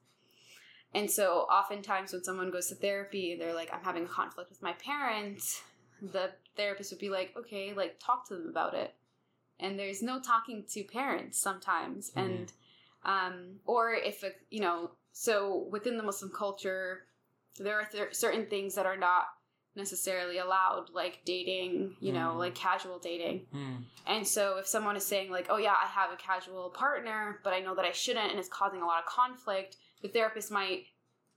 And 0.95 1.09
so 1.09 1.39
oftentimes 1.51 2.13
when 2.13 2.23
someone 2.23 2.49
goes 2.51 2.67
to 2.67 2.75
therapy, 2.75 3.35
they're 3.37 3.53
like, 3.53 3.73
I'm 3.73 3.83
having 3.83 4.05
a 4.05 4.07
conflict 4.07 4.49
with 4.49 4.61
my 4.61 4.73
parents, 4.73 5.61
the 6.01 6.31
therapist 6.55 6.91
would 6.91 6.99
be 6.99 7.09
like, 7.09 7.33
okay, 7.37 7.73
like 7.73 7.99
talk 7.99 8.27
to 8.29 8.35
them 8.35 8.47
about 8.49 8.73
it. 8.73 8.93
And 9.59 9.77
there's 9.77 10.01
no 10.01 10.19
talking 10.19 10.63
to 10.71 10.83
parents 10.83 11.39
sometimes. 11.39 12.11
Mhm. 12.11 12.21
And, 12.25 12.53
um, 13.05 13.59
or 13.65 13.93
if, 13.93 14.23
a, 14.23 14.31
you 14.49 14.61
know, 14.61 14.91
so 15.11 15.67
within 15.71 15.97
the 15.97 16.03
Muslim 16.03 16.31
culture, 16.31 17.03
there 17.59 17.79
are 17.79 17.85
th- 17.85 18.13
certain 18.15 18.45
things 18.47 18.75
that 18.75 18.85
are 18.85 18.97
not 18.97 19.25
necessarily 19.75 20.37
allowed 20.37 20.85
like 20.93 21.19
dating 21.25 21.95
you 21.99 22.13
know 22.13 22.33
Mm. 22.35 22.37
like 22.37 22.53
casual 22.53 22.99
dating 22.99 23.47
Mm. 23.51 23.83
and 24.05 24.27
so 24.27 24.57
if 24.57 24.67
someone 24.67 24.95
is 24.95 25.03
saying 25.03 25.31
like 25.31 25.47
oh 25.49 25.57
yeah 25.57 25.73
i 25.73 25.87
have 25.87 26.11
a 26.11 26.15
casual 26.15 26.69
partner 26.69 27.39
but 27.43 27.53
i 27.53 27.59
know 27.59 27.73
that 27.73 27.83
i 27.83 27.91
shouldn't 27.91 28.29
and 28.29 28.37
it's 28.39 28.47
causing 28.49 28.83
a 28.83 28.85
lot 28.85 28.99
of 28.99 29.07
conflict 29.07 29.77
the 30.03 30.07
therapist 30.09 30.51
might 30.51 30.83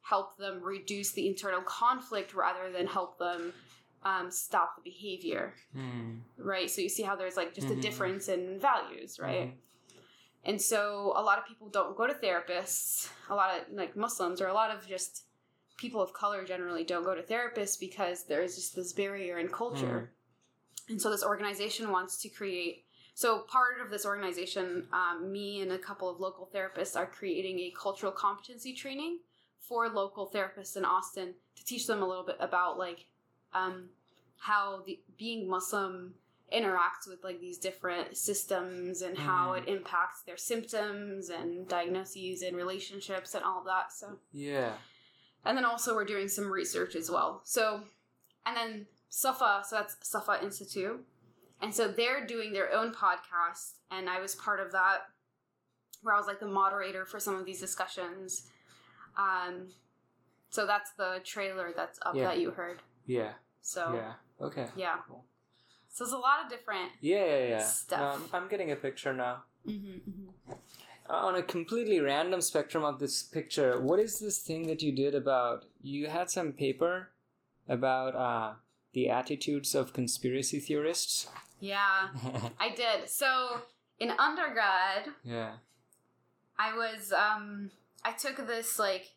help 0.03 0.37
them 0.37 0.61
reduce 0.63 1.13
the 1.13 1.27
internal 1.27 1.63
conflict 1.63 2.35
rather 2.35 2.71
than 2.71 2.87
help 2.87 3.19
them 3.19 3.55
um, 4.03 4.31
stop 4.31 4.77
the 4.77 4.83
behavior 4.91 5.55
Mm. 5.75 6.19
right 6.37 6.71
so 6.71 6.83
you 6.83 6.91
see 6.91 7.05
how 7.05 7.17
there's 7.17 7.39
like 7.39 7.55
just 7.55 7.69
Mhm. 7.69 7.79
a 7.79 7.81
difference 7.81 8.29
in 8.29 8.61
values 8.61 9.19
right 9.19 9.49
Mhm. 9.49 9.57
And 10.47 10.63
so 10.63 11.13
a 11.17 11.23
lot 11.23 11.39
of 11.39 11.47
people 11.47 11.69
don't 11.69 11.97
go 11.97 12.07
to 12.07 12.15
therapists. 12.15 13.11
A 13.29 13.35
lot 13.35 13.51
of 13.51 13.75
like 13.75 13.97
Muslims 13.97 14.41
or 14.41 14.47
a 14.47 14.55
lot 14.55 14.71
of 14.71 14.87
just 14.87 15.25
people 15.77 16.01
of 16.01 16.13
color 16.13 16.45
generally 16.45 16.85
don't 16.85 17.05
go 17.05 17.17
to 17.17 17.23
therapists 17.23 17.79
because 17.79 18.25
there's 18.25 18.55
just 18.55 18.77
this 18.77 18.93
barrier 18.93 19.39
in 19.39 19.49
culture. 19.49 20.13
And 20.89 21.03
so 21.03 21.11
this 21.11 21.25
organization 21.25 21.91
wants 21.91 22.23
to 22.23 22.29
create. 22.29 22.85
So 23.15 23.41
part 23.41 23.81
of 23.85 23.91
this 23.91 24.07
organization, 24.07 24.87
um, 24.93 25.33
me 25.33 25.63
and 25.63 25.73
a 25.73 25.79
couple 25.79 26.09
of 26.09 26.21
local 26.21 26.49
therapists 26.55 26.97
are 26.97 27.07
creating 27.07 27.59
a 27.59 27.73
cultural 27.79 28.13
competency 28.13 28.73
training 28.73 29.19
for 29.59 29.89
local 29.89 30.31
therapists 30.33 30.77
in 30.77 30.85
Austin 30.85 31.35
to 31.57 31.65
teach 31.65 31.89
them 31.89 32.03
a 32.03 32.07
little 32.07 32.25
bit 32.25 32.37
about 32.39 32.79
like 32.79 33.07
um, 33.53 33.89
how 34.39 34.83
the 34.87 35.01
being 35.19 35.49
Muslim 35.51 36.15
interacts 36.53 37.09
with 37.09 37.25
like 37.25 37.41
these 37.41 37.59
different 37.59 38.17
systems 38.17 39.03
and 39.03 39.19
how 39.19 39.53
Mhm. 39.53 39.59
it 39.63 39.69
impacts 39.69 40.23
their 40.23 40.37
symptoms 40.37 41.29
and 41.29 41.69
diagnoses 41.69 42.43
and 42.43 42.57
relationships 42.57 43.35
and 43.35 43.45
all 43.45 43.63
that. 43.65 43.93
So 43.93 44.21
Yeah. 44.31 44.79
and 45.45 45.57
then 45.59 45.65
also 45.65 45.95
we're 45.95 46.05
doing 46.05 46.29
some 46.29 46.51
research 46.53 46.95
as 46.95 47.11
well. 47.11 47.41
So 47.45 47.89
and 48.45 48.57
then 48.57 48.87
Safa, 49.09 49.65
so 49.67 49.77
that's 49.77 49.97
Safa 50.09 50.41
Institute. 50.43 51.05
And 51.61 51.75
so 51.75 51.89
they're 51.89 52.25
doing 52.27 52.53
their 52.53 52.73
own 52.73 52.95
podcast 52.95 53.79
and 53.91 54.09
I 54.09 54.21
was 54.21 54.35
part 54.37 54.61
of 54.61 54.71
that 54.73 55.09
where 56.03 56.15
I 56.15 56.19
was 56.19 56.27
like 56.29 56.39
the 56.39 56.47
moderator 56.47 57.05
for 57.07 57.19
some 57.19 57.35
of 57.35 57.45
these 57.45 57.59
discussions. 57.61 58.49
Um, 59.17 59.73
so 60.51 60.65
that's 60.67 60.93
the 60.93 61.21
trailer 61.25 61.73
that's 61.75 61.99
up 62.03 62.15
Yeah. 62.15 62.25
that 62.29 62.39
you 62.39 62.53
heard. 62.53 62.83
Yeah. 63.05 63.35
So 63.63 63.95
yeah, 63.95 64.15
Yeah. 64.39 64.47
Okay. 64.47 64.69
Cool. 65.09 65.25
So 65.97 66.05
there's 66.05 66.13
a 66.13 66.19
lot 66.19 66.45
of 66.45 66.51
different. 66.51 66.91
Yeah, 67.01 67.25
yeah, 67.25 67.49
yeah. 67.49 67.65
Stuff. 67.65 68.17
Um, 68.17 68.25
I'm 68.35 68.49
getting 68.49 68.71
a 68.71 68.77
picture 68.77 69.15
now. 69.15 69.45
Mm-hmm, 69.67 70.53
on 71.09 71.37
a 71.37 71.43
completely 71.43 72.01
random 72.01 72.43
spectrum 72.43 72.85
of 72.85 72.99
this 72.99 73.23
picture, 73.23 73.81
what 73.81 73.99
is 73.99 74.19
this 74.19 74.39
thing 74.39 74.67
that 74.67 74.83
you 74.83 74.93
did 74.93 75.15
about? 75.15 75.65
You 75.81 76.09
had 76.09 76.31
some 76.31 76.53
paper 76.53 77.13
about 77.67 78.15
uh, 78.15 78.57
the 78.93 79.09
attitudes 79.09 79.75
of 79.75 79.95
conspiracy 79.95 80.61
theorists. 80.61 81.29
Yeah, 81.61 82.09
I 82.61 82.75
did. 82.75 83.09
So 83.09 83.63
in 83.99 84.11
undergrad, 84.11 85.15
yeah. 85.25 85.53
I 86.59 86.77
was 86.77 87.11
um 87.11 87.71
I 88.05 88.13
took 88.13 88.47
this 88.47 88.79
like 88.79 89.13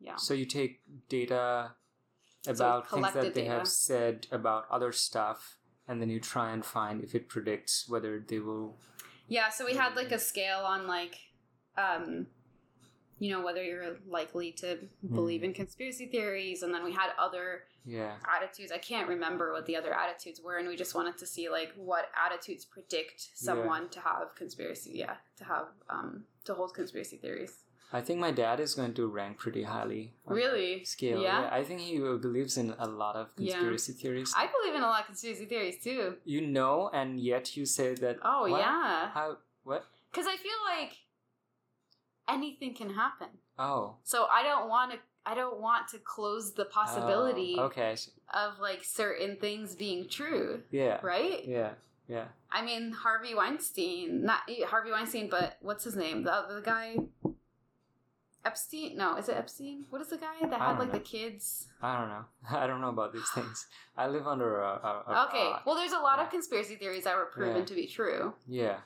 yeah 0.00 0.16
So 0.16 0.34
you 0.34 0.44
take 0.46 0.80
data 1.08 1.72
about 2.46 2.88
things 2.90 3.12
that 3.12 3.34
they 3.34 3.42
data. 3.42 3.50
have 3.58 3.68
said 3.68 4.26
about 4.30 4.66
other 4.70 4.92
stuff, 4.92 5.58
and 5.86 6.00
then 6.00 6.08
you 6.08 6.20
try 6.20 6.52
and 6.52 6.64
find 6.64 7.02
if 7.02 7.14
it 7.14 7.28
predicts 7.28 7.88
whether 7.88 8.18
they 8.20 8.38
will. 8.38 8.76
yeah 9.28 9.48
so 9.50 9.64
we 9.66 9.74
had 9.74 9.94
like 9.96 10.12
a 10.12 10.18
scale 10.18 10.60
on 10.74 10.86
like 10.86 11.16
um 11.76 12.26
you 13.18 13.30
know 13.32 13.42
whether 13.44 13.62
you're 13.62 13.96
likely 14.08 14.52
to 14.52 14.78
believe 15.12 15.42
in 15.42 15.52
conspiracy 15.52 16.06
theories 16.06 16.62
and 16.62 16.72
then 16.72 16.84
we 16.84 16.92
had 16.92 17.10
other 17.18 17.64
Yeah. 17.84 18.14
attitudes 18.36 18.70
i 18.72 18.78
can't 18.78 19.08
remember 19.08 19.52
what 19.52 19.66
the 19.66 19.76
other 19.76 19.92
attitudes 19.92 20.40
were 20.40 20.56
and 20.58 20.68
we 20.68 20.76
just 20.76 20.94
wanted 20.94 21.16
to 21.18 21.26
see 21.26 21.48
like 21.58 21.72
what 21.76 22.04
attitudes 22.26 22.64
predict 22.64 23.18
someone 23.34 23.88
to 23.90 24.00
have 24.00 24.34
conspiracy 24.36 24.92
yeah 24.94 25.16
to 25.36 25.44
have 25.44 25.66
um 25.90 26.24
to 26.44 26.54
hold 26.54 26.72
conspiracy 26.74 27.16
theories 27.16 27.54
I 27.90 28.00
think 28.02 28.20
my 28.20 28.30
dad 28.30 28.60
is 28.60 28.74
going 28.74 28.92
to 28.94 29.06
rank 29.06 29.38
pretty 29.38 29.62
highly. 29.62 30.12
on 30.26 30.34
really 30.36 30.84
Scale. 30.84 31.22
Yeah? 31.22 31.48
I 31.50 31.64
think 31.64 31.80
he 31.80 31.98
believes 31.98 32.56
in 32.58 32.74
a 32.78 32.86
lot 32.86 33.16
of 33.16 33.28
Yeah. 33.36 33.52
conspiracy 33.54 33.92
theories. 33.94 34.34
i 34.36 34.46
believe 34.46 34.74
in 34.74 34.82
a 34.82 34.86
lot 34.86 35.00
of 35.00 35.06
conspiracy 35.06 35.46
theories 35.46 35.82
too 35.82 36.16
you 36.24 36.40
know, 36.46 36.90
and 36.92 37.18
yet 37.20 37.56
you 37.56 37.64
say 37.66 37.94
that. 37.94 38.18
oh 38.22 38.42
What? 38.50 38.60
yeah 38.60 39.08
How? 39.18 39.38
What? 39.64 39.84
because 40.10 40.26
i 40.26 40.36
feel 40.36 40.60
like 40.76 40.92
anything 42.28 42.74
can 42.74 42.90
happen 42.90 43.28
Oh. 43.58 43.96
so 44.04 44.26
i 44.30 44.42
don't 44.42 44.68
want 44.68 44.92
to 44.92 44.98
i 45.26 45.34
don't 45.34 45.60
want 45.60 45.88
to 45.88 45.98
close 45.98 46.52
the 46.54 46.64
possibility 46.66 47.56
Oh, 47.58 47.64
okay. 47.64 47.96
of 48.32 48.58
like 48.60 48.84
certain 48.84 49.36
things 49.36 49.74
being 49.74 50.08
true 50.08 50.62
Yeah. 50.70 50.98
right 51.02 51.44
Yeah. 51.44 51.72
Yeah. 52.06 52.28
I 52.50 52.64
mean, 52.64 52.92
Harvey 52.92 53.34
Weinstein, 53.34 54.24
not 54.24 54.40
Harvey 54.68 54.90
Weinstein, 54.90 55.28
but 55.28 55.58
what's 55.60 55.84
his 55.84 55.94
name? 55.94 56.22
The 56.22 56.46
the 56.54 56.62
guy 56.64 56.96
Epstein? 58.58 58.96
No, 58.96 59.16
is 59.16 59.28
it 59.28 59.36
Epstein? 59.36 59.84
What 59.90 60.00
is 60.02 60.08
the 60.08 60.16
guy 60.16 60.34
that 60.48 60.60
had 60.60 60.78
like 60.78 60.88
know. 60.88 60.94
the 60.94 61.00
kids? 61.00 61.68
I 61.82 61.98
don't 61.98 62.08
know. 62.08 62.24
I 62.58 62.66
don't 62.66 62.80
know 62.80 62.88
about 62.88 63.12
these 63.12 63.28
things. 63.34 63.66
I 63.96 64.08
live 64.08 64.26
under 64.26 64.60
a. 64.60 64.66
a, 64.68 65.02
a 65.12 65.26
Okay, 65.28 65.44
rock. 65.50 65.62
well, 65.66 65.76
there's 65.76 65.92
a 65.92 65.98
lot 65.98 66.18
Yeah. 66.18 66.24
of 66.24 66.30
conspiracy 66.30 66.76
theories 66.76 67.04
that 67.04 67.16
were 67.16 67.26
proven 67.26 67.58
Yeah. 67.58 67.64
to 67.64 67.74
be 67.74 67.86
true. 67.86 68.34
Yeah. 68.46 68.78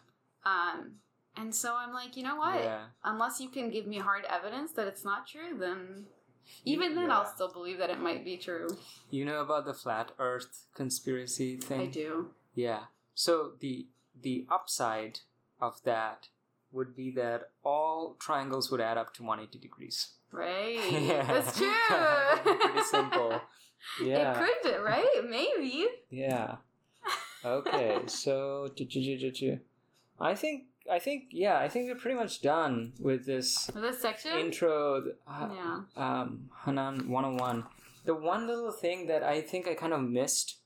Um, 0.45 0.97
and 1.37 1.55
so 1.55 1.75
I'm 1.75 1.93
like, 1.95 2.16
you 2.16 2.23
know 2.23 2.37
what? 2.37 2.61
Yeah. 2.61 2.81
Unless 3.05 3.41
you 3.41 3.49
can 3.49 3.70
give 3.70 3.87
me 3.87 3.99
hard 3.99 4.25
evidence 4.29 4.73
that 4.73 4.87
it's 4.87 5.05
not 5.05 5.27
true, 5.27 5.57
then 5.59 6.05
even 6.64 6.95
then 6.95 7.11
I'll 7.11 7.25
still 7.27 7.51
believe 7.53 7.79
that 7.79 7.89
it 7.91 8.01
might 8.01 8.25
be 8.25 8.37
true. 8.37 8.68
You 9.11 9.25
know 9.25 9.41
about 9.41 9.64
the 9.64 9.73
flat 9.75 10.11
Earth 10.18 10.66
conspiracy 10.75 11.57
thing? 11.57 11.81
I 11.81 11.87
do. 11.87 12.31
Yeah. 12.55 12.81
So 13.14 13.53
the 13.61 13.87
the 14.20 14.47
upside 14.51 15.20
of 15.61 15.81
that 15.85 16.29
would 16.73 16.95
be 16.97 17.11
that 17.12 17.51
all 17.64 18.16
triangles 18.18 18.70
would 18.70 18.81
add 18.81 18.97
up 18.99 19.12
to 19.14 19.23
180 19.23 19.59
degrees. 19.59 20.09
Right. 20.31 20.79
Yeah. 20.91 21.25
That's 21.27 21.57
true. 21.59 21.73
Pretty 22.61 22.83
simple. 22.83 23.41
Yeah. 24.03 24.33
It 24.43 24.62
could, 24.62 24.83
right? 24.83 25.20
Maybe. 25.29 25.87
Yeah. 26.11 26.57
Okay. 27.45 27.99
so 28.07 28.70
I 30.20 30.35
think 30.35 30.64
I 30.91 30.99
think 30.99 31.25
yeah 31.31 31.59
I 31.59 31.68
think 31.68 31.89
we're 31.89 31.97
pretty 31.99 32.16
much 32.16 32.41
done 32.43 32.93
with 33.01 33.27
this 33.27 33.66
For 33.73 33.81
this 33.81 34.01
section? 34.01 34.33
intro. 34.39 35.03
Uh, 35.27 35.49
Yeah. 35.53 35.81
um, 35.97 36.51
Hanan 36.64 37.09
101. 37.09 37.64
The 38.05 38.14
one 38.14 38.47
little 38.47 38.73
thing 38.73 39.07
that 39.09 39.23
I 39.23 39.41
think 39.41 39.66
I 39.68 39.75
kind 39.75 39.93
of 39.93 40.01
missed 40.03 40.57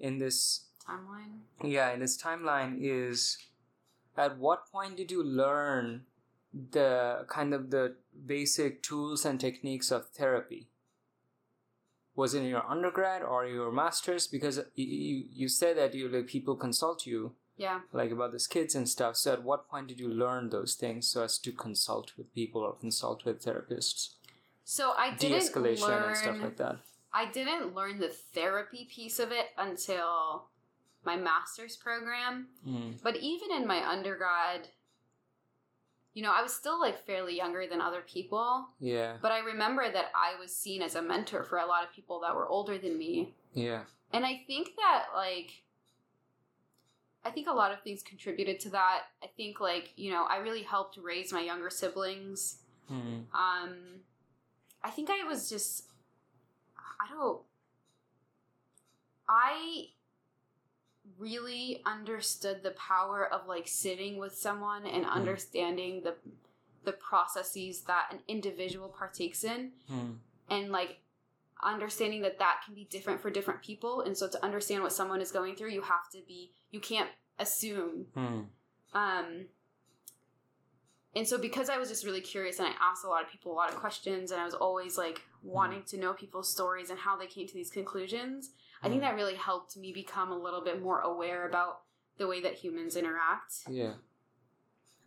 in 0.00 0.18
this 0.18 0.66
Timeline. 0.88 1.38
yeah 1.62 1.92
in 1.92 2.00
this 2.00 2.20
timeline 2.20 2.76
is 2.80 3.38
at 4.16 4.38
what 4.38 4.70
point 4.70 4.96
did 4.96 5.10
you 5.10 5.22
learn 5.22 6.02
the 6.70 7.24
kind 7.28 7.52
of 7.52 7.70
the 7.70 7.96
basic 8.26 8.82
tools 8.82 9.24
and 9.24 9.40
techniques 9.40 9.90
of 9.90 10.08
therapy 10.10 10.68
was 12.14 12.32
it 12.34 12.38
in 12.42 12.44
your 12.48 12.64
undergrad 12.70 13.22
or 13.22 13.44
your 13.46 13.72
masters 13.72 14.26
because 14.28 14.60
you, 14.76 15.24
you, 15.32 15.48
said 15.48 15.76
that 15.76 15.94
you 15.94 16.08
like 16.08 16.28
people 16.28 16.54
consult 16.54 17.06
you 17.06 17.32
Yeah. 17.56 17.80
like 17.92 18.12
about 18.12 18.30
these 18.32 18.46
kids 18.46 18.74
and 18.76 18.88
stuff 18.88 19.16
so 19.16 19.32
at 19.32 19.42
what 19.42 19.68
point 19.68 19.88
did 19.88 19.98
you 19.98 20.08
learn 20.08 20.50
those 20.50 20.74
things 20.74 21.08
so 21.08 21.24
as 21.24 21.38
to 21.40 21.50
consult 21.52 22.12
with 22.16 22.32
people 22.34 22.60
or 22.62 22.74
consult 22.74 23.24
with 23.24 23.42
therapists 23.44 24.10
So 24.64 24.92
I 24.96 25.14
didn't 25.16 25.40
de-escalation 25.40 25.88
learn. 25.88 26.08
and 26.08 26.16
stuff 26.16 26.40
like 26.40 26.56
that 26.58 26.76
I 27.12 27.30
didn't 27.30 27.74
learn 27.74 27.98
the 28.00 28.08
therapy 28.08 28.88
piece 28.90 29.18
of 29.18 29.30
it 29.32 29.46
until 29.58 30.44
my 31.04 31.16
master's 31.16 31.76
program. 31.76 32.48
Mm. 32.66 33.02
But 33.02 33.16
even 33.16 33.52
in 33.52 33.66
my 33.66 33.86
undergrad, 33.86 34.68
you 36.14 36.22
know, 36.22 36.32
I 36.32 36.42
was 36.42 36.54
still 36.54 36.80
like 36.80 37.04
fairly 37.04 37.36
younger 37.36 37.66
than 37.66 37.80
other 37.80 38.00
people. 38.00 38.68
yeah 38.80 39.16
But 39.20 39.32
I 39.32 39.40
remember 39.40 39.90
that 39.90 40.06
I 40.14 40.38
was 40.40 40.54
seen 40.54 40.80
as 40.80 40.94
a 40.94 41.02
mentor 41.02 41.42
for 41.42 41.58
a 41.58 41.66
lot 41.66 41.84
of 41.84 41.92
people 41.92 42.20
that 42.20 42.34
were 42.34 42.46
older 42.46 42.78
than 42.78 42.96
me. 42.96 43.34
yeah 43.52 43.82
And 44.12 44.24
I 44.24 44.42
think 44.46 44.76
that, 44.76 45.06
like, 45.14 45.50
I 47.24 47.30
think 47.30 47.48
a 47.48 47.52
lot 47.52 47.72
of 47.72 47.82
things 47.82 48.02
contributed 48.02 48.60
to 48.60 48.70
that. 48.70 49.00
I 49.22 49.26
think, 49.36 49.58
like, 49.58 49.92
you 49.96 50.12
know, 50.12 50.24
I 50.24 50.36
really 50.36 50.62
helped 50.62 50.98
raise 51.02 51.32
my 51.32 51.40
younger 51.40 51.70
siblings. 51.70 52.58
Mm. 52.92 53.24
Um, 53.32 53.74
I 54.82 54.90
think 54.90 55.08
I 55.10 55.26
was 55.26 55.48
just, 55.48 55.88
I 56.76 57.12
don't, 57.12 57.40
I 59.28 59.86
really 61.18 61.82
understood 61.84 62.62
the 62.62 62.70
power 62.72 63.26
of 63.32 63.46
like 63.46 63.68
sitting 63.68 64.16
with 64.18 64.34
someone 64.34 64.86
and 64.86 65.04
understanding 65.06 66.02
the 66.02 66.14
the 66.84 66.92
processes 66.92 67.82
that 67.82 68.08
an 68.12 68.18
individual 68.28 68.88
partakes 68.88 69.44
in 69.44 69.72
Mm. 69.90 70.16
and 70.50 70.70
like 70.72 70.98
understanding 71.62 72.20
that 72.22 72.38
that 72.38 72.60
can 72.64 72.74
be 72.74 72.84
different 72.84 73.20
for 73.22 73.30
different 73.30 73.62
people 73.62 74.02
and 74.02 74.16
so 74.18 74.28
to 74.28 74.44
understand 74.44 74.82
what 74.82 74.92
someone 74.92 75.20
is 75.22 75.30
going 75.32 75.56
through 75.56 75.70
you 75.70 75.80
have 75.82 76.10
to 76.12 76.18
be 76.26 76.50
you 76.70 76.80
can't 76.80 77.08
assume 77.38 78.06
Mm. 78.16 78.46
um 78.92 79.46
and 81.16 81.26
so 81.26 81.38
because 81.38 81.68
i 81.70 81.78
was 81.78 81.88
just 81.88 82.04
really 82.04 82.20
curious 82.20 82.58
and 82.58 82.68
i 82.68 82.72
asked 82.82 83.04
a 83.04 83.08
lot 83.08 83.22
of 83.22 83.30
people 83.30 83.52
a 83.52 83.54
lot 83.54 83.70
of 83.70 83.76
questions 83.76 84.30
and 84.30 84.40
i 84.40 84.44
was 84.44 84.54
always 84.54 84.98
like 84.98 85.22
wanting 85.42 85.82
to 85.84 85.96
know 85.96 86.12
people's 86.12 86.50
stories 86.50 86.90
and 86.90 86.98
how 86.98 87.16
they 87.16 87.26
came 87.26 87.46
to 87.46 87.54
these 87.54 87.70
conclusions 87.70 88.50
i 88.84 88.88
think 88.88 89.00
Mm. 89.00 89.06
that 89.06 89.14
really 89.16 89.34
helped 89.34 89.76
me 89.76 89.92
become 89.92 90.30
a 90.30 90.38
little 90.38 90.60
bit 90.62 90.80
more 90.82 91.00
aware 91.00 91.48
about 91.48 91.80
the 92.18 92.26
way 92.28 92.40
that 92.40 92.54
humans 92.54 92.94
interact 92.96 93.52
yeah 93.68 93.94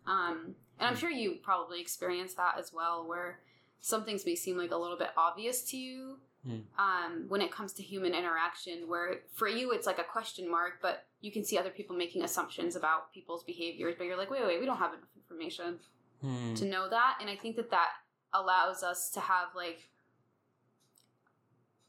Um, 0.06 0.54
and 0.78 0.88
I'm 0.88 0.96
sure 0.96 1.10
you 1.10 1.36
probably 1.42 1.80
experienced 1.80 2.36
that 2.38 2.54
as 2.58 2.72
well, 2.72 3.06
where 3.06 3.40
some 3.80 4.04
things 4.04 4.24
may 4.24 4.34
seem 4.34 4.56
like 4.56 4.70
a 4.70 4.76
little 4.76 4.96
bit 4.96 5.10
obvious 5.16 5.62
to 5.70 5.76
you 5.76 6.18
Mm. 6.46 6.62
um, 6.78 7.24
when 7.28 7.40
it 7.42 7.50
comes 7.50 7.72
to 7.74 7.82
human 7.82 8.14
interaction, 8.14 8.88
where 8.88 9.22
for 9.34 9.48
you 9.48 9.72
it's 9.72 9.86
like 9.88 9.98
a 9.98 10.04
question 10.04 10.48
mark, 10.48 10.74
but 10.80 11.04
you 11.20 11.32
can 11.32 11.44
see 11.44 11.58
other 11.58 11.68
people 11.70 11.96
making 11.96 12.22
assumptions 12.22 12.76
about 12.76 13.12
people's 13.12 13.42
behaviors, 13.42 13.96
but 13.98 14.04
you're 14.06 14.16
like, 14.16 14.30
wait, 14.30 14.44
wait, 14.46 14.60
we 14.60 14.64
don't 14.64 14.78
have 14.78 14.94
enough 14.94 15.08
information 15.16 15.80
Hmm. 16.22 16.54
to 16.54 16.64
know 16.64 16.88
that. 16.88 17.18
And 17.20 17.28
I 17.28 17.34
think 17.36 17.56
that 17.56 17.70
that 17.70 17.90
allows 18.32 18.82
us 18.84 19.10
to 19.10 19.20
have 19.20 19.48
like, 19.56 19.90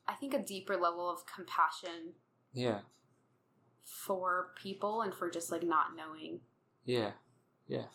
I 0.09 0.13
think 0.13 0.33
a 0.33 0.39
deeper 0.43 0.75
level 0.75 1.07
of 1.07 1.25
compassion 1.27 2.13
Yeah. 2.51 2.81
for 3.83 4.53
people 4.55 5.01
and 5.03 5.13
for 5.13 5.29
just 5.29 5.51
like 5.51 5.61
not 5.61 5.95
knowing. 5.95 6.41
Yeah. 6.83 7.11
Yeah. 7.67 7.85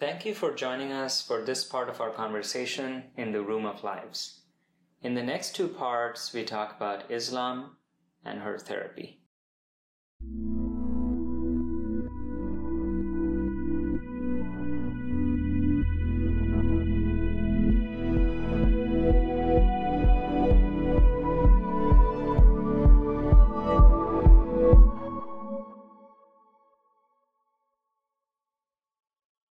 Thank 0.00 0.24
you 0.24 0.34
for 0.34 0.54
joining 0.54 0.90
us 0.92 1.20
for 1.20 1.44
this 1.44 1.64
part 1.64 1.90
of 1.90 2.00
our 2.00 2.10
conversation 2.10 3.10
in 3.16 3.32
the 3.32 3.42
Room 3.42 3.66
of 3.66 3.84
Lives. 3.84 4.40
In 5.02 5.14
the 5.14 5.22
next 5.22 5.54
two 5.54 5.68
parts, 5.68 6.32
we 6.32 6.44
talk 6.44 6.74
about 6.74 7.10
Islam 7.10 7.76
and 8.24 8.40
her 8.40 8.58
therapy. 8.58 9.20